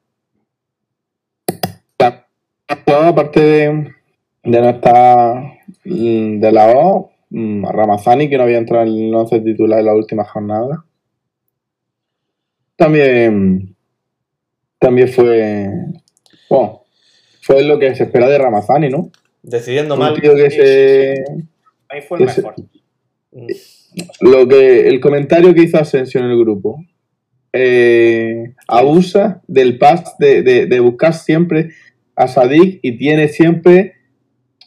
Aparte 2.88 3.40
de, 3.40 3.97
de 4.48 4.62
no 4.62 4.70
estar 4.70 5.44
mm, 5.86 6.40
de 6.40 6.52
la 6.52 6.72
O, 6.78 7.12
mm, 7.30 7.66
Ramazani, 7.66 8.30
que 8.30 8.38
no 8.38 8.44
había 8.44 8.58
entrado 8.58 8.86
en 8.86 8.94
el 9.10 9.16
11 9.16 9.42
titular 9.42 9.80
en 9.80 9.86
la 9.86 9.94
última 9.96 10.24
jornada. 10.24 10.84
También, 12.76 13.76
también 14.80 15.08
fue, 15.10 15.68
bueno, 16.50 16.82
fue 17.42 17.64
lo 17.64 17.80
que 17.80 17.96
se 17.96 18.04
espera 18.04 18.30
de 18.30 18.38
Ramazani, 18.38 18.90
¿no? 18.90 19.12
Decidiendo 19.42 19.96
Un 19.96 20.00
mal. 20.02 20.20
tío 20.22 20.36
que 20.36 20.50
Sí, 20.52 20.58
se, 20.58 21.24
Ahí 21.90 22.02
fue 22.02 22.20
el 22.20 22.26
mejor. 22.26 22.56
lo 24.22 24.48
que 24.48 24.88
el 24.88 25.00
comentario 25.00 25.54
que 25.54 25.64
hizo 25.64 25.78
Asensio 25.78 26.20
en 26.20 26.28
el 26.28 26.38
grupo 26.40 26.84
eh, 27.54 28.54
abusa 28.68 29.42
del 29.48 29.78
pas 29.78 30.16
de, 30.20 30.44
de- 30.44 30.66
de 30.68 30.80
buscar 30.80 31.14
siempre 31.14 31.70
a 32.16 32.28
Sadik 32.28 32.80
y 32.84 32.98
tiene 32.98 33.28
siempre 33.30 33.94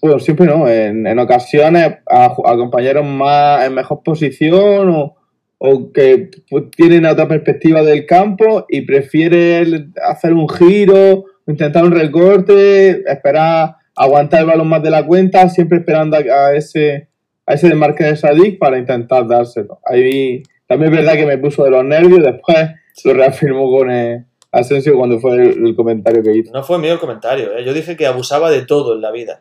bueno 0.03 0.19
siempre 0.19 0.47
no 0.47 0.69
en, 0.69 1.07
en 1.07 1.19
ocasiones 1.19 1.99
a, 2.11 2.35
compañeros 2.35 3.05
más 3.07 3.65
en 3.67 3.75
mejor 3.75 4.03
posición 4.03 4.89
o, 4.91 5.17
o 5.59 5.93
que 5.93 6.31
pues, 6.49 6.65
tienen 6.77 7.05
otra 7.07 7.29
perspectiva 7.29 7.83
del 7.83 8.07
campo 8.07 8.65
y 8.69 8.83
prefiere 8.83 9.59
el- 9.59 9.93
hacer 10.09 10.33
un 10.33 10.49
giro 10.49 11.25
intentar 11.47 11.85
un 11.85 11.93
recorte 11.93 13.03
esperar 13.11 13.77
aguantar 13.97 14.41
el 14.41 14.47
balón 14.47 14.69
más 14.69 14.83
de 14.83 14.91
la 14.91 15.05
cuenta 15.07 15.49
siempre 15.49 15.79
esperando 15.79 16.17
a, 16.17 16.21
a 16.21 16.55
ese 16.55 17.09
a 17.47 17.55
ese 17.55 17.69
desmarque 17.69 18.05
de 18.05 18.15
Sadik 18.17 18.59
para 18.61 18.79
intentar 18.79 19.27
dárselo. 19.27 19.81
Ahí 19.85 20.43
también 20.69 20.93
es 20.93 20.99
verdad 21.01 21.15
que 21.15 21.27
me 21.27 21.37
puso 21.37 21.65
de 21.65 21.71
los 21.73 21.85
nervios, 21.85 22.23
después 22.23 22.71
lo 23.05 23.13
reafirmó 23.15 23.69
con 23.77 23.91
eh, 23.91 24.25
Asensio 24.53 24.97
cuando 24.97 25.19
fue 25.19 25.35
el, 25.35 25.67
el 25.67 25.75
comentario 25.75 26.23
que 26.23 26.37
hizo. 26.37 26.53
No 26.53 26.63
fue 26.63 26.79
mío 26.79 26.93
el 26.93 27.01
comentario, 27.01 27.57
¿eh? 27.57 27.65
yo 27.65 27.73
dije 27.75 27.97
que 27.97 28.07
abusaba 28.07 28.51
de 28.51 28.63
todo 28.65 28.95
en 28.95 29.01
la 29.01 29.11
vida. 29.11 29.41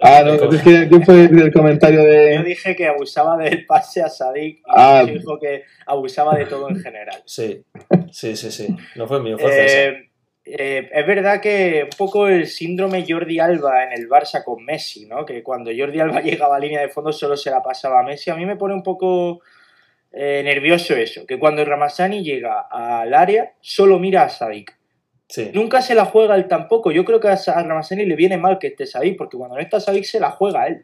Ah, 0.00 0.22
no, 0.24 0.34
es 0.34 0.62
que 0.62 0.88
¿quién 0.88 1.02
fue 1.04 1.24
el 1.24 1.52
comentario 1.52 2.00
Yo 2.02 2.06
de...? 2.08 2.42
dije 2.44 2.76
que 2.76 2.86
abusaba 2.86 3.36
del 3.36 3.66
pase 3.66 4.00
a 4.02 4.08
Sadik 4.08 4.58
y 4.58 4.62
Ah. 4.66 5.04
Dijo 5.04 5.38
que 5.38 5.64
abusaba 5.86 6.36
de 6.36 6.46
todo 6.46 6.68
en 6.70 6.80
general. 6.80 7.20
Sí, 7.24 7.64
sí, 8.12 8.36
sí, 8.36 8.50
sí. 8.52 8.76
No 8.94 9.08
fue 9.08 9.20
mío, 9.20 9.36
fue 9.38 9.50
César. 9.52 9.92
Eh, 9.94 10.08
eh, 10.44 10.88
es 10.92 11.06
verdad 11.06 11.40
que 11.40 11.82
un 11.84 11.96
poco 11.98 12.28
el 12.28 12.46
síndrome 12.46 13.04
Jordi 13.06 13.38
Alba 13.38 13.84
en 13.84 13.92
el 13.92 14.08
Barça 14.08 14.44
con 14.44 14.64
Messi, 14.64 15.06
¿no? 15.06 15.26
Que 15.26 15.42
cuando 15.42 15.70
Jordi 15.76 16.00
Alba 16.00 16.20
llegaba 16.22 16.56
a 16.56 16.60
línea 16.60 16.80
de 16.80 16.88
fondo 16.88 17.12
solo 17.12 17.36
se 17.36 17.50
la 17.50 17.62
pasaba 17.62 18.00
a 18.00 18.04
Messi. 18.04 18.30
A 18.30 18.36
mí 18.36 18.46
me 18.46 18.56
pone 18.56 18.74
un 18.74 18.82
poco 18.82 19.40
eh, 20.12 20.42
nervioso 20.44 20.94
eso, 20.94 21.26
que 21.26 21.38
cuando 21.38 21.64
Ramazani 21.64 22.22
llega 22.22 22.60
al 22.70 23.12
área 23.12 23.52
solo 23.60 23.98
mira 23.98 24.22
a 24.22 24.28
Sadik. 24.28 24.77
Sí. 25.28 25.50
Nunca 25.52 25.82
se 25.82 25.94
la 25.94 26.06
juega 26.06 26.34
él 26.36 26.48
tampoco. 26.48 26.90
Yo 26.90 27.04
creo 27.04 27.20
que 27.20 27.28
a 27.28 27.36
Ramazani 27.36 28.06
le 28.06 28.16
viene 28.16 28.38
mal 28.38 28.58
que 28.58 28.68
esté 28.68 28.86
Sadik, 28.86 29.16
porque 29.16 29.36
cuando 29.36 29.56
no 29.56 29.62
está 29.62 29.78
Sadik 29.78 30.04
se 30.04 30.20
la 30.20 30.30
juega 30.30 30.66
él. 30.66 30.82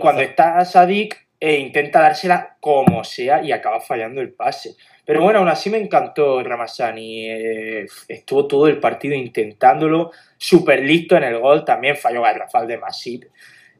Cuando 0.00 0.20
está 0.20 0.62
Sadik 0.64 1.28
eh, 1.40 1.58
intenta 1.58 2.00
dársela 2.00 2.56
como 2.60 3.04
sea 3.04 3.42
y 3.42 3.52
acaba 3.52 3.80
fallando 3.80 4.20
el 4.20 4.34
pase. 4.34 4.74
Pero 5.04 5.22
bueno, 5.22 5.38
aún 5.38 5.48
así 5.48 5.70
me 5.70 5.78
encantó 5.78 6.42
Ramazani. 6.42 7.30
eh, 7.30 7.86
estuvo 8.08 8.46
todo 8.46 8.66
el 8.66 8.78
partido 8.78 9.14
intentándolo, 9.14 10.10
súper 10.36 10.82
listo 10.82 11.16
en 11.16 11.24
el 11.24 11.38
gol. 11.38 11.64
También 11.64 11.96
falló 11.96 12.20
Garrafal 12.20 12.66
de 12.66 12.76
Masip. 12.76 13.24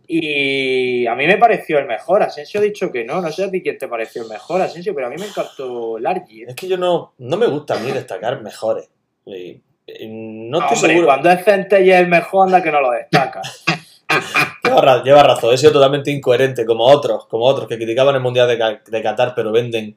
Y 0.07 1.07
a 1.07 1.15
mí 1.15 1.27
me 1.27 1.37
pareció 1.37 1.79
el 1.79 1.87
mejor. 1.87 2.23
Asensio 2.23 2.61
ha 2.61 2.63
dicho 2.63 2.91
que 2.91 3.05
no. 3.05 3.21
No 3.21 3.31
sé 3.31 3.45
a 3.45 3.51
ti 3.51 3.61
quién 3.61 3.77
te 3.77 3.89
pareció 3.89 4.23
el 4.23 4.29
mejor, 4.29 4.63
Asensio, 4.63 4.95
pero 4.95 5.09
a 5.09 5.11
mí 5.11 5.17
me 5.19 5.27
encantó 5.27 5.99
Largi. 5.99 6.45
¿eh? 6.45 6.47
Es 6.49 6.55
que 6.55 6.67
yo 6.67 6.79
no, 6.79 7.13
no 7.19 7.37
me 7.37 7.47
gusta 7.47 7.75
a 7.75 7.81
mí 7.81 7.93
destacar 7.93 8.41
mejores. 8.41 8.89
Y- 9.37 9.63
y 9.87 10.07
no 10.09 10.59
estoy 10.61 10.75
Hombre, 10.77 10.91
seguro. 10.91 11.07
cuando 11.07 11.31
es 11.31 11.45
Centella 11.45 11.99
el 11.99 12.09
mejor, 12.09 12.47
anda 12.47 12.63
que 12.63 12.71
no 12.71 12.81
lo 12.81 12.91
destaca. 12.91 13.41
Lleva, 14.65 14.81
ra- 14.83 15.03
lleva 15.03 15.23
razón, 15.23 15.55
he 15.55 15.59
sido 15.59 15.73
totalmente 15.73 16.11
incoherente, 16.11 16.67
como 16.67 16.85
otros, 16.85 17.27
como 17.27 17.45
otros 17.45 17.67
que 17.69 17.77
criticaban 17.77 18.15
el 18.15 18.21
Mundial 18.21 18.47
de 18.49 19.03
Qatar, 19.03 19.33
pero 19.35 19.51
venden 19.53 19.97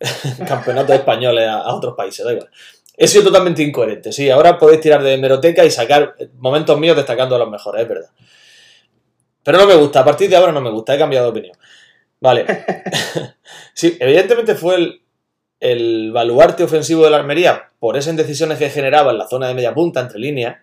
campeonatos 0.46 0.94
españoles 0.96 1.48
a, 1.48 1.60
a 1.60 1.74
otros 1.74 1.94
países, 1.94 2.24
da 2.24 2.32
igual. 2.32 2.50
He 2.96 3.08
sido 3.08 3.24
totalmente 3.24 3.62
incoherente, 3.62 4.12
sí. 4.12 4.28
Ahora 4.30 4.58
podéis 4.58 4.80
tirar 4.82 5.02
de 5.02 5.14
hemeroteca 5.14 5.64
y 5.64 5.70
sacar 5.70 6.14
momentos 6.38 6.78
míos 6.78 6.96
destacando 6.96 7.36
a 7.36 7.38
los 7.38 7.48
mejores, 7.50 7.82
es 7.82 7.88
verdad. 7.88 8.10
Pero 9.42 9.58
no 9.58 9.66
me 9.66 9.74
gusta, 9.76 10.00
a 10.00 10.04
partir 10.04 10.28
de 10.28 10.36
ahora 10.36 10.52
no 10.52 10.60
me 10.60 10.70
gusta, 10.70 10.94
he 10.94 10.98
cambiado 10.98 11.26
de 11.26 11.30
opinión. 11.30 11.56
Vale. 12.20 12.46
sí, 13.74 13.96
evidentemente 13.98 14.54
fue 14.54 14.76
el, 14.76 15.01
el 15.62 16.10
baluarte 16.10 16.64
ofensivo 16.64 17.04
de 17.04 17.10
la 17.10 17.18
Almería 17.18 17.70
por 17.78 17.96
esas 17.96 18.10
indecisiones 18.10 18.58
que 18.58 18.68
generaba 18.68 19.12
en 19.12 19.18
la 19.18 19.28
zona 19.28 19.46
de 19.46 19.54
media 19.54 19.72
punta, 19.72 20.00
entre 20.00 20.18
líneas. 20.18 20.56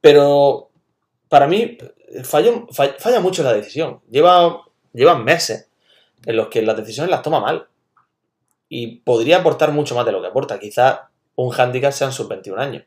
Pero 0.00 0.70
para 1.28 1.46
mí 1.46 1.76
falla 2.24 3.20
mucho 3.20 3.42
la 3.42 3.52
decisión. 3.52 4.00
Lleva, 4.10 4.62
llevan 4.94 5.24
meses 5.24 5.68
en 6.24 6.36
los 6.36 6.48
que 6.48 6.62
las 6.62 6.74
decisiones 6.74 7.10
las 7.10 7.20
toma 7.20 7.40
mal. 7.40 7.68
Y 8.70 9.00
podría 9.00 9.40
aportar 9.40 9.72
mucho 9.72 9.94
más 9.94 10.06
de 10.06 10.12
lo 10.12 10.22
que 10.22 10.28
aporta. 10.28 10.58
Quizá 10.58 11.10
un 11.36 11.52
handicap 11.54 11.92
sean 11.92 12.12
sus 12.12 12.26
21 12.28 12.62
años. 12.62 12.84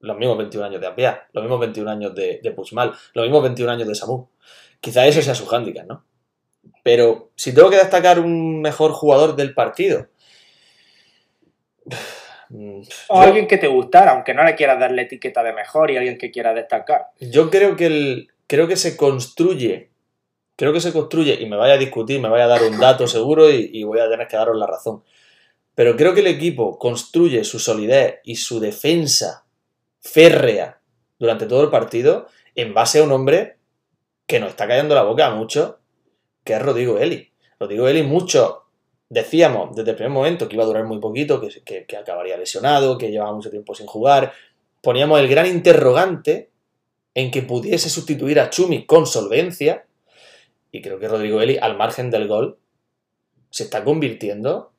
Los 0.00 0.16
mismos 0.16 0.38
21 0.38 0.66
años 0.66 0.80
de 0.80 0.86
Apia, 0.86 1.28
los 1.34 1.44
mismos 1.44 1.60
21 1.60 1.90
años 1.90 2.14
de, 2.14 2.40
de 2.42 2.50
Puigmal, 2.52 2.94
los 3.12 3.22
mismos 3.22 3.42
21 3.42 3.70
años 3.70 3.86
de 3.86 3.94
Samu. 3.94 4.28
Quizá 4.80 5.06
eso 5.06 5.20
sea 5.20 5.34
su 5.34 5.46
handicap, 5.54 5.86
¿no? 5.86 6.04
Pero 6.82 7.32
si 7.34 7.54
tengo 7.54 7.68
que 7.68 7.76
destacar 7.76 8.18
un 8.18 8.62
mejor 8.62 8.92
jugador 8.92 9.36
del 9.36 9.52
partido. 9.52 10.06
Mm, 12.48 12.80
O 13.08 13.20
alguien 13.20 13.46
que 13.46 13.58
te 13.58 13.68
gustara, 13.68 14.12
aunque 14.12 14.34
no 14.34 14.44
le 14.44 14.54
quieras 14.54 14.78
dar 14.78 14.92
la 14.92 15.02
etiqueta 15.02 15.42
de 15.42 15.52
mejor 15.52 15.90
y 15.90 15.96
alguien 15.96 16.18
que 16.18 16.30
quiera 16.30 16.54
destacar. 16.54 17.08
Yo 17.20 17.50
creo 17.50 17.76
que 17.76 17.86
el, 17.86 18.28
creo 18.46 18.68
que 18.68 18.76
se 18.76 18.96
construye, 18.96 19.90
creo 20.56 20.72
que 20.72 20.80
se 20.80 20.92
construye, 20.92 21.38
y 21.40 21.46
me 21.46 21.56
vaya 21.56 21.74
a 21.74 21.78
discutir, 21.78 22.20
me 22.20 22.28
vaya 22.28 22.44
a 22.44 22.48
dar 22.48 22.62
un 22.62 22.78
dato 22.78 23.06
seguro 23.08 23.50
y, 23.50 23.70
y 23.72 23.84
voy 23.84 24.00
a 24.00 24.08
tener 24.08 24.26
que 24.26 24.36
daros 24.36 24.56
la 24.56 24.66
razón. 24.66 25.02
Pero 25.74 25.96
creo 25.96 26.12
que 26.12 26.20
el 26.20 26.26
equipo 26.26 26.78
construye 26.78 27.44
su 27.44 27.60
solidez 27.60 28.16
y 28.24 28.36
su 28.36 28.58
defensa 28.58 29.44
férrea 30.00 30.80
durante 31.18 31.46
todo 31.46 31.62
el 31.62 31.70
partido 31.70 32.26
en 32.54 32.74
base 32.74 32.98
a 32.98 33.04
un 33.04 33.12
hombre 33.12 33.58
que 34.26 34.40
nos 34.40 34.50
está 34.50 34.66
callando 34.66 34.94
la 34.94 35.02
boca 35.02 35.26
a 35.26 35.34
muchos, 35.34 35.76
que 36.44 36.54
es 36.54 36.62
Rodrigo 36.62 36.98
Eli. 36.98 37.32
Rodrigo 37.58 37.88
Eli, 37.88 38.02
muchos 38.02 38.58
decíamos 39.08 39.74
desde 39.74 39.90
el 39.90 39.96
primer 39.96 40.12
momento 40.12 40.48
que 40.48 40.56
iba 40.56 40.64
a 40.64 40.66
durar 40.66 40.84
muy 40.84 40.98
poquito, 40.98 41.40
que, 41.40 41.86
acabaría 41.96 42.36
lesionado, 42.36 42.98
que 42.98 43.10
llevaba 43.10 43.32
mucho 43.32 43.50
tiempo 43.50 43.74
sin 43.74 43.86
jugar. 43.86 44.32
Poníamos 44.82 45.20
el 45.20 45.28
gran 45.28 45.46
interrogante 45.46 46.50
en 47.14 47.30
que 47.30 47.42
pudiese 47.42 47.88
sustituir 47.88 48.40
a 48.40 48.50
Chumi 48.50 48.86
con 48.86 49.06
solvencia. 49.06 49.86
Y 50.70 50.82
creo 50.82 50.98
que 50.98 51.08
Rodrigo 51.08 51.40
Eli, 51.40 51.56
al 51.56 51.76
margen 51.76 52.10
del 52.10 52.28
gol, 52.28 52.58
se 53.50 53.64
está 53.64 53.82
convirtiendo 53.82 54.72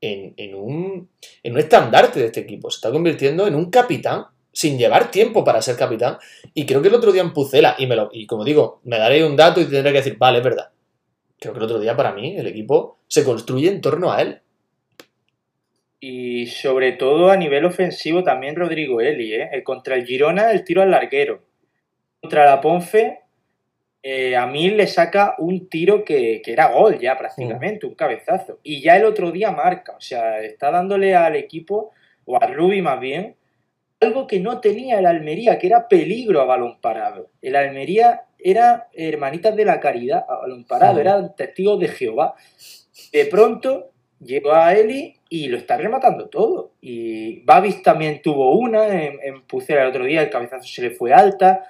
en, 0.00 0.34
en 0.36 0.54
un, 0.54 1.08
en 1.42 1.52
un 1.52 1.58
estandarte 1.58 2.20
de 2.20 2.26
este 2.26 2.40
equipo. 2.40 2.70
Se 2.70 2.76
está 2.76 2.90
convirtiendo 2.90 3.46
en 3.46 3.54
un 3.54 3.70
capitán 3.70 4.26
sin 4.54 4.78
llevar 4.78 5.10
tiempo 5.10 5.44
para 5.44 5.60
ser 5.60 5.76
capitán. 5.76 6.18
Y 6.54 6.64
creo 6.64 6.80
que 6.80 6.88
el 6.88 6.94
otro 6.94 7.12
día 7.12 7.22
en 7.22 7.32
Pucela, 7.32 7.74
y, 7.78 7.86
me 7.86 7.96
lo, 7.96 8.08
y 8.12 8.26
como 8.26 8.44
digo, 8.44 8.80
me 8.84 8.98
daré 8.98 9.24
un 9.24 9.36
dato 9.36 9.60
y 9.60 9.64
tendré 9.64 9.92
que 9.92 9.98
decir, 9.98 10.16
vale, 10.16 10.38
es 10.38 10.44
verdad. 10.44 10.70
Creo 11.44 11.52
que 11.52 11.58
el 11.58 11.64
otro 11.64 11.80
día 11.80 11.94
para 11.94 12.12
mí 12.12 12.36
el 12.36 12.46
equipo 12.46 12.98
se 13.06 13.24
construye 13.24 13.68
en 13.68 13.80
torno 13.80 14.10
a 14.10 14.22
él. 14.22 14.40
Y 16.00 16.46
sobre 16.46 16.92
todo 16.92 17.30
a 17.30 17.36
nivel 17.36 17.64
ofensivo 17.64 18.22
también 18.22 18.56
Rodrigo 18.56 19.00
Eli, 19.00 19.34
¿eh? 19.34 19.62
Contra 19.62 19.94
el 19.94 20.06
Girona 20.06 20.50
el 20.50 20.64
tiro 20.64 20.82
al 20.82 20.90
larguero. 20.90 21.42
Contra 22.20 22.44
la 22.44 22.60
Ponfe 22.60 23.24
eh, 24.02 24.36
a 24.36 24.46
mí 24.46 24.68
le 24.68 24.86
saca 24.86 25.34
un 25.38 25.66
tiro 25.70 26.04
que, 26.04 26.42
que 26.44 26.52
era 26.52 26.68
gol 26.68 26.98
ya 26.98 27.16
prácticamente, 27.16 27.86
un 27.86 27.94
cabezazo. 27.94 28.60
Y 28.62 28.82
ya 28.82 28.96
el 28.96 29.04
otro 29.04 29.32
día 29.32 29.50
marca, 29.50 29.96
o 29.96 30.00
sea, 30.00 30.40
está 30.40 30.70
dándole 30.70 31.14
al 31.14 31.36
equipo, 31.36 31.90
o 32.26 32.36
a 32.36 32.46
Rubi 32.46 32.82
más 32.82 33.00
bien, 33.00 33.36
algo 34.00 34.26
que 34.26 34.40
no 34.40 34.60
tenía 34.60 34.98
el 34.98 35.06
Almería, 35.06 35.58
que 35.58 35.68
era 35.68 35.88
peligro 35.88 36.42
a 36.42 36.44
balón 36.44 36.80
parado. 36.82 37.30
El 37.40 37.56
Almería 37.56 38.24
era 38.44 38.88
hermanitas 38.92 39.56
de 39.56 39.64
la 39.64 39.80
caridad 39.80 40.24
a 40.28 40.36
balón 40.36 40.64
parado, 40.64 41.00
eran 41.00 41.34
testigos 41.34 41.80
de 41.80 41.88
Jehová. 41.88 42.34
De 43.10 43.24
pronto 43.24 43.90
llegó 44.20 44.52
a 44.52 44.74
Eli 44.74 45.16
y 45.30 45.48
lo 45.48 45.56
está 45.56 45.78
rematando 45.78 46.28
todo. 46.28 46.72
Y 46.82 47.40
Babis 47.40 47.82
también 47.82 48.20
tuvo 48.20 48.56
una 48.56 48.86
en, 48.86 49.18
en 49.22 49.42
Pucera 49.46 49.82
el 49.82 49.88
otro 49.88 50.04
día, 50.04 50.22
el 50.22 50.30
cabezazo 50.30 50.68
se 50.68 50.82
le 50.82 50.90
fue 50.90 51.14
alta. 51.14 51.64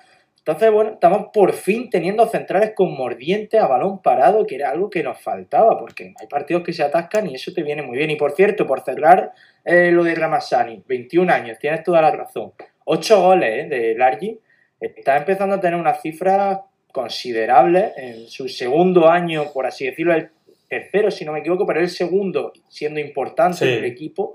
Entonces, 0.47 0.71
bueno, 0.73 0.91
estamos 0.95 1.29
por 1.33 1.53
fin 1.53 1.89
teniendo 1.89 2.27
centrales 2.27 2.73
con 2.75 2.93
mordiente 2.93 3.59
a 3.59 3.67
balón 3.67 4.03
parado, 4.03 4.45
que 4.45 4.57
era 4.57 4.71
algo 4.71 4.91
que 4.91 5.03
nos 5.03 5.19
faltaba, 5.19 5.79
porque 5.79 6.13
hay 6.21 6.27
partidos 6.27 6.65
que 6.65 6.75
se 6.75 6.83
atascan 6.83 7.31
y 7.31 7.37
eso 7.37 7.53
te 7.55 7.63
viene 7.63 7.83
muy 7.83 7.97
bien. 7.97 8.11
Y 8.11 8.17
por 8.17 8.33
cierto, 8.33 8.67
por 8.67 8.81
cerrar 8.81 9.33
eh, 9.65 9.91
lo 9.93 10.03
de 10.05 10.15
Ramassani, 10.15 10.83
21 10.87 11.33
años, 11.33 11.59
tienes 11.59 11.83
toda 11.83 12.03
la 12.03 12.11
razón. 12.11 12.53
8 12.85 13.23
goles 13.23 13.65
eh, 13.65 13.69
de 13.69 13.95
Largi, 13.95 14.39
está 14.87 15.17
empezando 15.17 15.57
a 15.57 15.61
tener 15.61 15.79
unas 15.79 16.01
cifras 16.01 16.61
considerables 16.93 17.93
en 17.97 18.29
su 18.29 18.49
segundo 18.49 19.09
año, 19.09 19.53
por 19.53 19.67
así 19.67 19.85
decirlo, 19.87 20.15
el 20.15 20.31
tercero, 20.69 21.11
si 21.11 21.25
no 21.25 21.33
me 21.33 21.41
equivoco, 21.41 21.67
pero 21.67 21.81
el 21.81 21.91
segundo 21.91 22.53
siendo 22.69 23.01
importante 23.01 23.59
Sí. 23.59 23.67
del 23.67 23.85
equipo. 23.85 24.35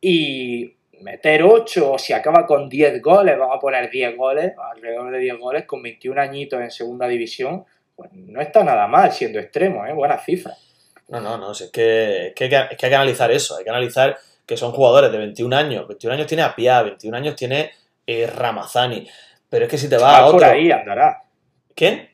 Y 0.00 0.74
meter 1.00 1.42
8 1.42 1.92
o 1.92 1.98
si 1.98 2.12
acaba 2.12 2.46
con 2.46 2.68
10 2.68 3.00
goles, 3.02 3.38
vamos 3.38 3.56
a 3.56 3.60
poner 3.60 3.90
10 3.90 4.16
goles, 4.16 4.52
alrededor 4.72 5.10
de 5.12 5.18
10 5.18 5.38
goles, 5.38 5.64
con 5.64 5.82
21 5.82 6.20
añitos 6.20 6.60
en 6.60 6.70
segunda 6.70 7.06
división, 7.08 7.64
pues 7.94 8.10
no 8.12 8.40
está 8.40 8.62
nada 8.64 8.86
mal 8.86 9.12
siendo 9.12 9.38
extremo, 9.38 9.86
¿eh? 9.86 9.92
buena 9.92 10.18
cifra. 10.18 10.54
No, 11.08 11.20
no, 11.20 11.38
no, 11.38 11.54
si 11.54 11.64
es 11.64 11.70
que, 11.70 12.28
es 12.28 12.34
que 12.34 12.44
hay 12.44 12.50
que, 12.50 12.56
es 12.56 12.76
que 12.76 12.86
hay 12.86 12.90
que 12.90 12.96
analizar 12.96 13.30
eso, 13.30 13.56
hay 13.56 13.64
que 13.64 13.70
analizar 13.70 14.16
que 14.44 14.56
son 14.56 14.72
jugadores 14.72 15.10
de 15.12 15.18
21 15.18 15.56
años, 15.56 15.86
21 15.88 16.14
años 16.14 16.26
tiene 16.26 16.42
Apia, 16.42 16.82
21 16.82 17.16
años 17.16 17.36
tiene 17.36 17.70
eh, 18.06 18.26
Ramazani, 18.26 19.06
pero 19.48 19.64
es 19.64 19.70
que 19.70 19.78
si 19.78 19.88
te 19.88 19.96
vas 19.96 20.04
a 20.04 20.16
Chumal 20.18 20.30
por 20.32 20.42
otro... 20.42 20.48
ahí 20.48 20.70
andará. 20.70 21.22
¿Quién? 21.74 22.08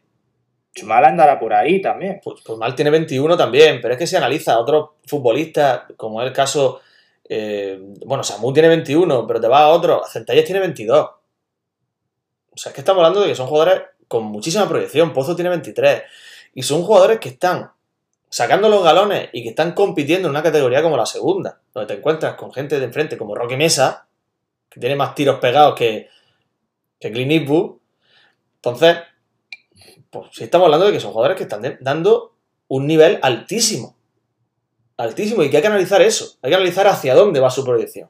Chumal 0.75 1.05
andará 1.05 1.39
por 1.39 1.53
ahí 1.53 1.81
también. 1.81 2.21
Pues, 2.23 2.41
pues 2.45 2.59
Mal 2.59 2.75
tiene 2.75 2.91
21 2.91 3.37
también, 3.37 3.81
pero 3.81 3.95
es 3.95 3.99
que 3.99 4.07
si 4.07 4.17
analiza 4.17 4.55
a 4.55 4.59
otros 4.59 4.91
futbolistas, 5.07 5.83
como 5.97 6.23
es 6.23 6.29
el 6.29 6.33
caso, 6.33 6.81
eh, 7.29 7.79
bueno, 8.07 8.25
Samu 8.25 8.53
tiene 8.53 8.69
21, 8.69 9.27
pero 9.27 9.41
te 9.41 9.49
vas 9.49 9.63
a 9.63 9.69
otro, 9.69 10.03
Centelles 10.11 10.45
tiene 10.45 10.61
22. 10.61 11.11
O 12.55 12.57
sea, 12.57 12.71
es 12.71 12.75
que 12.75 12.81
estamos 12.81 13.01
hablando 13.01 13.21
de 13.21 13.29
que 13.29 13.35
son 13.35 13.47
jugadores 13.47 13.83
con 14.09 14.25
muchísima 14.25 14.69
proyección, 14.69 15.13
Pozo 15.13 15.35
tiene 15.35 15.51
23, 15.51 16.03
y 16.55 16.63
son 16.63 16.83
jugadores 16.83 17.19
que 17.19 17.31
están 17.31 17.71
sacando 18.29 18.69
los 18.69 18.83
galones 18.83 19.29
y 19.33 19.43
que 19.43 19.51
están 19.51 19.73
compitiendo 19.73 20.29
en 20.29 20.31
una 20.31 20.43
categoría 20.43 20.83
como 20.83 20.97
la 20.97 21.07
segunda, 21.07 21.61
donde 21.73 21.93
te 21.93 21.99
encuentras 21.99 22.35
con 22.35 22.53
gente 22.53 22.79
de 22.79 22.85
enfrente 22.87 23.17
como 23.17 23.35
Roque 23.35 23.57
Mesa, 23.57 24.07
que 24.71 24.81
tiene 24.81 24.97
más 24.97 25.15
tiros 25.15 25.39
pegados 25.39 25.75
que, 25.75 26.09
que 27.03 27.11
Clint 27.11 27.33
Eastwood. 27.33 27.79
Entonces, 28.57 28.99
pues 30.09 30.29
si 30.31 30.45
estamos 30.45 30.67
hablando 30.67 30.87
de 30.87 30.93
que 30.93 31.01
son 31.01 31.11
jugadores 31.11 31.37
que 31.37 31.43
están 31.43 31.79
dando 31.81 32.37
un 32.69 32.87
nivel 32.87 33.19
altísimo. 33.23 33.97
Altísimo, 34.97 35.43
y 35.43 35.51
que 35.51 35.57
hay 35.57 35.63
que 35.63 35.69
analizar 35.69 36.01
eso. 36.01 36.39
Hay 36.43 36.51
que 36.51 36.57
analizar 36.57 36.87
hacia 36.87 37.15
dónde 37.15 37.41
va 37.41 37.51
su 37.51 37.65
proyección. 37.65 38.07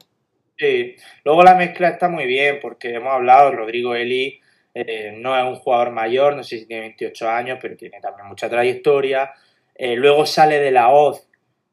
Sí. 0.57 0.95
Luego 1.23 1.43
la 1.43 1.55
mezcla 1.55 1.89
está 1.89 2.07
muy 2.07 2.27
bien 2.27 2.59
porque 2.61 2.93
hemos 2.93 3.13
hablado, 3.13 3.51
Rodrigo 3.51 3.95
Eli 3.95 4.39
eh, 4.75 5.15
no 5.17 5.35
es 5.35 5.43
un 5.43 5.55
jugador 5.55 5.89
mayor, 5.91 6.35
no 6.35 6.43
sé 6.43 6.59
si 6.59 6.67
tiene 6.67 6.81
28 6.81 7.29
años, 7.29 7.57
pero 7.59 7.75
tiene 7.75 7.99
también 7.99 8.27
mucha 8.27 8.47
trayectoria. 8.47 9.31
Eh, 9.73 9.95
luego 9.95 10.27
sale 10.27 10.59
de 10.59 10.69
la 10.69 10.89
Oz, 10.89 11.27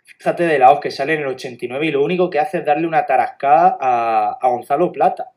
fíjate 0.04 0.44
de 0.44 0.58
la 0.58 0.72
Oz 0.72 0.80
que 0.80 0.90
sale 0.90 1.14
en 1.14 1.20
el 1.20 1.26
89 1.26 1.86
y 1.86 1.90
lo 1.90 2.02
único 2.02 2.30
que 2.30 2.38
hace 2.38 2.58
es 2.58 2.64
darle 2.64 2.86
una 2.86 3.04
tarascada 3.04 3.76
a 3.78 4.48
Gonzalo 4.48 4.90
Plata. 4.90 5.32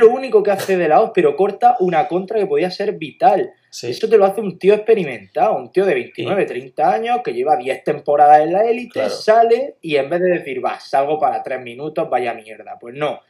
Lo 0.00 0.10
único 0.10 0.42
que 0.42 0.50
hace 0.50 0.76
de 0.76 0.88
la 0.88 1.00
Oz, 1.00 1.10
pero 1.14 1.36
corta 1.36 1.76
una 1.80 2.08
contra 2.08 2.38
que 2.38 2.46
podía 2.46 2.70
ser 2.70 2.92
vital. 2.92 3.52
Sí. 3.70 3.90
Eso 3.90 4.08
te 4.08 4.16
lo 4.18 4.24
hace 4.24 4.40
un 4.40 4.58
tío 4.58 4.74
experimentado, 4.74 5.54
un 5.56 5.70
tío 5.70 5.84
de 5.86 5.94
29, 5.94 6.44
30 6.46 6.92
años 6.92 7.20
que 7.22 7.32
lleva 7.32 7.56
10 7.56 7.84
temporadas 7.84 8.40
en 8.40 8.52
la 8.52 8.64
élite, 8.64 8.94
Claro. 8.94 9.10
sale 9.10 9.76
y 9.80 9.96
en 9.96 10.10
vez 10.10 10.20
de 10.20 10.30
decir, 10.30 10.64
va, 10.64 10.80
salgo 10.80 11.18
para 11.18 11.42
3 11.42 11.60
minutos, 11.60 12.08
vaya 12.10 12.34
mierda. 12.34 12.76
Pues 12.80 12.94
no. 12.96 13.20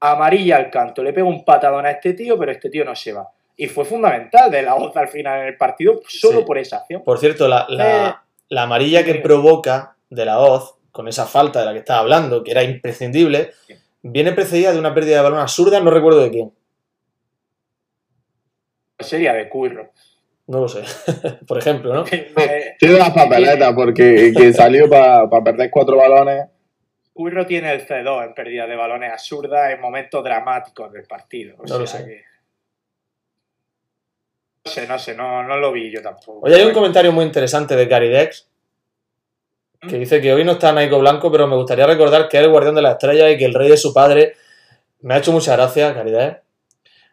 Amarilla 0.00 0.56
al 0.56 0.70
canto, 0.70 1.02
le 1.02 1.12
pega 1.12 1.26
un 1.26 1.44
patadón 1.44 1.86
a 1.86 1.90
este 1.92 2.12
tío, 2.14 2.36
pero 2.38 2.50
este 2.52 2.68
tío 2.70 2.84
no 2.84 2.94
se 2.96 3.12
va. 3.12 3.28
Y 3.56 3.66
fue 3.66 3.84
fundamental 3.84 4.50
de 4.50 4.62
la 4.62 4.74
voz 4.74 4.96
al 4.96 5.08
final 5.08 5.42
en 5.42 5.46
el 5.48 5.56
partido, 5.56 6.00
solo 6.08 6.40
Sí. 6.40 6.44
por 6.44 6.58
esa 6.58 6.78
acción. 6.78 7.02
Por 7.04 7.18
cierto, 7.18 7.46
la, 7.46 7.66
la- 7.68 8.08
Eh, 8.08 8.14
la 8.48 8.62
amarilla 8.62 9.04
que 9.04 9.12
sí. 9.12 9.18
provoca 9.18 9.96
de 10.10 10.24
la 10.24 10.40
Oz, 10.40 10.74
con 10.90 11.06
esa 11.08 11.24
falta 11.26 11.60
de 11.60 11.66
la 11.66 11.72
que 11.72 11.78
estaba 11.78 12.00
hablando, 12.00 12.42
que 12.42 12.50
era 12.50 12.62
imprescindible, 12.64 13.52
Sí. 13.66 13.74
Viene 14.02 14.32
precedida 14.32 14.72
de 14.72 14.78
una 14.78 14.94
pérdida 14.94 15.16
de 15.16 15.22
balón 15.22 15.38
absurda, 15.40 15.80
no 15.80 15.90
recuerdo 15.90 16.20
de 16.22 16.30
quién. 16.30 16.52
Sería 18.98 19.32
de 19.32 19.48
curro. 19.48 19.90
No 20.46 20.60
lo 20.60 20.68
sé. 20.68 20.82
Por 21.46 21.58
ejemplo, 21.58 21.92
¿no? 21.94 22.04
Eh, 22.10 22.76
de 22.80 22.98
las 22.98 23.10
papeletas, 23.10 23.72
porque 23.74 24.32
que 24.36 24.52
salió 24.52 24.88
para 24.88 25.28
perder 25.42 25.70
cuatro 25.70 25.96
balones. 25.96 26.46
Curro 27.12 27.44
tiene 27.46 27.72
el 27.72 27.86
C2 27.86 28.26
en 28.26 28.34
pérdida 28.34 28.66
de 28.66 28.74
balones 28.76 29.12
absurdas 29.12 29.70
en 29.72 29.80
momentos 29.80 30.22
dramáticos 30.24 30.92
del 30.92 31.04
partido. 31.04 31.56
O 31.58 31.64
No 31.66 31.78
lo 31.78 31.86
sé. 31.86 32.04
que- 32.04 32.22
No 34.64 34.70
sé, 34.70 34.86
no 34.86 34.98
sé, 34.98 35.14
no, 35.16 35.42
no 35.42 35.56
lo 35.58 35.72
vi 35.72 35.90
yo 35.92 36.00
tampoco. 36.00 36.40
Oye, 36.46 36.54
hay 36.54 36.62
un 36.64 36.72
comentario 36.72 37.12
muy 37.12 37.24
interesante 37.24 37.74
de 37.76 37.88
Caridex 37.88 38.48
que 39.88 39.98
dice 39.98 40.20
que 40.20 40.32
hoy 40.32 40.44
no 40.44 40.52
está 40.52 40.72
Naiko 40.72 41.00
Blanco, 41.00 41.30
pero 41.32 41.46
me 41.48 41.56
gustaría 41.56 41.86
recordar 41.86 42.28
que 42.28 42.38
es 42.38 42.44
el 42.44 42.50
guardián 42.50 42.74
de 42.74 42.82
la 42.82 42.92
estrella 42.92 43.30
y 43.30 43.36
que 43.36 43.44
el 43.44 43.54
rey 43.54 43.68
de 43.68 43.76
su 43.76 43.92
padre. 43.92 44.34
Me 45.00 45.14
ha 45.14 45.18
hecho 45.18 45.32
mucha 45.32 45.56
gracia, 45.56 45.92
Caridex. 45.92 46.38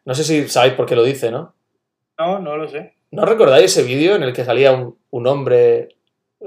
No 0.05 0.13
sé 0.13 0.23
si 0.23 0.47
sabéis 0.47 0.73
por 0.73 0.85
qué 0.85 0.95
lo 0.95 1.03
dice, 1.03 1.31
¿no? 1.31 1.53
No, 2.19 2.39
no 2.39 2.57
lo 2.57 2.67
sé. 2.67 2.93
¿No 3.11 3.25
recordáis 3.25 3.65
ese 3.65 3.83
vídeo 3.83 4.15
en 4.15 4.23
el 4.23 4.33
que 4.33 4.45
salía 4.45 4.71
un, 4.71 4.95
un 5.09 5.27
hombre 5.27 5.89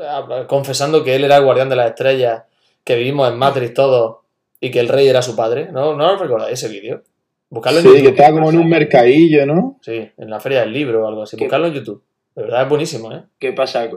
ah, 0.00 0.44
confesando 0.46 1.02
que 1.02 1.16
él 1.16 1.24
era 1.24 1.38
el 1.38 1.44
guardián 1.44 1.68
de 1.68 1.76
las 1.76 1.88
estrellas, 1.88 2.44
que 2.84 2.94
vivimos 2.94 3.28
en 3.28 3.36
Matrix 3.36 3.74
todos 3.74 4.18
y 4.60 4.70
que 4.70 4.78
el 4.78 4.88
rey 4.88 5.08
era 5.08 5.22
su 5.22 5.34
padre? 5.34 5.70
¿No, 5.72 5.96
¿No 5.96 6.16
recordáis 6.16 6.62
ese 6.62 6.72
vídeo? 6.72 7.02
Buscarlo 7.50 7.80
en 7.80 7.86
Sí, 7.86 8.02
que 8.02 8.08
estaba 8.10 8.30
como 8.30 8.50
en 8.50 8.58
un 8.58 8.68
mercadillo, 8.68 9.44
¿no? 9.44 9.78
Sí, 9.82 10.08
en 10.16 10.30
la 10.30 10.38
feria 10.38 10.60
del 10.60 10.72
libro 10.72 11.04
o 11.04 11.08
algo 11.08 11.22
así. 11.22 11.36
Buscarlo 11.36 11.66
en 11.66 11.74
YouTube. 11.74 12.02
De 12.34 12.42
verdad 12.42 12.62
es 12.62 12.68
buenísimo, 12.68 13.12
¿eh? 13.12 13.24
¿Qué 13.38 13.52
pasa 13.52 13.90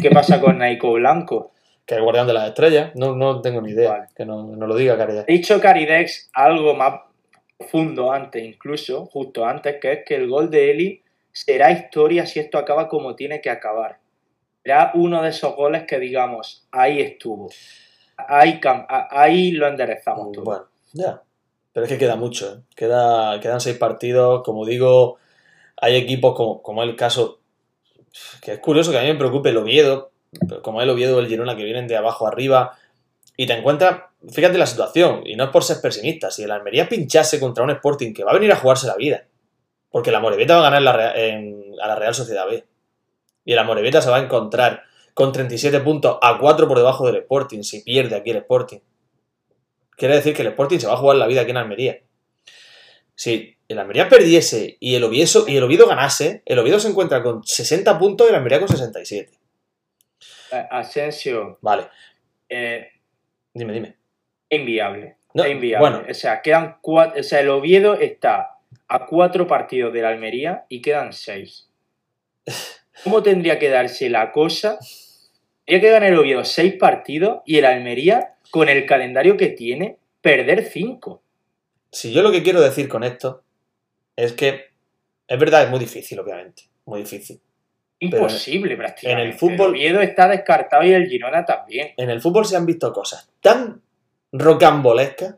¿Qué 0.00 0.10
pasa 0.10 0.40
con 0.40 0.58
Naiko 0.58 0.92
Blanco? 0.92 1.52
Que 1.84 1.94
es 1.94 1.98
el 1.98 2.04
guardián 2.04 2.26
de 2.26 2.32
las 2.32 2.48
estrellas. 2.48 2.92
No, 2.94 3.14
no 3.16 3.40
tengo 3.40 3.60
ni 3.60 3.72
idea. 3.72 3.90
Vale. 3.90 4.06
Que 4.14 4.24
no, 4.24 4.44
no 4.44 4.66
lo 4.66 4.76
diga 4.76 4.96
Caridex. 4.96 5.24
He 5.28 5.32
dicho 5.32 5.60
Caridex 5.60 6.30
algo 6.32 6.74
más 6.74 7.00
profundo 7.58 8.12
antes, 8.12 8.42
incluso, 8.42 9.06
justo 9.06 9.44
antes, 9.44 9.76
que 9.80 9.92
es 9.92 9.98
que 10.06 10.16
el 10.16 10.28
gol 10.28 10.50
de 10.50 10.70
Eli 10.70 11.02
será 11.32 11.70
historia 11.70 12.26
si 12.26 12.40
esto 12.40 12.58
acaba 12.58 12.88
como 12.88 13.14
tiene 13.14 13.40
que 13.40 13.50
acabar. 13.50 13.98
Será 14.62 14.92
uno 14.94 15.22
de 15.22 15.30
esos 15.30 15.54
goles 15.56 15.84
que 15.84 15.98
digamos, 15.98 16.66
ahí 16.70 17.00
estuvo. 17.00 17.50
Ahí, 18.16 18.60
ahí 19.10 19.52
lo 19.52 19.66
enderezamos 19.66 20.32
todo. 20.32 20.44
Bueno, 20.44 20.64
ya. 20.92 21.22
Pero 21.72 21.86
es 21.86 21.92
que 21.92 21.98
queda 21.98 22.16
mucho, 22.16 22.52
¿eh? 22.52 22.62
Queda, 22.74 23.38
quedan 23.40 23.60
seis 23.60 23.76
partidos. 23.76 24.42
Como 24.44 24.66
digo, 24.66 25.18
hay 25.76 25.96
equipos 25.96 26.34
como, 26.34 26.62
como 26.62 26.82
el 26.82 26.96
caso. 26.96 27.39
Que 28.40 28.52
es 28.52 28.58
curioso 28.58 28.90
que 28.90 28.98
a 28.98 29.02
mí 29.02 29.08
me 29.08 29.14
preocupe 29.16 29.50
el 29.50 29.56
Oviedo, 29.56 30.12
como 30.62 30.82
el 30.82 30.90
Oviedo 30.90 31.16
o 31.16 31.20
el 31.20 31.28
Girona 31.28 31.56
que 31.56 31.64
vienen 31.64 31.86
de 31.86 31.96
abajo 31.96 32.26
arriba. 32.26 32.78
Y 33.36 33.46
te 33.46 33.54
encuentras. 33.54 34.02
Fíjate 34.30 34.58
la 34.58 34.66
situación, 34.66 35.22
y 35.24 35.34
no 35.34 35.44
es 35.44 35.50
por 35.50 35.64
ser 35.64 35.80
pesimista. 35.80 36.30
Si 36.30 36.42
el 36.42 36.50
Almería 36.50 36.88
pinchase 36.88 37.40
contra 37.40 37.64
un 37.64 37.70
Sporting 37.70 38.12
que 38.12 38.22
va 38.22 38.32
a 38.32 38.34
venir 38.34 38.52
a 38.52 38.56
jugarse 38.56 38.86
la 38.86 38.96
vida, 38.96 39.24
porque 39.90 40.10
la 40.10 40.20
Moreveta 40.20 40.56
va 40.56 40.60
a 40.60 40.70
ganar 40.70 40.82
la 40.82 41.14
a 41.80 41.88
la 41.88 41.96
Real 41.96 42.14
Sociedad 42.14 42.46
B. 42.46 42.64
Y 43.44 43.52
el 43.52 43.58
Amorebieta 43.58 44.02
se 44.02 44.10
va 44.10 44.16
a 44.16 44.22
encontrar 44.22 44.84
con 45.14 45.32
37 45.32 45.80
puntos 45.80 46.18
a 46.22 46.38
4 46.38 46.68
por 46.68 46.78
debajo 46.78 47.06
del 47.06 47.16
Sporting 47.16 47.62
si 47.62 47.82
pierde 47.82 48.16
aquí 48.16 48.30
el 48.30 48.38
Sporting. 48.38 48.78
Quiere 49.96 50.16
decir 50.16 50.34
que 50.34 50.42
el 50.42 50.48
Sporting 50.48 50.78
se 50.78 50.86
va 50.86 50.94
a 50.94 50.98
jugar 50.98 51.16
la 51.16 51.26
vida 51.26 51.42
aquí 51.42 51.50
en 51.50 51.56
Almería. 51.56 52.00
Si 53.14 53.56
el 53.72 53.78
Almería 53.78 54.08
perdiese 54.08 54.76
y 54.80 54.96
el 54.96 55.04
Oviedo, 55.04 55.44
y 55.46 55.56
el 55.56 55.62
Oviedo 55.62 55.86
ganase, 55.86 56.42
el 56.44 56.58
Oviedo 56.58 56.80
se 56.80 56.88
encuentra 56.88 57.22
con 57.22 57.44
60 57.44 57.98
puntos 58.00 58.26
y 58.26 58.30
el 58.30 58.36
Almería 58.36 58.58
con 58.58 58.68
67. 58.68 59.30
Eh, 60.52 60.66
Asensio, 60.70 61.58
Vale, 61.60 61.84
eh, 62.48 62.88
dime, 63.54 63.72
dime. 63.72 63.96
inviable. 64.48 65.16
No, 65.34 65.44
es 65.44 65.52
inviable. 65.52 65.88
bueno. 65.88 66.06
O 66.10 66.14
sea, 66.14 66.42
quedan 66.42 66.78
cuatro, 66.80 67.20
o 67.20 67.22
sea, 67.22 67.38
el 67.38 67.48
Oviedo 67.48 67.94
está 67.94 68.56
a 68.88 69.06
cuatro 69.06 69.46
partidos 69.46 69.92
de 69.92 70.02
la 70.02 70.08
Almería 70.08 70.64
y 70.68 70.82
quedan 70.82 71.12
seis. 71.12 71.68
¿Cómo 73.04 73.22
tendría 73.22 73.60
que 73.60 73.68
darse 73.68 74.10
la 74.10 74.32
cosa 74.32 74.78
Tiene 75.64 75.80
que 75.80 75.90
ganar 75.90 76.10
el 76.10 76.18
Oviedo 76.18 76.44
seis 76.44 76.74
partidos 76.74 77.42
y 77.46 77.58
el 77.58 77.66
Almería, 77.66 78.34
con 78.50 78.68
el 78.68 78.84
calendario 78.84 79.36
que 79.36 79.50
tiene, 79.50 79.96
perder 80.20 80.64
cinco. 80.64 81.22
Si 81.92 82.12
yo 82.12 82.22
lo 82.22 82.32
que 82.32 82.42
quiero 82.42 82.60
decir 82.60 82.88
con 82.88 83.04
esto 83.04 83.44
es 84.16 84.32
que 84.32 84.70
es 85.26 85.38
verdad, 85.38 85.62
es 85.64 85.70
muy 85.70 85.78
difícil, 85.78 86.18
obviamente. 86.20 86.64
Muy 86.86 87.00
difícil. 87.00 87.40
Imposible, 88.00 88.76
prácticamente. 88.76 89.22
en 89.22 89.28
el 89.28 89.38
fútbol- 89.38 89.68
El 89.76 89.94
Oviedo 89.96 90.00
está 90.00 90.26
descartado 90.28 90.82
y 90.84 90.92
el 90.92 91.06
Girona 91.08 91.44
también. 91.44 91.92
En 91.96 92.10
el 92.10 92.20
fútbol 92.20 92.46
se 92.46 92.56
han 92.56 92.66
visto 92.66 92.92
cosas 92.92 93.30
tan 93.40 93.82
rocambolescas. 94.32 95.36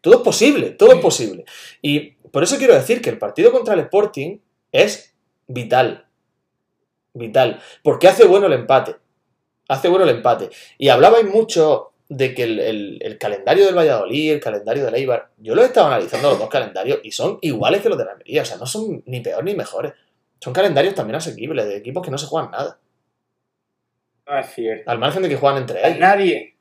Todo 0.00 0.14
es 0.14 0.20
posible, 0.20 0.70
todo 0.70 0.92
es 0.92 1.00
posible. 1.00 1.44
Y 1.82 2.10
por 2.30 2.42
eso 2.42 2.56
quiero 2.56 2.74
decir 2.74 3.02
que 3.02 3.10
el 3.10 3.18
partido 3.18 3.50
contra 3.52 3.74
el 3.74 3.80
Sporting 3.80 4.38
es 4.72 5.14
vital. 5.46 6.06
Vital. 7.12 7.60
Porque 7.82 8.08
hace 8.08 8.24
bueno 8.24 8.46
el 8.46 8.52
empate. 8.52 8.96
Hace 9.68 9.88
bueno 9.88 10.04
el 10.04 10.10
empate. 10.16 10.50
Y 10.78 10.88
hablabais 10.88 11.26
mucho 11.26 11.87
de 12.10 12.34
que 12.34 12.42
el, 12.44 12.58
el- 12.60 12.98
el 13.02 13.18
calendario 13.18 13.66
del 13.66 13.76
Valladolid, 13.76 14.32
el 14.32 14.40
calendario 14.40 14.84
del 14.84 14.94
Eibar, 14.94 15.30
yo 15.36 15.54
lo 15.54 15.62
he 15.62 15.66
estado 15.66 15.88
analizando 15.88 16.30
los 16.30 16.38
dos 16.38 16.48
calendarios 16.48 17.00
y 17.02 17.10
son 17.12 17.38
iguales 17.42 17.82
que 17.82 17.88
los 17.90 17.98
de 17.98 18.04
la 18.06 18.12
Almería. 18.12 18.42
O 18.42 18.44
sea, 18.46 18.56
no 18.56 18.66
son 18.66 19.02
ni 19.06 19.20
peor 19.20 19.44
ni 19.44 19.54
mejores. 19.54 19.92
Son 20.40 20.52
calendarios 20.52 20.94
también 20.94 21.16
asequibles, 21.16 21.66
de 21.66 21.76
equipos 21.76 22.02
que 22.04 22.10
no 22.10 22.16
se 22.18 22.26
juegan 22.26 22.50
nada. 22.50 22.78
No 24.26 24.38
es 24.38 24.46
cierto. 24.54 24.90
Al 24.90 24.98
margen 24.98 25.22
de 25.22 25.28
que 25.28 25.36
juegan 25.36 25.58
entre 25.62 25.86
ellos. 25.86 25.98
Nadie, 25.98 26.56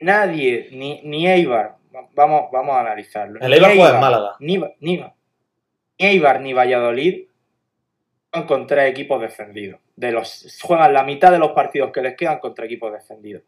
nadie, 0.00 0.68
ni, 0.72 1.00
ni 1.02 1.26
Eibar, 1.28 1.76
vamos, 2.14 2.50
vamos 2.52 2.74
a 2.76 2.80
analizarlo. 2.80 3.40
El 3.40 3.48
Ni 3.50 3.54
Eibar 3.56 3.74
juega 3.76 3.94
en 3.94 4.00
Málaga. 4.00 4.36
Ni, 4.40 4.56
ni, 4.80 4.96
ni 4.98 5.04
Eibar 5.98 6.40
ni 6.40 6.52
Valladolid 6.52 7.26
juegan 8.32 8.46
contra 8.48 8.86
equipos 8.86 9.20
descendidos. 9.20 9.80
De 9.94 10.10
los, 10.12 10.58
juegan 10.62 10.92
la 10.92 11.04
mitad 11.04 11.30
de 11.32 11.38
los 11.38 11.52
partidos 11.52 11.90
que 11.92 12.02
les 12.02 12.16
quedan 12.16 12.38
contra 12.38 12.66
equipos 12.66 12.92
descendidos. 12.92 13.42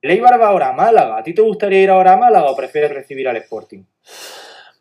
El 0.00 0.10
Eibar 0.12 0.40
va 0.40 0.48
ahora 0.48 0.68
a 0.68 0.72
Málaga. 0.72 1.18
¿A 1.18 1.22
ti 1.22 1.34
te 1.34 1.42
gustaría 1.42 1.82
ir 1.82 1.90
ahora 1.90 2.12
a 2.12 2.16
Málaga 2.16 2.50
o 2.50 2.56
prefieres 2.56 2.92
recibir 2.92 3.28
al 3.28 3.36
Sporting? 3.38 3.82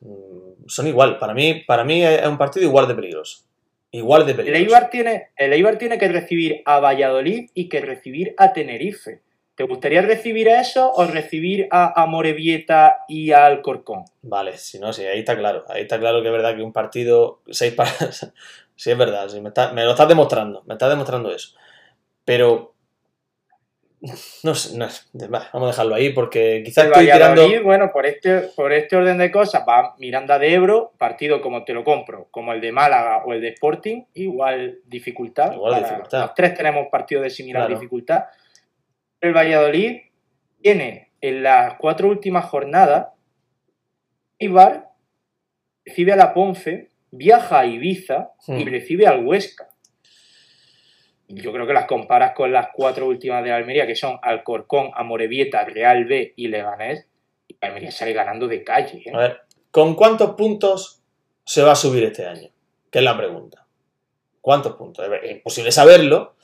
Mm, 0.01 0.67
son 0.67 0.87
igual. 0.87 1.17
Para 1.17 1.33
mí, 1.33 1.63
para 1.67 1.83
mí 1.83 2.03
es 2.05 2.25
un 2.27 2.37
partido 2.37 2.65
igual 2.65 2.87
de 2.87 2.95
peligroso. 2.95 3.43
Igual 3.91 4.25
de 4.25 4.31
El 4.31 4.37
peligroso. 4.37 4.63
Eibar, 4.63 4.89
tiene, 4.89 5.29
el 5.35 5.53
Eibar 5.53 5.77
tiene 5.77 5.97
que 5.97 6.07
recibir 6.07 6.61
a 6.65 6.79
Valladolid 6.79 7.49
y 7.53 7.69
que 7.69 7.81
recibir 7.81 8.35
a 8.37 8.53
Tenerife. 8.53 9.21
¿Te 9.55 9.63
gustaría 9.63 10.03
recibir 10.03 10.49
a 10.51 10.61
eso 10.61 10.91
o 10.93 11.05
recibir 11.05 11.67
a, 11.71 11.99
a 11.99 12.05
Morevieta 12.05 12.97
y 13.07 13.31
a 13.31 13.47
Alcorcón? 13.47 14.03
Vale, 14.21 14.55
si 14.55 14.77
no, 14.77 14.93
sí, 14.93 15.03
ahí 15.03 15.19
está 15.19 15.35
claro. 15.35 15.65
Ahí 15.67 15.81
está 15.81 15.97
claro 15.97 16.21
que 16.21 16.27
es 16.27 16.31
verdad 16.31 16.55
que 16.55 16.61
un 16.61 16.71
partido, 16.73 17.41
seis 17.49 17.73
para... 17.75 17.89
sí, 18.11 18.91
es 18.91 18.97
verdad, 18.97 19.27
sí, 19.29 19.41
me, 19.41 19.47
está- 19.47 19.71
me 19.73 19.83
lo 19.83 19.91
estás 19.91 20.07
demostrando, 20.07 20.61
me 20.67 20.75
estás 20.75 20.89
demostrando 20.89 21.33
eso. 21.33 21.55
Pero... 22.23 22.75
No 24.43 24.53
sé, 24.53 24.77
no 24.77 24.87
sé, 24.89 25.03
va, 25.27 25.49
vamos 25.51 25.69
a 25.69 25.71
dejarlo 25.71 25.95
ahí 25.95 26.11
porque 26.11 26.61
quizás 26.63 26.85
El 26.85 26.91
estoy 26.91 27.05
tirando... 27.05 27.63
Bueno, 27.63 27.89
por 27.91 28.05
este, 28.05 28.41
por 28.55 28.71
este 28.71 28.95
orden 28.95 29.17
de 29.17 29.31
cosas, 29.31 29.63
va 29.67 29.95
Miranda 29.97 30.37
de 30.37 30.53
Ebro, 30.53 30.93
partido 30.99 31.41
como 31.41 31.63
te 31.63 31.73
lo 31.73 31.83
compro, 31.83 32.27
como 32.29 32.53
el 32.53 32.61
de 32.61 32.71
Málaga 32.71 33.23
o 33.25 33.33
el 33.33 33.41
de 33.41 33.49
Sporting, 33.49 34.03
igual 34.13 34.79
dificultad. 34.85 35.51
Igual 35.53 35.73
Para- 35.73 35.87
dificultad. 35.87 36.21
Los 36.21 36.33
tres 36.35 36.53
tenemos 36.53 36.87
partidos 36.91 37.23
de 37.23 37.29
similar 37.31 37.63
Claro. 37.63 37.79
dificultad. 37.79 38.25
El 39.19 39.33
Valladolid 39.35 40.01
tiene 40.61 41.11
en 41.19 41.41
las 41.41 41.73
cuatro 41.79 42.07
últimas 42.07 42.45
jornadas, 42.45 43.07
Ibar 44.39 44.89
recibe 45.83 46.13
a 46.13 46.17
la 46.17 46.33
Ponce, 46.35 46.91
viaja 47.09 47.59
a 47.61 47.65
Ibiza 47.65 48.31
y 48.47 48.63
Hmm. 48.63 48.67
recibe 48.69 49.07
al 49.07 49.25
Huesca. 49.25 49.69
Yo 51.29 51.51
creo 51.51 51.67
que 51.67 51.73
las 51.73 51.85
comparas 51.85 52.33
con 52.33 52.51
las 52.53 52.69
cuatro 52.73 53.05
últimas 53.07 53.43
de 53.43 53.51
Almería, 53.51 53.85
que 53.85 53.95
son 53.95 54.17
Alcorcón, 54.21 54.91
Amorebieta, 54.93 55.65
Real 55.65 56.05
B 56.05 56.33
y 56.35 56.47
Leganés, 56.47 57.05
y 57.47 57.57
Almería 57.61 57.91
sale 57.91 58.13
ganando 58.13 58.47
de 58.47 58.63
calle. 58.63 59.01
¿eh? 59.05 59.11
A 59.13 59.17
ver, 59.17 59.41
¿con 59.71 59.95
cuántos 59.95 60.31
puntos 60.35 61.01
se 61.43 61.61
va 61.63 61.73
a 61.73 61.75
subir 61.75 62.03
este 62.05 62.25
año? 62.25 62.49
Que 62.89 62.99
es 62.99 63.03
la 63.05 63.17
pregunta. 63.17 63.65
¿Cuántos 64.41 64.75
puntos? 64.77 65.05
Es 65.21 65.31
imposible 65.31 65.71
saberlo, 65.73 66.35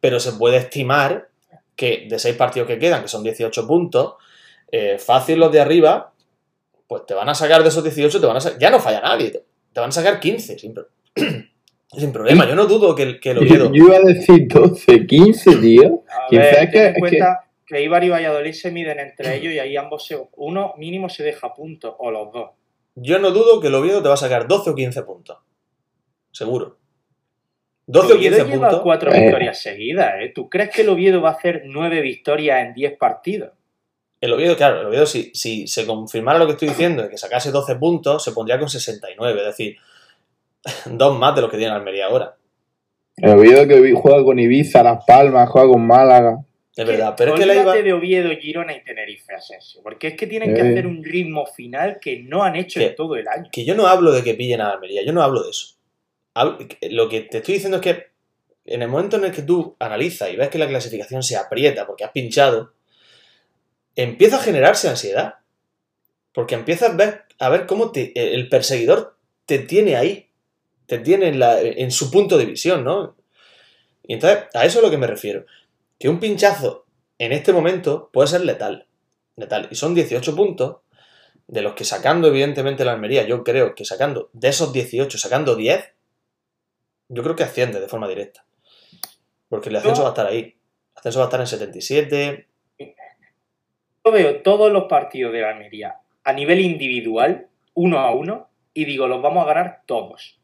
pero 0.00 0.20
se 0.20 0.32
puede 0.32 0.58
estimar 0.58 1.28
que 1.74 2.06
de 2.08 2.18
seis 2.20 2.36
partidos 2.36 2.68
que 2.68 2.78
quedan, 2.78 3.02
que 3.02 3.08
son 3.08 3.24
18 3.24 3.66
puntos, 3.66 4.14
eh, 4.70 4.98
fácil 4.98 5.40
los 5.40 5.50
de 5.50 5.60
arriba, 5.60 6.12
pues 6.86 7.04
te 7.06 7.14
van 7.14 7.28
a 7.28 7.34
sacar 7.34 7.62
de 7.62 7.68
esos 7.70 7.82
18, 7.82 8.20
te 8.20 8.26
van 8.26 8.36
a 8.36 8.58
ya 8.58 8.70
no 8.70 8.78
falla 8.78 9.00
nadie, 9.00 9.30
te, 9.30 9.44
te 9.72 9.80
van 9.80 9.88
a 9.88 9.92
sacar 9.92 10.20
15 10.20 10.58
sin, 10.58 10.74
pro- 10.74 10.88
sin 11.96 12.12
problema. 12.12 12.46
Yo 12.48 12.54
no 12.54 12.66
dudo 12.66 12.94
que 12.94 13.02
el, 13.02 13.20
que 13.20 13.30
el 13.30 13.38
Oviedo... 13.38 13.72
Yo 13.72 13.86
iba 13.86 13.96
a 13.96 14.00
decir 14.00 14.46
12, 14.48 15.06
15, 15.06 15.56
tío. 15.56 16.02
A 16.08 16.34
ver, 16.34 16.54
es 16.54 16.58
que- 16.58 16.66
ten 16.72 16.82
en 16.82 16.92
es 16.94 16.98
cuenta 16.98 17.40
que... 17.66 17.82
Ibar 17.82 18.04
y 18.04 18.08
Valladolid 18.10 18.52
se 18.52 18.70
miden 18.70 18.98
entre 19.00 19.36
ellos 19.36 19.52
y 19.52 19.58
ahí 19.58 19.76
ambos 19.76 20.06
se, 20.06 20.18
uno 20.36 20.74
mínimo 20.78 21.08
se 21.08 21.22
deja 21.22 21.52
puntos, 21.54 21.94
o 21.98 22.10
los 22.10 22.32
dos. 22.32 22.50
Yo 22.94 23.18
no 23.18 23.30
dudo 23.30 23.60
que 23.60 23.68
el 23.68 23.74
Oviedo 23.74 24.02
te 24.02 24.08
va 24.08 24.14
a 24.14 24.18
sacar 24.18 24.48
12 24.48 24.70
o 24.70 24.74
15 24.74 25.02
puntos. 25.02 25.38
Seguro. 26.32 26.78
12 27.86 28.06
El 28.12 28.12
o 28.12 28.20
15 28.20 28.28
Oviedo 28.34 28.44
lleva 28.50 28.68
puntos. 28.68 28.82
cuatro 28.82 29.12
Eh. 29.12 29.20
victorias 29.22 29.58
seguidas, 29.62 30.14
¿eh? 30.20 30.32
¿Tú 30.34 30.48
crees 30.50 30.70
que 30.70 30.82
el 30.82 30.88
Oviedo 30.90 31.22
va 31.22 31.30
a 31.30 31.32
hacer 31.32 31.62
nueve 31.66 32.00
victorias 32.00 32.60
en 32.66 32.74
10 32.74 32.98
partidos? 32.98 33.52
El 34.20 34.32
Oviedo, 34.32 34.56
claro, 34.56 34.80
el 34.80 34.86
Oviedo, 34.88 35.06
si, 35.06 35.30
si 35.32 35.66
se 35.68 35.86
confirmara 35.86 36.38
lo 36.40 36.46
que 36.46 36.52
estoy 36.52 36.68
diciendo, 36.68 37.02
de 37.04 37.08
que 37.08 37.16
sacase 37.16 37.50
12 37.52 37.76
puntos, 37.76 38.22
se 38.24 38.32
pondría 38.32 38.58
con 38.58 38.68
69, 38.68 39.38
es 39.40 39.46
decir, 39.46 39.76
dos 40.86 41.18
más 41.18 41.34
de 41.34 41.42
lo 41.42 41.50
que 41.50 41.56
tiene 41.56 41.72
Almería 41.72 42.06
ahora. 42.06 42.34
El 43.16 43.30
Oviedo 43.30 43.66
que 43.66 43.92
juega 43.94 44.22
con 44.22 44.38
Ibiza, 44.38 44.82
Las 44.82 45.04
Palmas, 45.04 45.48
juega 45.48 45.68
con 45.68 45.86
Málaga. 45.86 46.38
Es 46.76 46.86
verdad, 46.86 47.14
pero 47.16 47.34
es 47.34 47.40
que 47.40 47.46
la 47.46 47.56
iba. 47.56 47.74
de 47.74 47.92
Oviedo, 47.92 48.30
Girona 48.40 48.72
y 48.76 48.84
Tenerife, 48.84 49.34
Asensio, 49.34 49.80
porque 49.82 50.08
es 50.08 50.14
que 50.16 50.28
tienen 50.28 50.54
que 50.54 50.60
Eh. 50.60 50.68
hacer 50.70 50.86
un 50.86 51.02
ritmo 51.02 51.44
final 51.46 51.98
que 52.00 52.20
no 52.22 52.44
han 52.44 52.54
hecho 52.54 52.80
en 52.80 52.94
todo 52.94 53.16
el 53.16 53.26
año. 53.26 53.48
Que 53.50 53.64
yo 53.64 53.74
no 53.74 53.88
hablo 53.88 54.12
de 54.12 54.22
que 54.22 54.34
pillen 54.34 54.60
a 54.60 54.70
Almería, 54.70 55.02
yo 55.04 55.12
no 55.12 55.20
hablo 55.22 55.42
de 55.42 55.50
eso. 55.50 55.74
Hablo- 56.34 56.58
Lo 56.90 57.08
que 57.08 57.22
te 57.22 57.38
estoy 57.38 57.54
diciendo 57.54 57.78
es 57.78 57.82
que 57.82 58.06
en 58.66 58.82
el 58.82 58.88
momento 58.88 59.16
en 59.16 59.24
el 59.24 59.32
que 59.32 59.42
tú 59.42 59.74
analizas 59.80 60.30
y 60.32 60.36
ves 60.36 60.50
que 60.50 60.58
la 60.58 60.68
clasificación 60.68 61.24
se 61.24 61.36
aprieta 61.36 61.84
porque 61.84 62.04
has 62.04 62.12
pinchado, 62.12 62.72
empieza 63.96 64.36
a 64.36 64.40
generarse 64.42 64.88
ansiedad. 64.88 65.34
Porque 66.32 66.54
empiezas 66.54 66.90
a 66.90 66.94
ver, 66.94 67.22
a 67.40 67.48
ver 67.48 67.66
cómo 67.66 67.90
te- 67.90 68.12
el 68.34 68.48
perseguidor 68.48 69.16
te 69.46 69.58
tiene 69.58 69.96
ahí, 69.96 70.27
te 70.88 70.98
tiene 70.98 71.28
en, 71.28 71.38
la- 71.38 71.60
en 71.60 71.90
su 71.92 72.10
punto 72.10 72.36
de 72.36 72.46
visión, 72.46 72.82
¿no? 72.82 73.14
Y 74.06 74.14
entonces, 74.14 74.44
a 74.54 74.64
eso 74.64 74.78
es 74.78 74.84
a 74.84 74.86
lo 74.86 74.90
que 74.90 74.96
me 74.98 75.06
refiero. 75.06 75.44
Que 75.98 76.08
un 76.08 76.18
pinchazo 76.18 76.86
en 77.18 77.32
este 77.32 77.52
momento 77.52 78.10
puede 78.12 78.26
ser 78.28 78.40
letal. 78.40 78.86
Letal. 79.36 79.68
Y 79.70 79.74
son 79.76 79.94
18 79.94 80.34
puntos, 80.34 80.78
de 81.46 81.62
los 81.62 81.74
que 81.74 81.84
sacando, 81.84 82.28
evidentemente, 82.28 82.84
la 82.84 82.92
Almería, 82.92 83.24
yo 83.26 83.44
creo 83.44 83.74
que 83.74 83.84
sacando, 83.84 84.30
de 84.32 84.48
esos 84.48 84.72
18, 84.72 85.16
sacando 85.18 85.54
10, 85.56 85.92
yo 87.08 87.22
creo 87.22 87.36
que 87.36 87.42
asciende 87.44 87.80
de 87.80 87.88
forma 87.88 88.08
directa. 88.08 88.44
Porque 89.48 89.68
el 89.68 89.76
ascenso 89.76 90.02
va 90.02 90.08
a 90.08 90.12
estar 90.12 90.26
ahí. 90.26 90.40
El 90.40 90.56
ascenso 90.96 91.18
va 91.20 91.24
a 91.26 91.28
estar 91.28 91.40
en 91.40 91.46
77. 91.46 92.48
Yo 94.04 94.12
veo 94.12 94.42
todos 94.42 94.72
los 94.72 94.84
partidos 94.84 95.32
de 95.32 95.40
la 95.42 95.50
Almería 95.50 95.96
a 96.24 96.32
nivel 96.32 96.60
individual, 96.60 97.48
uno 97.74 97.98
a 98.00 98.10
uno, 98.12 98.48
y 98.74 98.84
digo, 98.84 99.06
los 99.08 99.22
vamos 99.22 99.44
a 99.44 99.48
ganar 99.52 99.82
todos. 99.86 100.37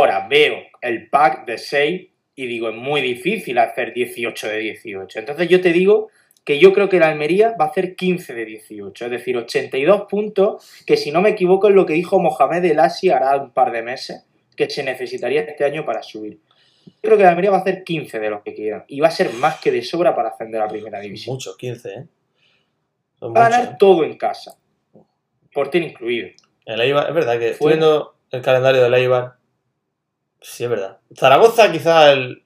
Ahora 0.00 0.26
veo 0.30 0.62
el 0.80 1.10
pack 1.10 1.44
de 1.44 1.58
6 1.58 2.08
y 2.34 2.46
digo, 2.46 2.70
es 2.70 2.74
muy 2.74 3.02
difícil 3.02 3.58
hacer 3.58 3.92
18 3.92 4.48
de 4.48 4.56
18. 4.56 5.18
Entonces 5.18 5.46
yo 5.46 5.60
te 5.60 5.74
digo 5.74 6.08
que 6.42 6.58
yo 6.58 6.72
creo 6.72 6.88
que 6.88 6.98
la 6.98 7.08
Almería 7.08 7.54
va 7.60 7.66
a 7.66 7.68
hacer 7.68 7.94
15 7.96 8.32
de 8.32 8.46
18, 8.46 9.04
es 9.04 9.10
decir, 9.10 9.36
82 9.36 10.06
puntos, 10.08 10.66
que 10.86 10.96
si 10.96 11.12
no 11.12 11.20
me 11.20 11.28
equivoco 11.28 11.68
es 11.68 11.74
lo 11.74 11.84
que 11.84 11.92
dijo 11.92 12.18
Mohamed 12.18 12.64
El 12.64 12.80
Asi 12.80 13.10
hará 13.10 13.36
un 13.36 13.50
par 13.50 13.72
de 13.72 13.82
meses, 13.82 14.24
que 14.56 14.70
se 14.70 14.82
necesitaría 14.82 15.42
este 15.42 15.64
año 15.66 15.84
para 15.84 16.02
subir. 16.02 16.40
Yo 16.86 16.92
creo 17.02 17.18
que 17.18 17.24
la 17.24 17.30
Almería 17.30 17.50
va 17.50 17.58
a 17.58 17.60
hacer 17.60 17.84
15 17.84 18.20
de 18.20 18.30
los 18.30 18.42
que 18.42 18.54
quieran 18.54 18.84
y 18.88 19.00
va 19.00 19.08
a 19.08 19.10
ser 19.10 19.30
más 19.34 19.60
que 19.60 19.70
de 19.70 19.82
sobra 19.82 20.16
para 20.16 20.30
ascender 20.30 20.62
a 20.62 20.68
primera 20.68 20.98
división. 20.98 21.34
Muchos, 21.34 21.58
15, 21.58 21.88
¿eh? 21.90 22.06
Son 23.18 23.34
Va 23.34 23.44
a 23.44 23.50
ganar 23.50 23.72
¿eh? 23.72 23.76
todo 23.78 24.02
en 24.04 24.16
casa. 24.16 24.56
Porter 25.52 25.82
incluido. 25.82 26.30
El 26.64 26.80
Eibar, 26.80 27.06
es 27.06 27.14
verdad 27.14 27.38
que 27.38 27.50
estoy 27.50 27.72
viendo 27.72 28.14
el 28.30 28.40
calendario 28.40 28.82
del 28.82 28.94
Eibar. 28.94 29.39
Sí, 30.40 30.64
es 30.64 30.70
verdad. 30.70 30.98
Zaragoza 31.14 31.70
quizá 31.70 32.12
el... 32.12 32.44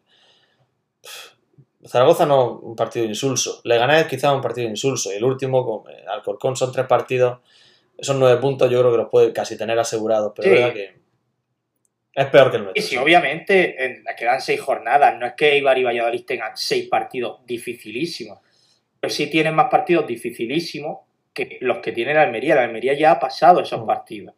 Zaragoza 1.86 2.24
no, 2.26 2.58
un 2.60 2.74
partido 2.74 3.04
insulso. 3.04 3.60
Leganés 3.64 4.06
quizá 4.06 4.32
un 4.32 4.40
partido 4.40 4.68
insulso. 4.68 5.12
Y 5.12 5.16
el 5.16 5.24
último, 5.24 5.64
con 5.82 5.92
eh, 5.92 6.04
Alcorcón, 6.08 6.56
son 6.56 6.72
tres 6.72 6.86
partidos. 6.86 7.40
Esos 7.96 8.16
nueve 8.16 8.40
puntos 8.40 8.70
yo 8.70 8.80
creo 8.80 8.90
que 8.90 8.96
los 8.98 9.10
puede 9.10 9.32
casi 9.32 9.56
tener 9.58 9.78
asegurados. 9.78 10.32
Pero 10.34 10.48
Sí. 10.48 10.54
es 10.54 10.60
verdad 10.60 10.74
que 10.74 11.04
es 12.14 12.26
peor 12.26 12.50
que 12.50 12.56
el 12.56 12.62
Y 12.62 12.64
nuestro. 12.66 12.82
sí, 12.84 12.96
obviamente 12.96 13.84
en- 13.84 14.04
quedan 14.16 14.40
seis 14.40 14.60
jornadas. 14.60 15.18
No 15.18 15.26
es 15.26 15.34
que 15.34 15.52
Eibar 15.52 15.76
y 15.78 15.84
Valladolid 15.84 16.24
tengan 16.24 16.56
seis 16.56 16.88
partidos 16.88 17.40
dificilísimos. 17.46 18.40
Pero 18.98 19.12
sí 19.12 19.26
tienen 19.28 19.54
más 19.54 19.68
partidos 19.70 20.06
dificilísimos 20.06 21.00
que 21.34 21.58
los 21.60 21.78
que 21.78 21.92
tiene 21.92 22.14
la 22.14 22.22
Almería. 22.22 22.54
La 22.54 22.62
Almería 22.64 22.94
ya 22.94 23.10
ha 23.12 23.20
pasado 23.20 23.60
esos 23.60 23.82
Mm. 23.82 23.86
partidos. 23.86 24.34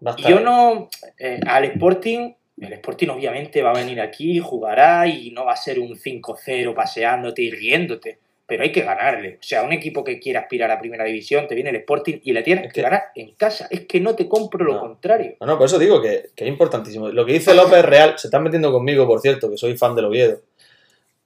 Estar 0.00 0.30
yo 0.30 0.40
no. 0.40 0.88
eh, 1.18 1.40
al 1.46 1.64
Sporting 1.64 2.32
El 2.60 2.72
Sporting 2.74 3.08
obviamente 3.08 3.62
va 3.62 3.70
a 3.70 3.74
venir 3.74 4.00
aquí, 4.00 4.38
jugará 4.40 5.06
y 5.06 5.30
no 5.30 5.44
va 5.44 5.52
a 5.52 5.56
ser 5.56 5.78
un 5.80 5.96
5-0 5.96 6.74
paseándote 6.74 7.42
y 7.42 7.50
riéndote, 7.50 8.18
pero 8.46 8.62
hay 8.62 8.72
que 8.72 8.82
ganarle. 8.82 9.34
O 9.40 9.42
sea, 9.42 9.62
un 9.62 9.72
equipo 9.72 10.02
que 10.02 10.18
quiere 10.18 10.38
aspirar 10.38 10.70
a 10.70 10.80
primera 10.80 11.04
división, 11.04 11.46
te 11.46 11.54
viene 11.54 11.70
el 11.70 11.76
Sporting 11.76 12.18
y 12.24 12.32
le 12.32 12.42
tienes 12.42 12.64
Es 12.66 12.72
que 12.72 12.76
que- 12.76 12.82
ganar 12.82 13.02
en 13.14 13.32
casa. 13.34 13.68
Es 13.70 13.86
que 13.86 14.00
no 14.00 14.14
te 14.14 14.28
compro 14.28 14.64
lo 14.64 14.80
contrario. 14.80 15.36
No, 15.40 15.46
no, 15.46 15.56
por 15.58 15.66
eso 15.66 15.78
digo 15.78 16.00
que, 16.02 16.30
que 16.34 16.44
es 16.44 16.48
importantísimo. 16.48 17.08
Lo 17.10 17.24
que 17.26 17.32
dice 17.34 17.54
López 17.54 17.78
es 17.80 17.84
real, 17.84 18.14
se 18.18 18.26
están 18.28 18.42
metiendo 18.42 18.72
conmigo, 18.72 19.06
por 19.06 19.20
cierto, 19.20 19.50
que 19.50 19.56
soy 19.56 19.76
fan 19.76 19.94
del 19.94 20.06
Oviedo. 20.06 20.40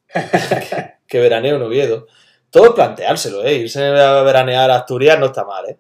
que 1.07 1.19
veraneo 1.21 1.57
en 1.57 1.63
Oviedo. 1.63 2.07
Todo 2.51 2.67
es 2.67 2.73
planteárselo, 2.73 3.45
¿eh? 3.45 3.55
Irse 3.55 3.83
a 3.85 4.23
veranear 4.23 4.71
a 4.71 4.77
Asturias 4.77 5.19
no 5.19 5.27
está 5.27 5.45
mal, 5.45 5.69
¿eh? 5.71 5.77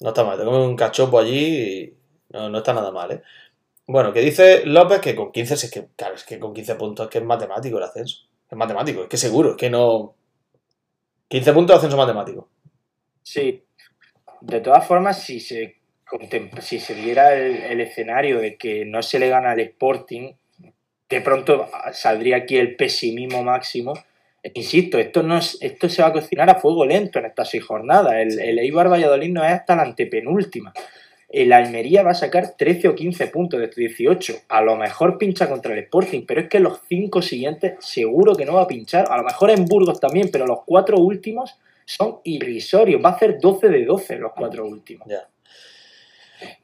No 0.00 0.08
está 0.08 0.24
mal. 0.24 0.38
Te 0.38 0.44
comes 0.44 0.66
un 0.66 0.76
cachopo 0.76 1.18
allí 1.18 1.46
y 1.84 1.94
no, 2.30 2.48
no 2.48 2.58
está 2.58 2.72
nada 2.72 2.90
mal, 2.90 3.12
¿eh? 3.12 3.22
Bueno, 3.86 4.12
que 4.12 4.20
dice 4.20 4.64
López 4.66 5.00
que 5.00 5.16
con 5.16 5.32
15, 5.32 5.54
es 5.54 5.70
que, 5.70 5.86
claro, 5.96 6.14
es 6.14 6.24
que 6.24 6.38
con 6.38 6.54
15 6.54 6.76
puntos 6.76 7.06
es 7.06 7.10
que 7.10 7.18
es 7.18 7.24
matemático 7.24 7.78
el 7.78 7.84
ascenso. 7.84 8.24
Es 8.48 8.56
matemático, 8.56 9.02
es 9.02 9.08
que 9.08 9.16
seguro, 9.16 9.50
es 9.50 9.56
que 9.56 9.68
no... 9.68 10.14
15 11.28 11.52
puntos 11.52 11.74
de 11.74 11.78
ascenso 11.78 11.96
matemático. 11.96 12.48
Sí. 13.22 13.64
De 14.40 14.60
todas 14.60 14.86
formas, 14.86 15.22
si 15.22 15.40
se 15.40 15.80
si 16.60 16.80
se 16.80 16.94
diera 16.94 17.34
el, 17.34 17.56
el 17.56 17.80
escenario 17.80 18.40
de 18.40 18.56
que 18.56 18.84
no 18.84 19.02
se 19.02 19.18
le 19.18 19.28
gana 19.28 19.52
al 19.52 19.60
Sporting, 19.60 20.32
de 21.08 21.20
pronto 21.20 21.68
saldría 21.92 22.38
aquí 22.38 22.56
el 22.56 22.76
pesimismo 22.76 23.42
máximo. 23.42 23.94
Insisto, 24.54 24.98
esto 24.98 25.22
no 25.22 25.38
es, 25.38 25.58
esto 25.60 25.88
se 25.88 26.02
va 26.02 26.08
a 26.08 26.12
cocinar 26.12 26.48
a 26.48 26.54
fuego 26.54 26.86
lento 26.86 27.18
en 27.18 27.26
estas 27.26 27.50
seis 27.50 27.64
jornadas. 27.64 28.14
El, 28.14 28.40
el 28.40 28.58
Eibar 28.58 28.90
Valladolid 28.90 29.30
no 29.30 29.44
es 29.44 29.52
hasta 29.52 29.76
la 29.76 29.82
antepenúltima. 29.82 30.72
El 31.32 31.52
Almería 31.52 32.02
va 32.02 32.10
a 32.10 32.14
sacar 32.14 32.54
13 32.56 32.88
o 32.88 32.94
15 32.94 33.28
puntos 33.28 33.60
de 33.60 33.66
estos 33.66 33.76
18. 33.76 34.34
A 34.48 34.62
lo 34.62 34.76
mejor 34.76 35.16
pincha 35.16 35.48
contra 35.48 35.72
el 35.72 35.78
Sporting, 35.80 36.22
pero 36.26 36.40
es 36.40 36.48
que 36.48 36.58
los 36.58 36.80
cinco 36.88 37.22
siguientes 37.22 37.74
seguro 37.78 38.34
que 38.34 38.44
no 38.44 38.54
va 38.54 38.62
a 38.62 38.66
pinchar. 38.66 39.06
A 39.10 39.16
lo 39.16 39.22
mejor 39.22 39.50
en 39.50 39.64
Burgos 39.64 40.00
también, 40.00 40.30
pero 40.32 40.46
los 40.46 40.60
cuatro 40.66 40.98
últimos 40.98 41.56
son 41.84 42.16
irrisorios. 42.24 43.00
Va 43.04 43.10
a 43.10 43.12
hacer 43.12 43.38
12 43.40 43.68
de 43.68 43.84
12 43.84 44.18
los 44.18 44.32
cuatro 44.36 44.66
últimos. 44.66 45.06
Ya. 45.08 45.28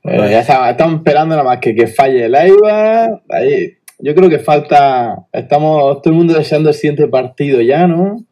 Bueno, 0.03 0.29
ya 0.29 0.41
estamos, 0.41 0.71
estamos 0.71 0.97
esperando 0.97 1.37
nada 1.37 1.49
más 1.49 1.59
que 1.59 1.75
que 1.75 1.87
falle 1.87 2.25
el 2.25 2.35
AIBA. 2.35 3.23
Ahí, 3.29 3.77
yo 4.01 4.15
creo 4.15 4.29
que 4.29 4.41
falta. 4.41 5.27
Estamos 5.33 6.03
todo 6.03 6.13
el 6.13 6.19
mundo 6.19 6.35
deseando 6.35 6.71
el 6.71 6.75
siguiente 6.75 7.07
partido 7.07 7.61
ya, 7.61 7.87
¿no? 7.87 8.25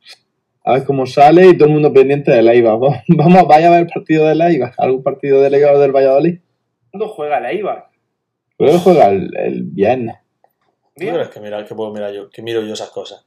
A 0.64 0.72
ver 0.72 0.84
cómo 0.84 1.06
sale 1.06 1.46
y 1.46 1.56
todo 1.56 1.68
el 1.68 1.74
mundo 1.74 1.92
pendiente 1.92 2.30
del 2.30 2.48
AIBA. 2.48 2.76
Vamos, 3.08 3.46
vaya 3.46 3.68
a 3.68 3.70
ver 3.70 3.80
el 3.80 3.86
partido 3.86 4.26
del 4.26 4.40
AIBA. 4.40 4.72
¿Algún 4.78 5.02
partido 5.02 5.40
del 5.42 5.54
AIBA 5.54 5.72
o 5.72 5.78
del 5.78 5.92
Valladolid? 5.92 6.38
¿Cuándo 6.94 7.08
juega 7.08 7.38
el 7.38 7.46
Eibar? 7.46 7.88
Creo 8.56 8.70
que 8.70 8.78
juega 8.78 9.08
el, 9.08 9.36
el 9.36 9.64
viernes. 9.64 10.16
¿Tú 10.94 11.00
Bien. 11.00 11.14
crees 11.14 11.28
que, 11.28 11.40
mira, 11.40 11.64
que 11.64 11.74
puedo 11.74 11.92
mirar 11.92 12.12
yo? 12.12 12.30
Que 12.30 12.40
miro 12.40 12.62
yo 12.62 12.72
esas 12.72 12.90
cosas. 12.90 13.26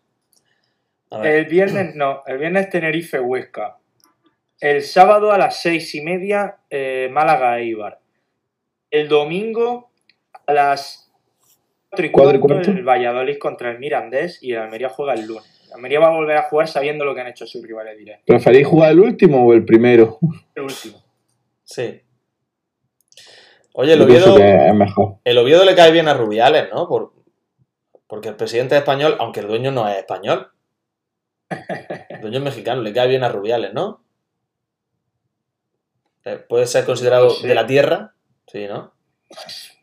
A 1.12 1.18
ver. 1.18 1.36
El 1.36 1.46
viernes 1.48 1.94
no, 1.94 2.24
el 2.28 2.38
viernes 2.38 2.70
Tenerife 2.70 3.20
Huesca. 3.20 3.78
El 4.62 4.84
sábado 4.84 5.34
a 5.34 5.38
las 5.38 5.62
seis 5.62 5.94
y 5.96 6.02
media 6.02 6.60
eh, 6.70 7.10
Málaga 7.12 7.60
Eibar. 7.60 8.00
El 8.90 9.10
domingo 9.10 9.92
a 10.46 10.54
las 10.54 11.12
cuatro 11.92 12.06
y 12.38 12.40
cuarto. 12.40 12.72
el 12.72 12.84
Valladolid 12.84 13.38
contra 13.38 13.70
el 13.70 13.80
Mirandés 13.80 14.42
y 14.42 14.54
el 14.54 14.60
Almería 14.60 14.88
juega 14.88 15.14
el 15.14 15.28
lunes. 15.28 15.57
Almería 15.74 16.00
va 16.00 16.08
a 16.08 16.12
volver 16.12 16.38
a 16.38 16.44
jugar 16.44 16.68
sabiendo 16.68 17.06
lo 17.06 17.14
que 17.14 17.22
han 17.22 17.28
hecho 17.28 17.46
sus 17.46 17.62
rivales 17.62 17.98
directos. 17.98 18.26
¿Preferís 18.26 18.68
jugar 18.68 18.92
el 18.92 19.00
último 19.00 19.46
o 19.46 19.54
el 19.54 19.66
primero? 19.66 20.20
El 20.56 20.64
último. 20.64 21.04
Sí. 21.64 22.02
Oye, 23.74 23.94
el 23.94 24.02
Oviedo, 24.02 24.38
es 24.40 24.74
mejor. 24.74 25.18
el 25.24 25.38
Oviedo 25.38 25.64
le 25.64 25.76
cae 25.76 25.92
bien 25.92 26.08
a 26.08 26.14
Rubiales, 26.14 26.70
¿no? 26.74 26.88
Por, 26.88 27.14
porque 28.08 28.30
el 28.30 28.36
presidente 28.36 28.76
es 28.76 28.80
español, 28.80 29.16
aunque 29.20 29.42
el 29.42 29.48
dueño 29.48 29.72
no 29.72 29.88
es 29.88 29.98
español. 29.98 30.52
El 32.10 32.22
dueño 32.22 32.40
es 32.40 32.44
mexicano, 32.44 32.82
le 32.82 32.94
cae 32.94 33.08
bien 33.08 33.24
a 33.24 33.30
Rubiales, 33.30 33.74
¿no? 33.74 34.04
Eh, 36.26 36.38
¿Puede 36.38 36.66
ser 36.66 36.86
considerado 36.86 37.30
sé. 37.30 37.48
de 37.48 37.56
la 37.56 37.68
tierra? 37.68 38.14
Sí, 38.48 38.66
¿no? 38.68 38.94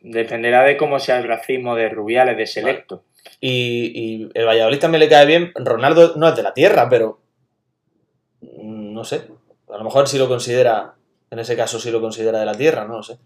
Dependerá 0.01 0.65
de 0.65 0.77
cómo 0.77 0.99
sea 0.99 1.19
el 1.19 1.29
racismo 1.29 1.77
de 1.77 1.89
Rubiales, 1.89 2.37
de 2.37 2.47
Selecto. 2.47 3.05
Y, 3.41 3.93
y 4.25 4.31
el 4.35 4.47
Valladolid 4.47 4.79
también 4.79 5.01
le 5.01 5.09
cae 5.09 5.27
bien. 5.27 5.53
Ronaldo 5.55 6.15
no 6.17 6.29
es 6.29 6.37
de 6.37 6.43
la 6.43 6.55
tierra, 6.55 6.89
pero. 6.89 7.19
mm, 8.41 8.93
No 8.95 9.05
sé. 9.05 9.27
A 9.73 9.79
lo 9.79 9.85
mejor 9.85 10.07
sí 10.09 10.19
lo 10.19 10.29
considera. 10.29 10.95
En 11.31 11.39
ese 11.39 11.57
caso 11.57 11.81
sí 11.81 11.91
lo 11.91 12.01
considera 12.01 12.39
de 12.39 12.47
la 12.47 12.55
tierra, 12.55 12.85
no 12.85 12.97
lo 12.99 13.03
sé. 13.03 13.19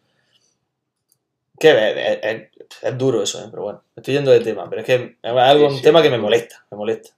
Que 1.58 1.70
es, 1.70 2.18
es- 2.22 2.48
es 2.82 2.98
duro 2.98 3.22
eso, 3.22 3.40
¿eh? 3.44 3.48
pero 3.50 3.62
bueno. 3.64 3.82
me 3.96 4.00
Estoy 4.00 4.14
yendo 4.14 4.30
de 4.30 4.40
tema, 4.40 4.68
pero 4.70 4.80
es 4.82 4.86
que 4.86 4.94
es 5.22 5.30
algo, 5.32 5.66
Sí, 5.68 5.72
un 5.72 5.76
sí. 5.78 5.82
tema 5.82 6.02
que 6.02 6.10
me 6.10 6.18
molesta. 6.18 6.64
Me 6.70 6.76
molesta. 6.76 7.10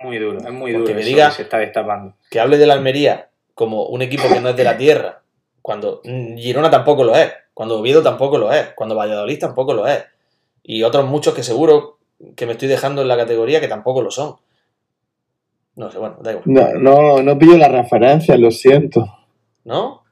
Muy 0.00 0.18
duro, 0.18 0.38
es 0.38 0.52
muy 0.52 0.72
duro 0.72 0.94
me 0.94 1.00
eso 1.00 1.10
diga- 1.10 1.28
que 1.30 1.34
se 1.36 1.42
está 1.42 1.58
destapando. 1.58 2.14
Que 2.30 2.38
hable 2.38 2.58
de 2.58 2.66
la 2.66 2.74
Almería 2.74 3.30
como 3.54 3.86
un 3.86 4.02
equipo 4.02 4.28
que 4.28 4.40
no 4.40 4.50
es 4.50 4.56
de 4.56 4.62
la 4.64 4.76
tierra, 4.76 5.22
cuando 5.62 6.00
mm, 6.04 6.36
Girona 6.36 6.70
tampoco 6.70 7.02
lo 7.02 7.16
es, 7.16 7.32
cuando 7.54 7.80
Oviedo 7.80 8.02
tampoco 8.02 8.38
lo 8.38 8.52
es, 8.52 8.68
cuando 8.76 8.94
Valladolid 8.94 9.38
tampoco 9.40 9.74
lo 9.74 9.88
es, 9.88 10.04
y 10.62 10.82
otros 10.84 11.04
muchos 11.06 11.34
que 11.34 11.42
seguro 11.42 11.97
que 12.36 12.46
me 12.46 12.52
estoy 12.52 12.68
dejando 12.68 13.02
en 13.02 13.08
la 13.08 13.16
categoría 13.16 13.60
que 13.60 13.68
tampoco 13.68 14.02
lo 14.02 14.10
son. 14.10 14.36
No 15.76 15.90
sé, 15.90 15.98
bueno, 15.98 16.16
da 16.20 16.32
igual. 16.32 16.44
No, 16.46 16.72
no, 16.74 17.22
no 17.22 17.38
pillo 17.38 17.56
la 17.56 17.68
referencia, 17.68 18.36
lo 18.36 18.50
siento. 18.50 19.06
¿No? 19.64 20.02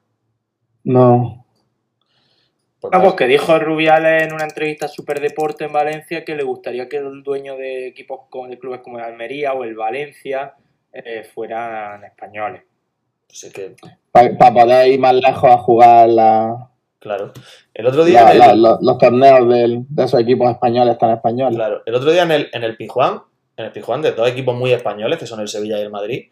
No. 0.83 1.45
Pues 2.79 2.93
Ah, 2.93 3.01
pues 3.01 3.15
que 3.15 3.25
dijo 3.25 3.57
Rubiales 3.59 4.23
en 4.23 4.33
una 4.33 4.43
entrevista 4.45 4.85
a 4.85 4.89
Superdeporte 4.89 5.65
en 5.65 5.73
Valencia 5.73 6.23
que 6.23 6.35
le 6.35 6.43
gustaría 6.43 6.87
que 6.87 6.97
el 6.97 7.23
dueño 7.23 7.57
de 7.57 7.87
equipos 7.87 8.21
como 8.29 8.47
de 8.47 8.59
clubes 8.59 8.81
como 8.81 8.99
el 8.99 9.03
Almería 9.03 9.53
o 9.53 9.63
el 9.63 9.75
Valencia 9.75 10.53
eh, 10.93 11.23
fueran 11.33 12.03
españoles. 12.05 12.61
Pues 13.27 13.43
es 13.45 13.51
que, 13.53 13.75
Para 14.11 14.53
poder 14.53 14.87
ir 14.87 14.99
más 14.99 15.15
lejos 15.15 15.49
a 15.49 15.57
jugar 15.57 16.07
la- 16.09 16.69
claro. 16.99 17.31
El 17.73 17.87
otro 17.87 18.03
día, 18.05 18.33
la- 18.33 18.55
la- 18.55 18.77
los, 18.81 18.97
torneos 18.97 19.47
del- 19.49 19.85
de 19.89 20.03
esos 20.03 20.19
equipos 20.19 20.49
españoles 20.51 20.97
tan 20.97 21.11
españoles. 21.11 21.55
claro, 21.55 21.81
el 21.85 21.95
otro 21.95 22.11
día 22.11 22.23
en 22.23 22.31
el, 22.31 22.49
en 22.53 22.63
el 22.63 22.75
Pijuán, 22.77 23.21
en 23.55 23.65
el 23.65 23.71
Pijuán 23.71 24.01
de 24.01 24.11
dos 24.11 24.27
equipos 24.29 24.55
muy 24.55 24.71
españoles, 24.73 25.17
que 25.19 25.27
son 25.27 25.39
el 25.39 25.47
Sevilla 25.47 25.77
y 25.79 25.81
el 25.81 25.89
Madrid, 25.89 26.29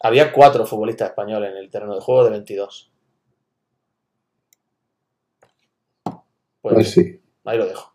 había 0.00 0.32
cuatro 0.32 0.64
futbolistas 0.66 1.10
españoles 1.10 1.50
en 1.52 1.56
el 1.58 1.70
terreno 1.70 1.94
de 1.94 2.00
juego 2.00 2.24
de 2.24 2.30
22. 2.30 2.90
Pues, 6.04 6.74
Pues 6.74 6.90
sí. 6.90 7.20
ahí 7.44 7.58
lo 7.58 7.66
dejo. 7.66 7.92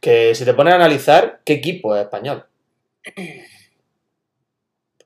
Que 0.00 0.34
si 0.34 0.44
te 0.44 0.54
pones 0.54 0.72
a 0.72 0.76
analizar, 0.76 1.40
¿qué 1.44 1.54
equipo 1.54 1.94
es 1.96 2.02
español? 2.02 2.44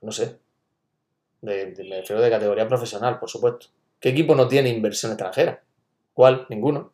No 0.01 0.11
sé. 0.11 0.37
De, 1.41 1.67
de- 1.73 1.83
me 1.83 1.97
refiero 2.01 2.21
de 2.21 2.29
categoría 2.29 2.67
profesional, 2.67 3.19
por 3.19 3.29
supuesto. 3.29 3.67
¿Qué 3.99 4.09
equipo 4.09 4.35
no 4.35 4.47
tiene 4.47 4.69
inversión 4.69 5.11
extranjera? 5.11 5.61
¿Cuál? 6.19 6.45
Ninguno. 6.49 6.91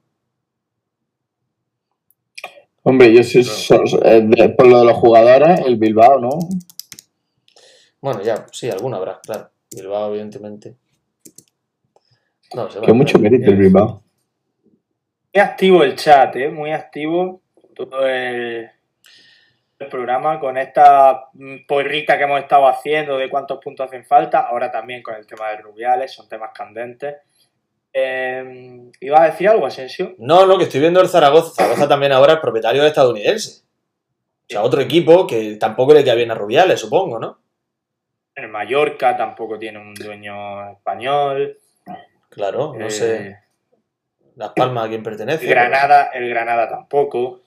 Hombre, 2.84 3.12
yo 3.12 3.24
sí, 3.24 3.44
so- 3.44 3.88
so- 3.88 4.06
eh, 4.06 4.22
de- 4.22 4.50
por 4.50 4.68
lo 4.68 4.78
de 4.82 4.86
los 4.86 4.98
jugadores, 4.98 5.62
el 5.66 5.78
Bilbao, 5.78 6.20
¿no? 6.20 6.30
Bueno, 8.02 8.22
ya, 8.22 8.46
sí, 8.52 8.70
alguno 8.70 8.98
habrá, 8.98 9.20
claro. 9.22 9.50
Bilbao, 9.76 10.12
evidentemente. 10.12 10.76
No 12.54 12.70
sé. 12.70 12.82
Que 12.82 12.94
mucho 12.94 13.18
mérito 13.18 13.50
el 13.50 13.58
Bilbao. 13.58 14.04
Muy 15.34 15.42
activo 15.42 15.82
el 15.84 15.96
chat, 15.96 16.36
¿eh? 16.36 16.50
muy 16.50 16.72
activo 16.72 17.42
todo 17.74 18.06
el, 18.06 18.70
el 19.80 19.88
programa 19.88 20.40
con 20.40 20.56
esta 20.60 21.30
mm, 21.34 21.66
porrita 21.68 22.16
que 22.20 22.26
hemos 22.26 22.42
estado 22.42 22.68
haciendo 22.68 23.18
de 23.18 23.28
cuántos 23.32 23.58
puntos 23.58 23.88
hacen 23.88 24.06
falta, 24.06 24.42
ahora 24.42 24.72
también 24.72 25.02
con 25.02 25.16
el 25.16 25.26
tema 25.26 25.50
de 25.50 25.58
Rubiales, 25.64 26.14
son 26.14 26.30
temas 26.30 26.52
candentes. 26.54 27.16
Eh, 27.98 28.92
¿Iba 29.00 29.24
a 29.24 29.26
decir 29.28 29.48
algo, 29.48 29.66
Asensio? 29.66 30.16
No, 30.18 30.46
no, 30.46 30.58
que 30.58 30.66
estoy 30.66 30.82
viendo 30.82 31.00
el 31.02 31.08
Zaragoza. 31.08 31.52
Zaragoza 31.56 31.88
también 31.88 32.12
ahora 32.12 32.34
es 32.34 32.40
propietario 32.40 32.86
estadounidense. 32.86 33.64
O 33.64 34.48
sea, 34.50 34.64
otro 34.64 34.82
equipo 34.82 35.26
que 35.26 35.56
tampoco 35.56 35.94
le 35.94 36.04
queda 36.04 36.16
bien 36.16 36.30
a 36.30 36.36
Rubiales, 36.36 36.80
supongo, 36.82 37.20
¿no? 37.20 37.40
El 38.36 38.50
Mallorca 38.50 39.16
tampoco 39.16 39.58
tiene 39.58 39.80
un 39.80 39.94
dueño 39.94 40.70
español. 40.72 41.58
Claro, 42.30 42.74
no 42.78 42.88
Eh, 42.88 42.92
sé. 42.92 43.38
Las 44.36 44.50
Palmas 44.50 44.86
a 44.86 44.90
quién 44.90 45.02
pertenece. 45.02 45.46
Granada, 45.48 46.10
el 46.14 46.30
Granada 46.30 46.68
tampoco. 46.68 47.44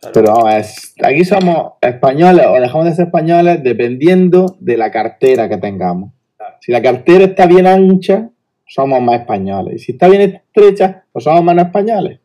Claro. 0.00 0.12
Pero 0.14 0.32
vamos, 0.32 0.54
es- 0.54 0.94
aquí 1.02 1.24
somos 1.26 1.74
españoles 1.82 2.46
o 2.46 2.54
dejamos 2.58 2.86
de 2.86 2.94
ser 2.94 3.06
españoles 3.06 3.62
dependiendo 3.62 4.56
de 4.60 4.78
la 4.78 4.90
cartera 4.90 5.46
que 5.48 5.58
tengamos. 5.58 6.12
Si 6.60 6.72
la 6.72 6.80
cartera 6.80 7.24
está 7.24 7.44
bien 7.46 7.66
ancha, 7.66 8.30
somos 8.68 9.00
más 9.00 9.20
españoles. 9.20 9.74
Y 9.74 9.78
si 9.78 9.92
está 9.92 10.08
bien 10.08 10.22
estrecha, 10.22 11.04
pues 11.12 11.24
somos 11.24 11.42
menos 11.42 11.66
españoles. 11.66 12.20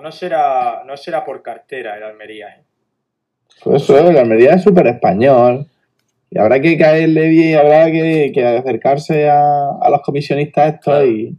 No 0.00 0.12
será, 0.12 0.84
no 0.86 0.96
será 0.96 1.24
por 1.24 1.42
cartera 1.42 1.96
el 1.96 2.02
Almería. 2.04 2.48
¿eh? 2.48 2.64
Por 3.64 3.76
eso 3.76 4.12
la 4.12 4.20
Almería 4.20 4.52
es 4.52 4.62
súper 4.62 4.86
español. 4.86 5.66
Y 6.30 6.38
habrá 6.38 6.60
que 6.60 6.76
caerle 6.76 7.28
bien, 7.28 7.58
habrá 7.58 7.90
que, 7.90 8.30
que 8.34 8.44
acercarse 8.44 9.28
a, 9.28 9.70
a 9.80 9.90
los 9.90 10.02
comisionistas 10.02 10.74
estos 10.74 10.84
Claro. 10.94 11.06
y, 11.06 11.36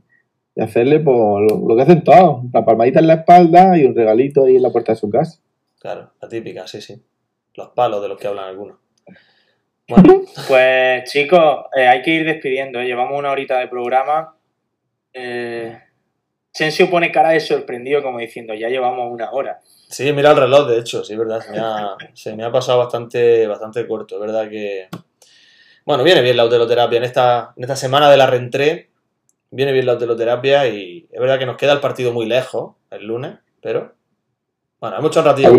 y 0.55 0.61
hacerle 0.61 0.99
por 0.99 1.41
lo, 1.49 1.67
lo 1.67 1.75
que 1.75 1.83
hacen 1.83 2.03
todos, 2.03 2.45
la 2.51 2.65
palmadita 2.65 2.99
en 2.99 3.07
la 3.07 3.13
espalda 3.15 3.77
y 3.77 3.85
un 3.85 3.95
regalito 3.95 4.45
ahí 4.45 4.55
en 4.55 4.63
la 4.63 4.71
puerta 4.71 4.93
de 4.93 4.97
su 4.97 5.09
casa. 5.09 5.39
Claro, 5.79 6.11
la 6.21 6.27
típica, 6.27 6.65
sí, 6.67 6.81
sí. 6.81 7.01
Los 7.53 7.69
palos 7.69 8.01
de 8.01 8.07
los 8.07 8.17
que 8.19 8.27
hablan 8.27 8.45
algunos. 8.45 8.77
Bueno, 9.87 10.21
Pues 10.47 11.09
chicos, 11.11 11.65
eh, 11.75 11.87
hay 11.87 12.01
que 12.01 12.11
ir 12.11 12.25
despidiendo. 12.25 12.79
¿eh? 12.79 12.85
Llevamos 12.85 13.17
una 13.17 13.31
horita 13.31 13.57
de 13.59 13.67
programa. 13.67 14.35
Eh, 15.13 15.77
Sensio 16.51 16.89
pone 16.89 17.11
cara 17.11 17.29
de 17.29 17.39
sorprendido 17.39 18.01
como 18.01 18.19
diciendo, 18.19 18.53
ya 18.53 18.67
llevamos 18.67 19.11
una 19.11 19.31
hora. 19.31 19.59
sí, 19.89 20.11
mira 20.11 20.31
el 20.31 20.37
reloj, 20.37 20.67
de 20.67 20.79
hecho, 20.79 21.03
sí, 21.03 21.15
verdad. 21.15 21.41
Se 21.41 21.51
me 21.51 21.59
ha, 21.59 21.95
se 22.13 22.35
me 22.35 22.43
ha 22.43 22.51
pasado 22.51 22.79
bastante, 22.79 23.47
bastante 23.47 23.87
corto. 23.87 24.15
Es 24.15 24.21
verdad 24.21 24.49
que. 24.49 24.89
Bueno, 25.85 26.03
viene 26.03 26.21
bien 26.21 26.35
la 26.35 26.43
autoterapia 26.43 26.97
en 26.97 27.03
esta, 27.05 27.53
en 27.55 27.63
esta 27.63 27.75
semana 27.75 28.09
de 28.09 28.17
la 28.17 28.27
reentré. 28.27 28.89
Viene 29.49 29.71
bien 29.71 29.85
la 29.85 29.93
autoterapia 29.93 30.67
y 30.67 31.07
es 31.09 31.19
verdad 31.19 31.39
que 31.39 31.45
nos 31.45 31.55
queda 31.55 31.71
el 31.71 31.79
partido 31.79 32.11
muy 32.11 32.25
lejos 32.25 32.75
el 32.91 33.05
lunes, 33.05 33.35
pero. 33.61 33.93
Bueno, 34.79 34.97
hemos 34.97 35.11
hecho 35.11 35.21
un 35.21 35.25
ratillo. 35.25 35.49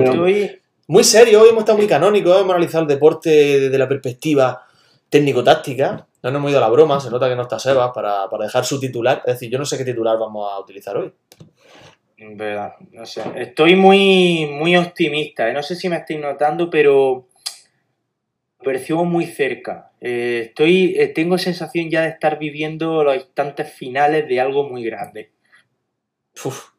Estoy, 0.89 0.95
Muy 0.95 1.05
serio, 1.05 1.43
hoy 1.43 1.51
hemos 1.51 1.65
estado 1.65 1.77
muy 1.77 1.87
canónicos, 1.87 2.41
hemos 2.41 2.55
analizado 2.55 2.85
el 2.85 2.89
deporte 2.89 3.29
desde 3.29 3.77
la 3.77 3.87
perspectiva 3.87 4.67
técnico-táctica. 5.11 6.07
No 6.23 6.31
nos 6.31 6.41
hemos 6.41 6.51
ido 6.51 6.59
a 6.61 6.63
la 6.63 6.71
broma, 6.71 6.99
se 6.99 7.11
nota 7.11 7.29
que 7.29 7.37
no 7.37 7.43
está 7.43 7.59
Sebas 7.59 7.91
para, 7.95 8.27
para 8.31 8.47
dejar 8.47 8.65
su 8.65 8.81
titular. 8.81 9.23
Es 9.27 9.35
decir, 9.35 9.51
yo 9.51 9.59
no 9.59 9.67
sé 9.67 9.77
qué 9.77 9.85
titular 9.85 10.19
vamos 10.19 10.51
a 10.51 10.59
utilizar 10.59 10.97
hoy. 10.97 11.13
verdad, 12.17 12.73
no 12.93 13.05
sé, 13.05 13.23
estoy 13.37 13.77
muy, 13.77 14.47
muy 14.51 14.79
optimista. 14.79 15.51
¿eh? 15.51 15.53
No 15.53 15.63
sé 15.63 15.77
si 15.77 15.91
me 15.91 15.97
estáis 15.97 16.21
notando, 16.21 16.71
pero 16.71 17.27
percibo 18.65 19.05
muy 19.05 19.27
cerca. 19.27 19.93
Eh, 20.01 20.45
estoy, 20.47 20.95
eh, 20.99 21.09
tengo 21.09 21.37
sensación 21.37 21.91
ya 21.91 22.01
de 22.01 22.09
estar 22.09 22.39
viviendo 22.39 23.05
los 23.05 23.15
instantes 23.15 23.71
finales 23.71 24.27
de 24.27 24.41
algo 24.41 24.67
muy 24.67 24.85
grande. 24.85 25.33
Uf. 26.43 26.71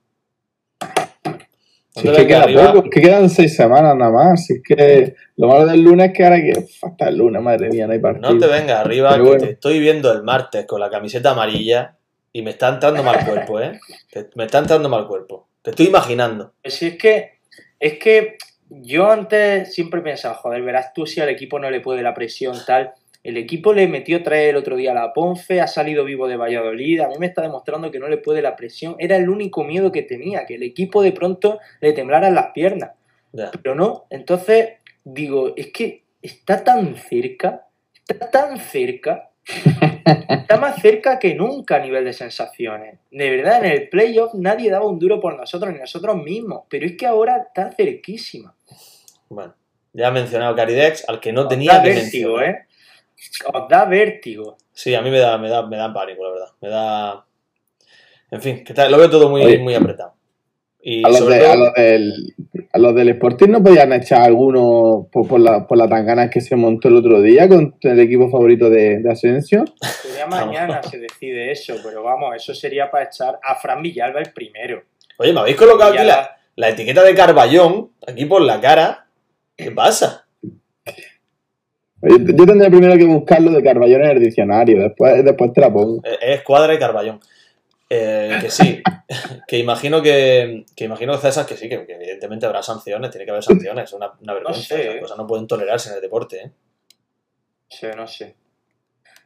Si 2.01 2.07
es 2.07 2.13
que 2.17 2.23
vengas 2.23 2.27
queda 2.27 2.43
arriba. 2.43 2.73
poco, 2.73 2.85
es 2.85 2.91
que 2.91 3.01
quedan 3.01 3.29
seis 3.29 3.55
semanas 3.55 3.95
nada 3.95 4.11
más. 4.11 4.45
Si 4.45 4.53
es 4.53 4.61
que 4.63 5.15
lo 5.37 5.47
malo 5.47 5.65
del 5.65 5.81
lunes 5.81 6.07
es 6.07 6.13
que 6.17 6.23
ahora 6.23 6.37
que. 6.37 6.53
Hasta 6.81 7.09
el 7.09 7.17
lunes, 7.17 7.41
madre 7.41 7.69
mía, 7.69 7.87
no 7.87 7.93
hay 7.93 7.99
partido. 7.99 8.31
No 8.33 8.39
te 8.39 8.47
vengas 8.47 8.79
arriba, 8.85 9.09
Pero 9.11 9.23
que 9.23 9.29
bueno. 9.29 9.45
te 9.45 9.51
estoy 9.51 9.79
viendo 9.79 10.11
el 10.11 10.23
martes 10.23 10.65
con 10.65 10.79
la 10.79 10.89
camiseta 10.89 11.31
amarilla 11.31 11.95
y 12.33 12.41
me 12.41 12.51
está 12.51 12.69
entrando 12.69 13.03
mal 13.03 13.25
cuerpo, 13.25 13.59
¿eh? 13.59 13.79
Te- 14.11 14.29
me 14.35 14.45
está 14.45 14.59
entrando 14.59 14.87
mal 14.89 15.07
cuerpo. 15.07 15.47
Te 15.61 15.71
estoy 15.71 15.87
imaginando. 15.87 16.53
Si 16.63 16.87
es 16.87 16.97
que, 16.97 17.39
es 17.79 17.93
que 17.99 18.37
yo 18.69 19.09
antes 19.11 19.73
siempre 19.73 20.01
pensaba, 20.01 20.35
joder, 20.35 20.61
verás 20.61 20.93
tú 20.93 21.05
si 21.07 21.19
al 21.19 21.29
equipo 21.29 21.59
no 21.59 21.69
le 21.71 21.81
puede 21.81 22.01
la 22.03 22.13
presión 22.13 22.55
tal. 22.67 22.93
El 23.21 23.35
equipo 23.35 23.73
le 23.73 23.87
metió 23.87 24.23
tres 24.23 24.49
el 24.49 24.55
otro 24.55 24.77
día 24.77 24.91
a 24.91 24.95
la 24.95 25.13
Ponfe, 25.13 25.59
ha 25.59 25.67
salido 25.67 26.05
vivo 26.05 26.27
de 26.27 26.37
Valladolid, 26.37 27.01
a 27.01 27.09
mí 27.09 27.15
me 27.19 27.25
está 27.25 27.41
demostrando 27.41 27.91
que 27.91 27.99
no 27.99 28.07
le 28.07 28.17
puede 28.17 28.41
la 28.41 28.55
presión. 28.55 28.95
Era 28.97 29.17
el 29.17 29.29
único 29.29 29.63
miedo 29.63 29.91
que 29.91 30.03
tenía, 30.03 30.45
que 30.45 30.55
el 30.55 30.63
equipo 30.63 31.01
de 31.01 31.11
pronto 31.11 31.59
le 31.81 31.91
temblaran 31.91 32.33
las 32.33 32.51
piernas. 32.51 32.91
Pero 33.31 33.75
no, 33.75 34.05
entonces 34.09 34.69
digo, 35.03 35.53
es 35.55 35.71
que 35.71 36.05
está 36.21 36.63
tan 36.63 36.95
cerca, 36.95 37.67
está 38.07 38.31
tan 38.31 38.57
cerca, 38.57 39.31
está 40.29 40.57
más 40.57 40.81
cerca 40.81 41.19
que 41.19 41.35
nunca 41.35 41.75
a 41.75 41.79
nivel 41.79 42.05
de 42.05 42.13
sensaciones. 42.13 42.99
De 43.11 43.29
verdad, 43.29 43.65
en 43.65 43.71
el 43.71 43.89
playoff 43.89 44.33
nadie 44.33 44.71
daba 44.71 44.87
un 44.87 44.97
duro 44.97 45.19
por 45.19 45.37
nosotros, 45.37 45.73
ni 45.73 45.79
nosotros 45.79 46.15
mismos, 46.23 46.63
pero 46.69 46.85
es 46.85 46.95
que 46.95 47.05
ahora 47.05 47.47
está 47.47 47.71
cerquísima. 47.71 48.55
Bueno, 49.27 49.53
ya 49.93 50.07
he 50.07 50.11
mencionado 50.11 50.55
Caridex, 50.55 51.07
al 51.07 51.19
que 51.19 51.33
no 51.33 51.47
tenía 51.47 51.81
que 51.83 51.93
mencionar. 51.93 52.43
¿eh? 52.45 52.65
Os 53.53 53.67
da 53.69 53.85
vértigo. 53.85 54.57
Sí, 54.73 54.95
a 54.95 55.01
mí 55.01 55.09
me 55.11 55.19
da, 55.19 55.37
me 55.37 55.49
da, 55.49 55.65
me 55.67 55.77
da 55.77 55.93
pánico, 55.93 56.23
la 56.23 56.31
verdad. 56.31 56.47
Me 56.61 56.69
da. 56.69 57.25
En 58.31 58.41
fin, 58.41 58.63
que 58.63 58.73
está- 58.73 58.87
lo 58.89 58.97
veo 58.97 59.09
todo 59.09 59.29
muy, 59.29 59.41
Oye. 59.43 59.57
muy 59.59 59.73
apretado. 59.75 60.13
Y 60.81 61.03
A 61.05 61.09
los, 61.09 61.17
sobre 61.17 61.35
de- 61.35 61.41
todo- 61.41 61.51
a, 61.51 61.55
los 61.57 61.73
del, 61.73 62.35
a 62.71 62.77
los 62.79 62.95
del 62.95 63.09
Sporting 63.09 63.49
no 63.49 63.61
podían 63.63 63.91
echar 63.91 64.21
algunos 64.21 65.07
por, 65.11 65.27
por 65.27 65.39
la, 65.41 65.67
por 65.67 65.77
la 65.77 65.89
tanganas 65.89 66.29
que 66.29 66.39
se 66.39 66.55
montó 66.55 66.87
el 66.87 66.95
otro 66.95 67.21
día 67.21 67.49
con 67.49 67.75
el 67.81 67.99
equipo 67.99 68.29
favorito 68.29 68.69
de, 68.69 68.99
de 68.99 69.11
Asensio. 69.11 69.65
Sería 69.81 70.25
mañana 70.27 70.81
se 70.83 70.99
decide 70.99 71.51
eso, 71.51 71.75
pero 71.83 72.03
vamos, 72.03 72.33
eso 72.35 72.53
sería 72.53 72.89
para 72.89 73.05
echar 73.05 73.37
a 73.43 73.55
Fran 73.55 73.81
Villalba 73.81 74.19
el 74.21 74.31
primero. 74.31 74.83
Oye, 75.17 75.33
me 75.33 75.41
habéis 75.41 75.57
colocado 75.57 75.91
aquí 75.93 76.05
la, 76.05 76.37
la 76.55 76.69
etiqueta 76.69 77.03
de 77.03 77.13
Carballón, 77.13 77.91
aquí 78.07 78.23
por 78.25 78.41
la 78.41 78.61
cara. 78.61 79.07
¿Qué 79.57 79.71
pasa? 79.71 80.28
Yo, 82.01 82.17
yo 82.17 82.45
tendría 82.45 82.69
primero 82.69 82.97
que 82.97 83.05
buscarlo 83.05 83.51
de 83.51 83.63
Carballón 83.63 84.03
en 84.03 84.11
el 84.11 84.19
diccionario, 84.19 84.81
después, 84.81 85.23
después 85.23 85.53
te 85.53 85.61
la 85.61 85.71
pongo. 85.71 86.01
Eh, 86.03 86.17
Es 86.21 86.43
Cuadra 86.43 86.73
y 86.73 86.79
Carballón. 86.79 87.19
Eh, 87.91 88.37
que 88.39 88.51
sí, 88.51 88.83
que 89.47 89.57
imagino 89.57 89.99
que, 90.01 90.63
que 90.75 90.85
imagino 90.85 91.17
César 91.17 91.47
que 91.47 91.57
sí, 91.57 91.67
que, 91.67 91.87
que 91.87 91.93
evidentemente 91.95 92.45
habrá 92.45 92.61
sanciones, 92.61 93.09
tiene 93.09 93.25
que 93.25 93.31
haber 93.31 93.43
sanciones, 93.43 93.85
es 93.85 93.93
una, 93.93 94.11
una 94.21 94.33
vergüenza, 94.35 94.61
sé, 94.61 94.81
esas 94.81 94.95
eh. 94.95 94.99
cosas 94.99 95.17
no 95.17 95.25
pueden 95.25 95.47
tolerarse 95.47 95.89
en 95.89 95.95
el 95.95 96.01
deporte, 96.01 96.37
¿eh? 96.37 96.45
No 96.45 97.75
sé, 97.75 97.95
no 97.95 98.07
sé. 98.07 98.35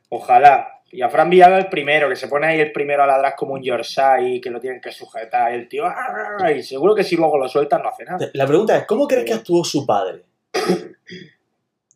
Ojalá. 0.10 0.82
Y 0.92 1.02
a 1.02 1.10
Fran 1.10 1.30
Villalba 1.30 1.58
el 1.58 1.68
primero, 1.68 2.08
que 2.08 2.16
se 2.16 2.28
pone 2.28 2.48
ahí 2.48 2.60
el 2.60 2.72
primero 2.72 3.04
a 3.04 3.08
ladrar 3.08 3.36
como 3.36 3.54
un 3.54 3.64
Yorkshire 3.64 4.30
y 4.30 4.40
que 4.40 4.52
lo 4.52 4.60
tienen 4.60 4.80
que 4.80 4.92
sujetar. 4.92 5.52
El 5.52 5.68
tío, 5.68 5.86
¡ah! 5.86 6.52
y 6.52 6.62
seguro 6.62 6.94
que 6.94 7.04
si 7.04 7.16
luego 7.16 7.38
lo 7.38 7.50
sueltan 7.50 7.82
no 7.82 7.90
hace 7.90 8.06
nada. 8.06 8.30
La 8.34 8.46
pregunta 8.46 8.78
es, 8.78 8.86
¿cómo 8.86 9.08
crees 9.08 9.26
que 9.26 9.34
actuó 9.34 9.64
su 9.64 9.86
padre? 9.86 10.24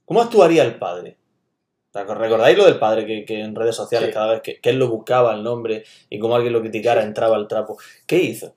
¿Cómo 0.08 0.22
actuaría 0.22 0.64
el 0.64 0.76
padre? 0.80 1.18
¿Recordáis 1.94 2.58
lo 2.58 2.64
del 2.66 2.80
padre 2.80 3.06
que, 3.06 3.26
que 3.26 3.42
en 3.42 3.54
redes 3.54 3.76
sociales 3.76 4.08
Sí. 4.10 4.14
cada 4.14 4.32
vez 4.34 4.42
que, 4.42 4.62
que 4.62 4.70
él 4.70 4.80
lo 4.80 4.88
buscaba 4.88 5.34
el 5.36 5.44
nombre 5.44 5.84
y 6.10 6.18
como 6.18 6.34
alguien 6.36 6.54
lo 6.54 6.62
criticara 6.62 7.04
entraba 7.04 7.36
al 7.36 7.48
trapo? 7.48 7.78
¿Qué 8.06 8.18
hizo? 8.18 8.56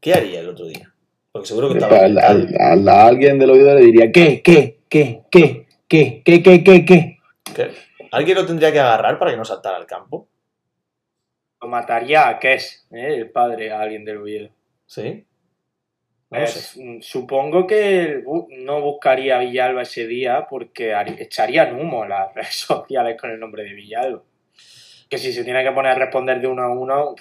¿Qué 0.00 0.12
haría 0.14 0.40
el 0.40 0.48
otro 0.50 0.66
día? 0.66 0.92
Porque 1.32 1.48
seguro 1.48 1.68
que 1.68 1.74
estaba... 1.78 1.96
Al- 1.98 2.18
al- 2.18 2.54
al- 2.58 2.88
a 2.88 3.06
alguien 3.06 3.38
del 3.38 3.50
oído 3.50 3.74
le 3.74 3.84
diría, 3.86 4.12
¿qué? 4.12 4.42
¿Qué? 4.42 4.80
¿Qué? 4.88 5.22
¿Qué? 5.30 5.66
¿Qué? 5.88 6.22
¿Qué? 6.24 6.42
¿Qué? 6.42 6.62
¿Qué? 6.64 6.84
¿Qué? 6.84 7.18
¿Qué? 7.54 7.70
¿Alguien 8.12 8.36
lo 8.36 8.44
tendría 8.46 8.72
que 8.72 8.80
agarrar 8.80 9.18
para 9.18 9.30
que 9.30 9.36
no 9.36 9.44
saltara 9.44 9.76
al 9.76 9.86
campo? 9.86 10.28
Lo 11.62 11.68
mataría 11.68 12.28
a 12.28 12.38
Kes, 12.38 12.86
¿eh? 12.90 13.14
el 13.16 13.30
padre, 13.30 13.70
a 13.70 13.80
alguien 13.80 14.04
del 14.04 14.18
Oviedo. 14.18 14.48
¿Sí? 14.86 15.24
No 16.30 16.38
Eh, 16.38 16.98
supongo 17.02 17.66
que 17.66 18.22
no 18.58 18.80
buscaría 18.80 19.36
a 19.36 19.40
Villalba 19.40 19.82
ese 19.82 20.06
día 20.06 20.46
porque 20.48 20.94
echarían 21.18 21.74
humo 21.78 22.04
las 22.06 22.32
redes 22.34 22.54
sociales 22.54 23.16
con 23.20 23.30
el 23.30 23.40
nombre 23.40 23.64
de 23.64 23.72
Villalba. 23.74 24.22
Que 25.08 25.18
si 25.18 25.32
se 25.32 25.42
tiene 25.42 25.64
que 25.64 25.72
poner 25.72 25.92
a 25.92 25.94
responder 25.96 26.40
de 26.40 26.46
uno 26.46 26.62
a 26.62 26.70
uno, 26.72 27.14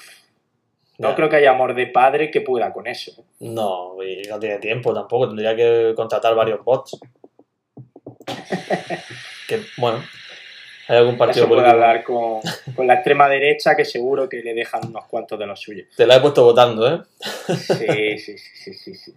no 1.00 1.10
Ya. 1.10 1.16
creo 1.16 1.28
que 1.30 1.38
haya 1.38 1.52
amor 1.52 1.74
de 1.74 1.88
padre 1.88 2.30
que 2.30 2.42
pueda 2.42 2.72
con 2.72 2.86
eso. 2.86 3.26
No, 3.40 3.96
y 4.04 4.22
no 4.30 4.40
tiene 4.40 4.60
tiempo 4.60 4.94
tampoco, 4.94 5.28
tendría 5.30 5.56
que 5.56 5.94
contratar 5.96 6.36
varios 6.36 6.64
bots. 6.64 7.00
que, 9.48 9.62
bueno, 9.78 10.04
hay 10.90 10.98
algún 10.98 11.18
partido 11.18 11.46
Eso 11.46 11.48
puede 11.48 11.62
político. 11.62 11.84
hablar 11.86 12.04
con, 12.04 12.76
con 12.76 12.88
la 12.88 12.96
extrema 12.96 13.30
derecha 13.30 13.76
que 13.76 13.86
seguro 13.86 14.28
que 14.28 14.42
le 14.44 14.54
dejan 14.54 14.88
unos 14.88 15.06
cuantos 15.06 15.38
de 15.40 15.46
los 15.46 15.60
suyos. 15.60 15.88
Te 15.96 16.06
la 16.06 16.16
he 16.18 16.20
puesto 16.20 16.44
votando, 16.44 16.94
¿eh? 16.96 17.02
Sí, 17.56 18.18
sí, 18.18 18.38
sí, 18.38 18.56
sí, 18.56 18.74
sí. 18.74 18.96
sí. 18.96 19.14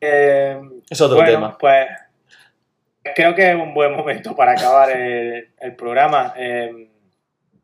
Eh, 0.00 0.58
Es 0.90 1.00
otro 1.00 1.16
bueno, 1.16 1.30
tema. 1.30 1.58
pues 1.58 1.86
creo 3.14 3.34
que 3.34 3.50
es 3.50 3.54
un 3.54 3.72
buen 3.74 3.92
momento 3.94 4.34
para 4.34 4.52
acabar 4.52 4.90
el, 4.90 5.50
el 5.60 5.76
programa. 5.76 6.34
Eh, 6.36 6.88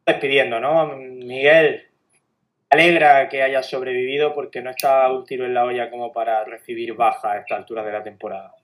despidiendo, 0.06 0.60
¿no? 0.60 0.88
Miguel, 0.96 1.86
me 2.70 2.82
alegra 2.82 3.26
que 3.30 3.42
hayas 3.42 3.66
sobrevivido 3.66 4.34
porque 4.34 4.60
no 4.60 4.68
está 4.68 5.10
un 5.10 5.24
tiro 5.24 5.46
en 5.46 5.54
la 5.54 5.64
olla 5.64 5.88
como 5.90 6.12
para 6.12 6.44
recibir 6.44 6.92
baja 6.92 7.32
a 7.32 7.38
esta 7.38 7.56
altura 7.56 7.82
de 7.82 7.92
la 7.92 8.02
temporada. 8.02 8.54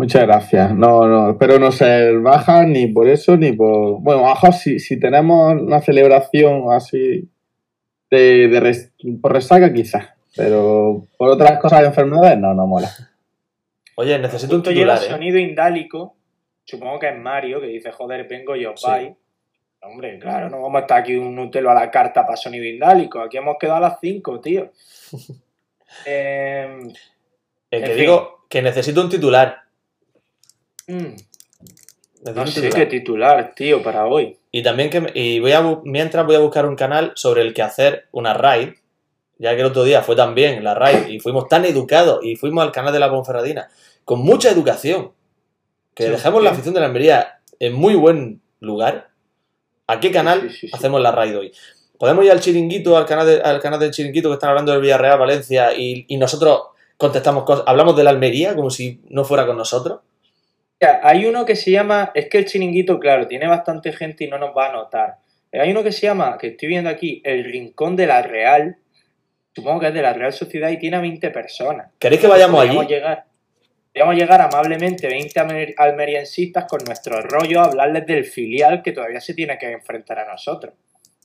Muchas 0.00 0.22
gracias. 0.22 0.74
No, 0.74 1.06
no, 1.06 1.30
espero 1.32 1.58
no 1.58 1.70
ser 1.70 2.20
baja 2.20 2.64
ni 2.64 2.86
por 2.86 3.06
eso 3.06 3.36
ni 3.36 3.52
por. 3.52 4.00
Bueno, 4.00 4.22
baja 4.22 4.50
si, 4.50 4.78
si 4.78 4.98
tenemos 4.98 5.60
una 5.60 5.80
celebración 5.82 6.72
así 6.72 7.28
de, 8.10 8.48
de 8.48 8.60
res- 8.60 8.92
por 9.20 9.32
resaca, 9.34 9.70
quizás. 9.72 10.08
Pero 10.34 11.06
por 11.18 11.28
otras 11.28 11.58
cosas 11.58 11.80
de 11.80 11.86
enfermedades, 11.88 12.38
no, 12.38 12.54
no 12.54 12.66
mola. 12.66 12.88
Oye, 13.96 14.18
necesito 14.18 14.56
un 14.56 14.62
titular, 14.62 14.96
¿eh? 14.96 15.08
sonido 15.10 15.36
indálico, 15.38 16.16
supongo 16.64 16.98
que 16.98 17.08
es 17.10 17.18
Mario, 17.18 17.60
que 17.60 17.66
dice, 17.66 17.90
joder, 17.92 18.26
vengo 18.26 18.56
yo, 18.56 18.72
Sí. 18.76 18.86
bye. 18.88 19.14
Hombre, 19.82 20.18
claro, 20.18 20.48
no 20.48 20.62
vamos 20.62 20.76
a 20.78 20.80
estar 20.82 20.98
aquí 21.00 21.16
un 21.16 21.34
Nutelo 21.34 21.70
a 21.70 21.74
la 21.74 21.90
carta 21.90 22.24
para 22.24 22.36
sonido 22.36 22.64
indálico. 22.64 23.20
Aquí 23.20 23.36
hemos 23.36 23.56
quedado 23.58 23.76
a 23.78 23.88
las 23.90 23.98
5, 24.00 24.40
tío. 24.40 24.70
Eh, 26.06 26.68
El 27.70 27.82
que 27.84 27.94
digo 27.96 28.46
que 28.48 28.62
necesito 28.62 29.00
un 29.02 29.08
titular. 29.10 29.62
Mm, 30.92 32.32
no 32.34 32.46
sé 32.46 32.60
titular. 32.60 32.72
qué 32.74 32.86
titular, 32.86 33.52
tío, 33.54 33.82
para 33.82 34.06
hoy. 34.06 34.36
Y 34.52 34.62
también 34.62 34.90
que 34.90 35.10
y 35.14 35.40
voy 35.40 35.52
a 35.52 35.62
mientras 35.84 36.26
voy 36.26 36.36
a 36.36 36.40
buscar 36.40 36.66
un 36.66 36.76
canal 36.76 37.12
sobre 37.14 37.42
el 37.42 37.54
que 37.54 37.62
hacer 37.62 38.06
una 38.12 38.34
raid, 38.34 38.70
ya 39.38 39.54
que 39.54 39.60
el 39.60 39.66
otro 39.68 39.84
día 39.84 40.02
fue 40.02 40.16
también 40.16 40.62
la 40.64 40.74
raid 40.74 41.08
y 41.08 41.20
fuimos 41.20 41.48
tan 41.48 41.64
educados 41.64 42.20
y 42.22 42.36
fuimos 42.36 42.62
al 42.64 42.72
canal 42.72 42.92
de 42.92 42.98
la 43.00 43.10
Ponferradina 43.10 43.68
con 44.04 44.20
mucha 44.20 44.50
educación, 44.50 45.12
que 45.94 46.04
Sí, 46.04 46.10
dejamos 46.10 46.42
la 46.42 46.50
afición 46.50 46.74
de 46.74 46.80
la 46.80 46.86
Almería 46.86 47.40
en 47.58 47.72
muy 47.74 47.94
buen 47.94 48.40
lugar. 48.60 49.08
¿A 49.86 49.98
qué 50.00 50.10
canal 50.10 50.50
sí. 50.50 50.68
hacemos 50.72 51.00
la 51.00 51.12
raid 51.12 51.36
hoy? 51.38 51.52
Podemos 51.98 52.24
ir 52.24 52.30
al 52.32 52.40
chiringuito, 52.40 52.96
al 52.96 53.06
canal, 53.06 53.26
de- 53.26 53.40
al 53.42 53.60
canal 53.60 53.78
del 53.78 53.90
chiringuito 53.92 54.28
que 54.30 54.34
están 54.34 54.50
hablando 54.50 54.72
del 54.72 54.80
Villarreal, 54.80 55.18
Valencia, 55.18 55.72
y, 55.76 56.04
y 56.08 56.16
nosotros 56.16 56.62
contestamos 56.96 57.44
cosas, 57.44 57.64
hablamos 57.66 57.96
de 57.96 58.04
la 58.04 58.10
Almería 58.10 58.54
como 58.56 58.70
si 58.70 59.00
no 59.10 59.24
fuera 59.24 59.46
con 59.46 59.56
nosotros. 59.56 60.00
Hay 61.02 61.26
uno 61.26 61.44
que 61.44 61.56
se 61.56 61.70
llama, 61.70 62.10
es 62.14 62.28
que 62.28 62.38
el 62.38 62.46
chiringuito, 62.46 62.98
claro, 62.98 63.26
tiene 63.26 63.46
bastante 63.46 63.92
gente 63.92 64.24
y 64.24 64.28
no 64.28 64.38
nos 64.38 64.56
va 64.56 64.68
a 64.70 64.72
notar. 64.72 65.16
Pero 65.50 65.64
hay 65.64 65.70
uno 65.72 65.82
que 65.82 65.92
se 65.92 66.06
llama, 66.06 66.38
que 66.38 66.48
estoy 66.48 66.68
viendo 66.68 66.88
aquí, 66.88 67.20
El 67.24 67.44
Rincón 67.44 67.96
de 67.96 68.06
la 68.06 68.22
Real. 68.22 68.76
Supongo 69.54 69.80
que 69.80 69.88
es 69.88 69.94
de 69.94 70.00
la 70.02 70.12
Real 70.14 70.32
Sociedad 70.32 70.70
y 70.70 70.78
tiene 70.78 70.96
a 70.96 71.00
20 71.00 71.30
personas. 71.30 71.90
¿Queréis 71.98 72.20
que 72.20 72.28
vayamos 72.28 72.62
allí? 72.62 72.78
llegar, 72.86 73.24
podríamos 73.88 74.14
llegar 74.14 74.40
amablemente 74.40 75.06
20 75.08 75.40
almer- 75.40 75.74
almeriensistas 75.76 76.64
con 76.66 76.80
nuestro 76.86 77.20
rollo 77.20 77.60
a 77.60 77.64
hablarles 77.64 78.06
del 78.06 78.24
filial 78.24 78.82
que 78.82 78.92
todavía 78.92 79.20
se 79.20 79.34
tiene 79.34 79.58
que 79.58 79.70
enfrentar 79.72 80.18
a 80.20 80.30
nosotros. 80.30 80.72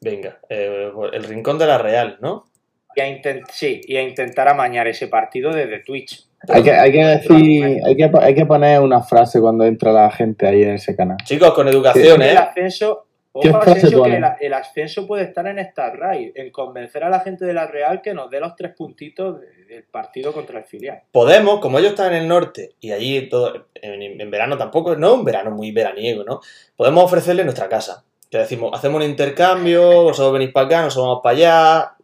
Venga, 0.02 0.40
eh, 0.50 0.92
el 1.14 1.24
rincón 1.24 1.58
de 1.60 1.68
la 1.68 1.78
Real, 1.78 2.18
¿no? 2.20 2.48
Y 2.96 3.02
a 3.02 3.08
intent- 3.10 3.46
sí, 3.52 3.82
y 3.86 3.98
a 3.98 4.02
intentar 4.02 4.48
amañar 4.48 4.88
ese 4.88 5.08
partido 5.08 5.52
desde 5.54 5.80
Twitch. 5.80 6.26
Hay 6.48 6.62
que, 6.64 6.72
hay 6.72 6.92
que 6.92 7.04
decir, 7.06 7.82
hay 7.86 7.96
que, 7.96 8.10
hay 8.22 8.36
que 8.36 8.46
poner 8.46 8.80
una 8.80 9.02
frase 9.02 9.42
cuando 9.42 9.66
entra 9.66 9.92
la 9.92 10.12
gente 10.12 10.48
ahí 10.48 10.62
en 10.64 10.72
ese 10.76 10.96
canal. 10.96 11.18
Chicos, 11.24 11.54
con 11.54 11.68
educación, 11.68 12.22
El 12.22 12.36
¿eh? 12.36 12.38
ascenso, 12.38 13.08
¿Qué 13.42 13.50
ojo, 13.50 13.62
frase 13.64 13.80
Asensio, 13.80 14.04
que 14.04 14.16
el, 14.16 14.26
el 14.40 14.54
ascenso 14.54 15.08
puede 15.08 15.24
estar 15.24 15.46
en 15.48 15.60
esta 15.60 15.90
raid, 15.92 16.32
en 16.36 16.52
convencer 16.52 17.04
a 17.04 17.10
la 17.10 17.20
gente 17.20 17.44
de 17.46 17.54
la 17.54 17.66
Real 17.68 18.02
que 18.02 18.14
nos 18.14 18.30
dé 18.30 18.40
los 18.40 18.56
tres 18.56 18.74
puntitos 18.78 19.42
de- 19.42 19.66
del 19.66 19.84
partido 19.86 20.32
contra 20.32 20.60
el 20.60 20.66
filial. 20.66 21.02
Podemos, 21.12 21.60
como 21.60 21.80
ellos 21.80 21.92
están 21.92 22.14
en 22.14 22.22
el 22.22 22.28
norte 22.28 22.76
y 22.80 22.92
allí 22.92 23.28
todo, 23.28 23.68
en, 23.74 24.22
en 24.22 24.32
verano 24.32 24.56
tampoco, 24.58 24.96
no 24.96 25.16
un 25.16 25.26
verano 25.26 25.50
muy 25.52 25.72
veraniego, 25.72 26.24
¿no? 26.24 26.40
Podemos 26.78 27.04
ofrecerle 27.04 27.44
nuestra 27.44 27.68
casa. 27.68 28.06
Te 28.30 28.38
decimos, 28.38 28.72
hacemos 28.74 29.04
un 29.04 29.10
intercambio, 29.10 30.04
vosotros 30.04 30.34
venís 30.34 30.52
para 30.52 30.68
acá, 30.68 30.82
nosotros 30.84 31.08
vamos 31.08 31.22
para 31.24 31.36
allá. 31.36 31.95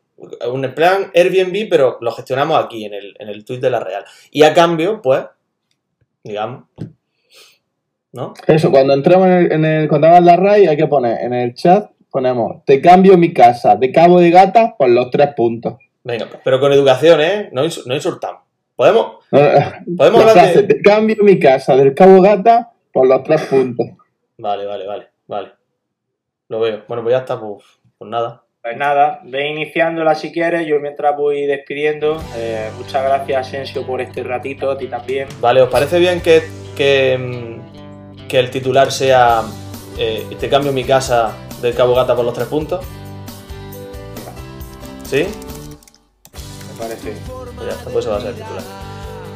Un 0.51 0.74
plan 0.76 1.11
Airbnb, 1.15 1.67
pero 1.69 1.97
lo 2.01 2.11
gestionamos 2.11 2.63
aquí, 2.63 2.86
en 2.86 2.93
el, 2.93 3.15
en 3.19 3.30
el 3.30 3.43
tweet 3.43 3.59
de 3.59 3.69
la 3.72 3.80
Real. 3.80 4.03
Y 4.30 4.43
a 4.43 4.53
cambio, 4.53 5.01
pues, 5.01 5.26
digamos, 6.24 6.65
¿no? 8.13 8.34
Eso, 8.47 8.69
cuando 8.72 8.93
entremos 8.93 9.26
en 9.28 9.34
el, 9.34 9.51
en 9.51 9.65
el 9.65 9.88
cuando 9.89 10.07
hagas 10.07 10.24
la 10.24 10.36
RAI 10.36 10.67
hay 10.67 10.78
que 10.78 10.88
poner 10.88 11.22
en 11.24 11.34
el 11.34 11.53
chat, 11.55 11.89
ponemos, 12.09 12.63
te 12.65 12.82
cambio 12.82 13.17
mi 13.17 13.34
casa 13.34 13.76
de 13.76 13.91
Cabo 13.91 14.19
de 14.19 14.30
Gata 14.30 14.76
por 14.78 14.89
los 14.89 15.09
tres 15.09 15.30
puntos. 15.36 15.76
Venga, 16.03 16.28
pero 16.43 16.59
con 16.59 16.72
educación, 16.74 17.22
¿eh? 17.22 17.49
No, 17.51 17.63
ins- 17.63 17.86
no 17.86 17.95
insultamos. 17.95 18.41
Podemos, 18.76 19.17
No, 19.32 19.39
podemos 19.97 20.26
la 20.26 20.32
hablar 20.32 20.45
frase, 20.45 20.61
de... 20.63 20.74
te 20.76 20.82
cambio 20.82 21.15
mi 21.22 21.39
casa 21.39 21.76
del 21.76 21.93
Cabo 21.95 22.22
Gata 22.22 22.72
por 22.91 23.07
los 23.07 23.24
tres 23.24 23.41
puntos. 23.43 23.88
Vale, 24.38 24.65
vale, 24.65 24.86
vale, 24.88 25.07
vale. 25.28 25.51
Lo 26.49 26.59
veo. 26.59 26.84
Bueno, 26.88 27.03
pues 27.03 27.13
ya 27.13 27.19
está, 27.19 27.39
pues, 27.39 27.63
pues 27.97 28.09
nada. 28.11 28.43
Pues 28.64 28.78
nada, 28.78 29.22
ve 29.24 29.47
iniciándola 29.49 30.14
si 30.14 30.32
quieres, 30.32 30.68
yo 30.68 30.80
mientras 30.80 31.18
voy 31.18 31.47
despidiendo. 31.47 32.22
Eh, 32.36 32.70
muchas 32.78 33.03
gracias, 33.03 33.47
Asensio, 33.47 33.86
por 33.88 34.01
este 34.01 34.22
ratito, 34.24 34.70
a 34.70 34.78
ti 34.78 34.86
también. 34.88 35.28
Vale, 35.39 35.64
¿os 35.64 35.70
parece 35.70 35.97
bien 35.97 36.22
que, 36.22 36.43
que, 36.78 37.18
mm, 37.18 38.28
que 38.28 38.38
el 38.39 38.51
titular 38.51 38.91
sea 38.91 39.41
eh, 39.97 40.26
Te 40.39 40.47
cambio 40.47 40.72
mi 40.72 40.84
casa 40.84 41.32
del 41.59 41.74
Cabo 41.74 41.95
Gata 41.95 42.16
por 42.16 42.24
los 42.24 42.36
tres 42.36 42.47
puntos? 42.47 42.86
¿Sí? 45.09 45.26
Me 46.74 46.80
parece. 46.80 47.14
Pues 47.55 47.68
ya 47.68 47.74
está, 47.74 47.84
pues 47.89 48.05
ese 48.05 48.09
va 48.09 48.18
a 48.18 48.22
ser 48.22 48.30
el 48.30 48.36
titular. 48.36 48.64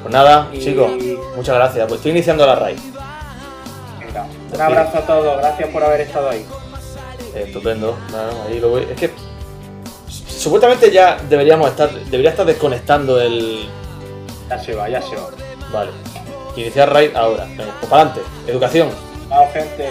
Pues 0.03 0.13
nada, 0.13 0.49
Y- 0.53 0.59
chicos, 0.59 0.91
muchas 1.35 1.55
gracias. 1.55 1.87
Pues 1.87 1.97
estoy 1.97 2.11
iniciando 2.11 2.45
la 2.45 2.55
raid. 2.55 2.77
Venga, 3.99 4.27
un 4.53 4.61
abrazo 4.61 4.99
a 4.99 5.01
todos, 5.01 5.37
gracias 5.39 5.69
por 5.69 5.83
haber 5.83 6.01
estado 6.01 6.29
ahí. 6.29 6.45
Estupendo. 7.35 7.97
Ahí 8.47 8.59
lo 8.59 8.69
voy. 8.69 8.87
Es 8.89 8.97
que 8.99 9.11
supuestamente 10.07 10.91
ya 10.91 11.17
deberíamos 11.29 11.69
estar, 11.69 11.91
debería 11.91 12.31
estar 12.31 12.45
desconectando 12.45 13.19
el. 13.21 13.67
Ya 14.49 14.59
se 14.59 14.73
va, 14.73 14.89
ya 14.89 15.01
se 15.01 15.15
va. 15.15 15.29
Vale. 15.71 15.91
Iniciar 16.55 16.91
raid 16.93 17.15
ahora. 17.15 17.45
Venga, 17.45 17.73
pues 17.79 17.89
para 17.89 18.03
adelante. 18.03 18.21
Educación. 18.47 18.89
Chao, 19.29 19.47
gente. 19.51 19.89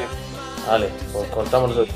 Vale, 0.67 0.89
pues 1.13 1.29
cortamos 1.29 1.71
nosotros. 1.71 1.95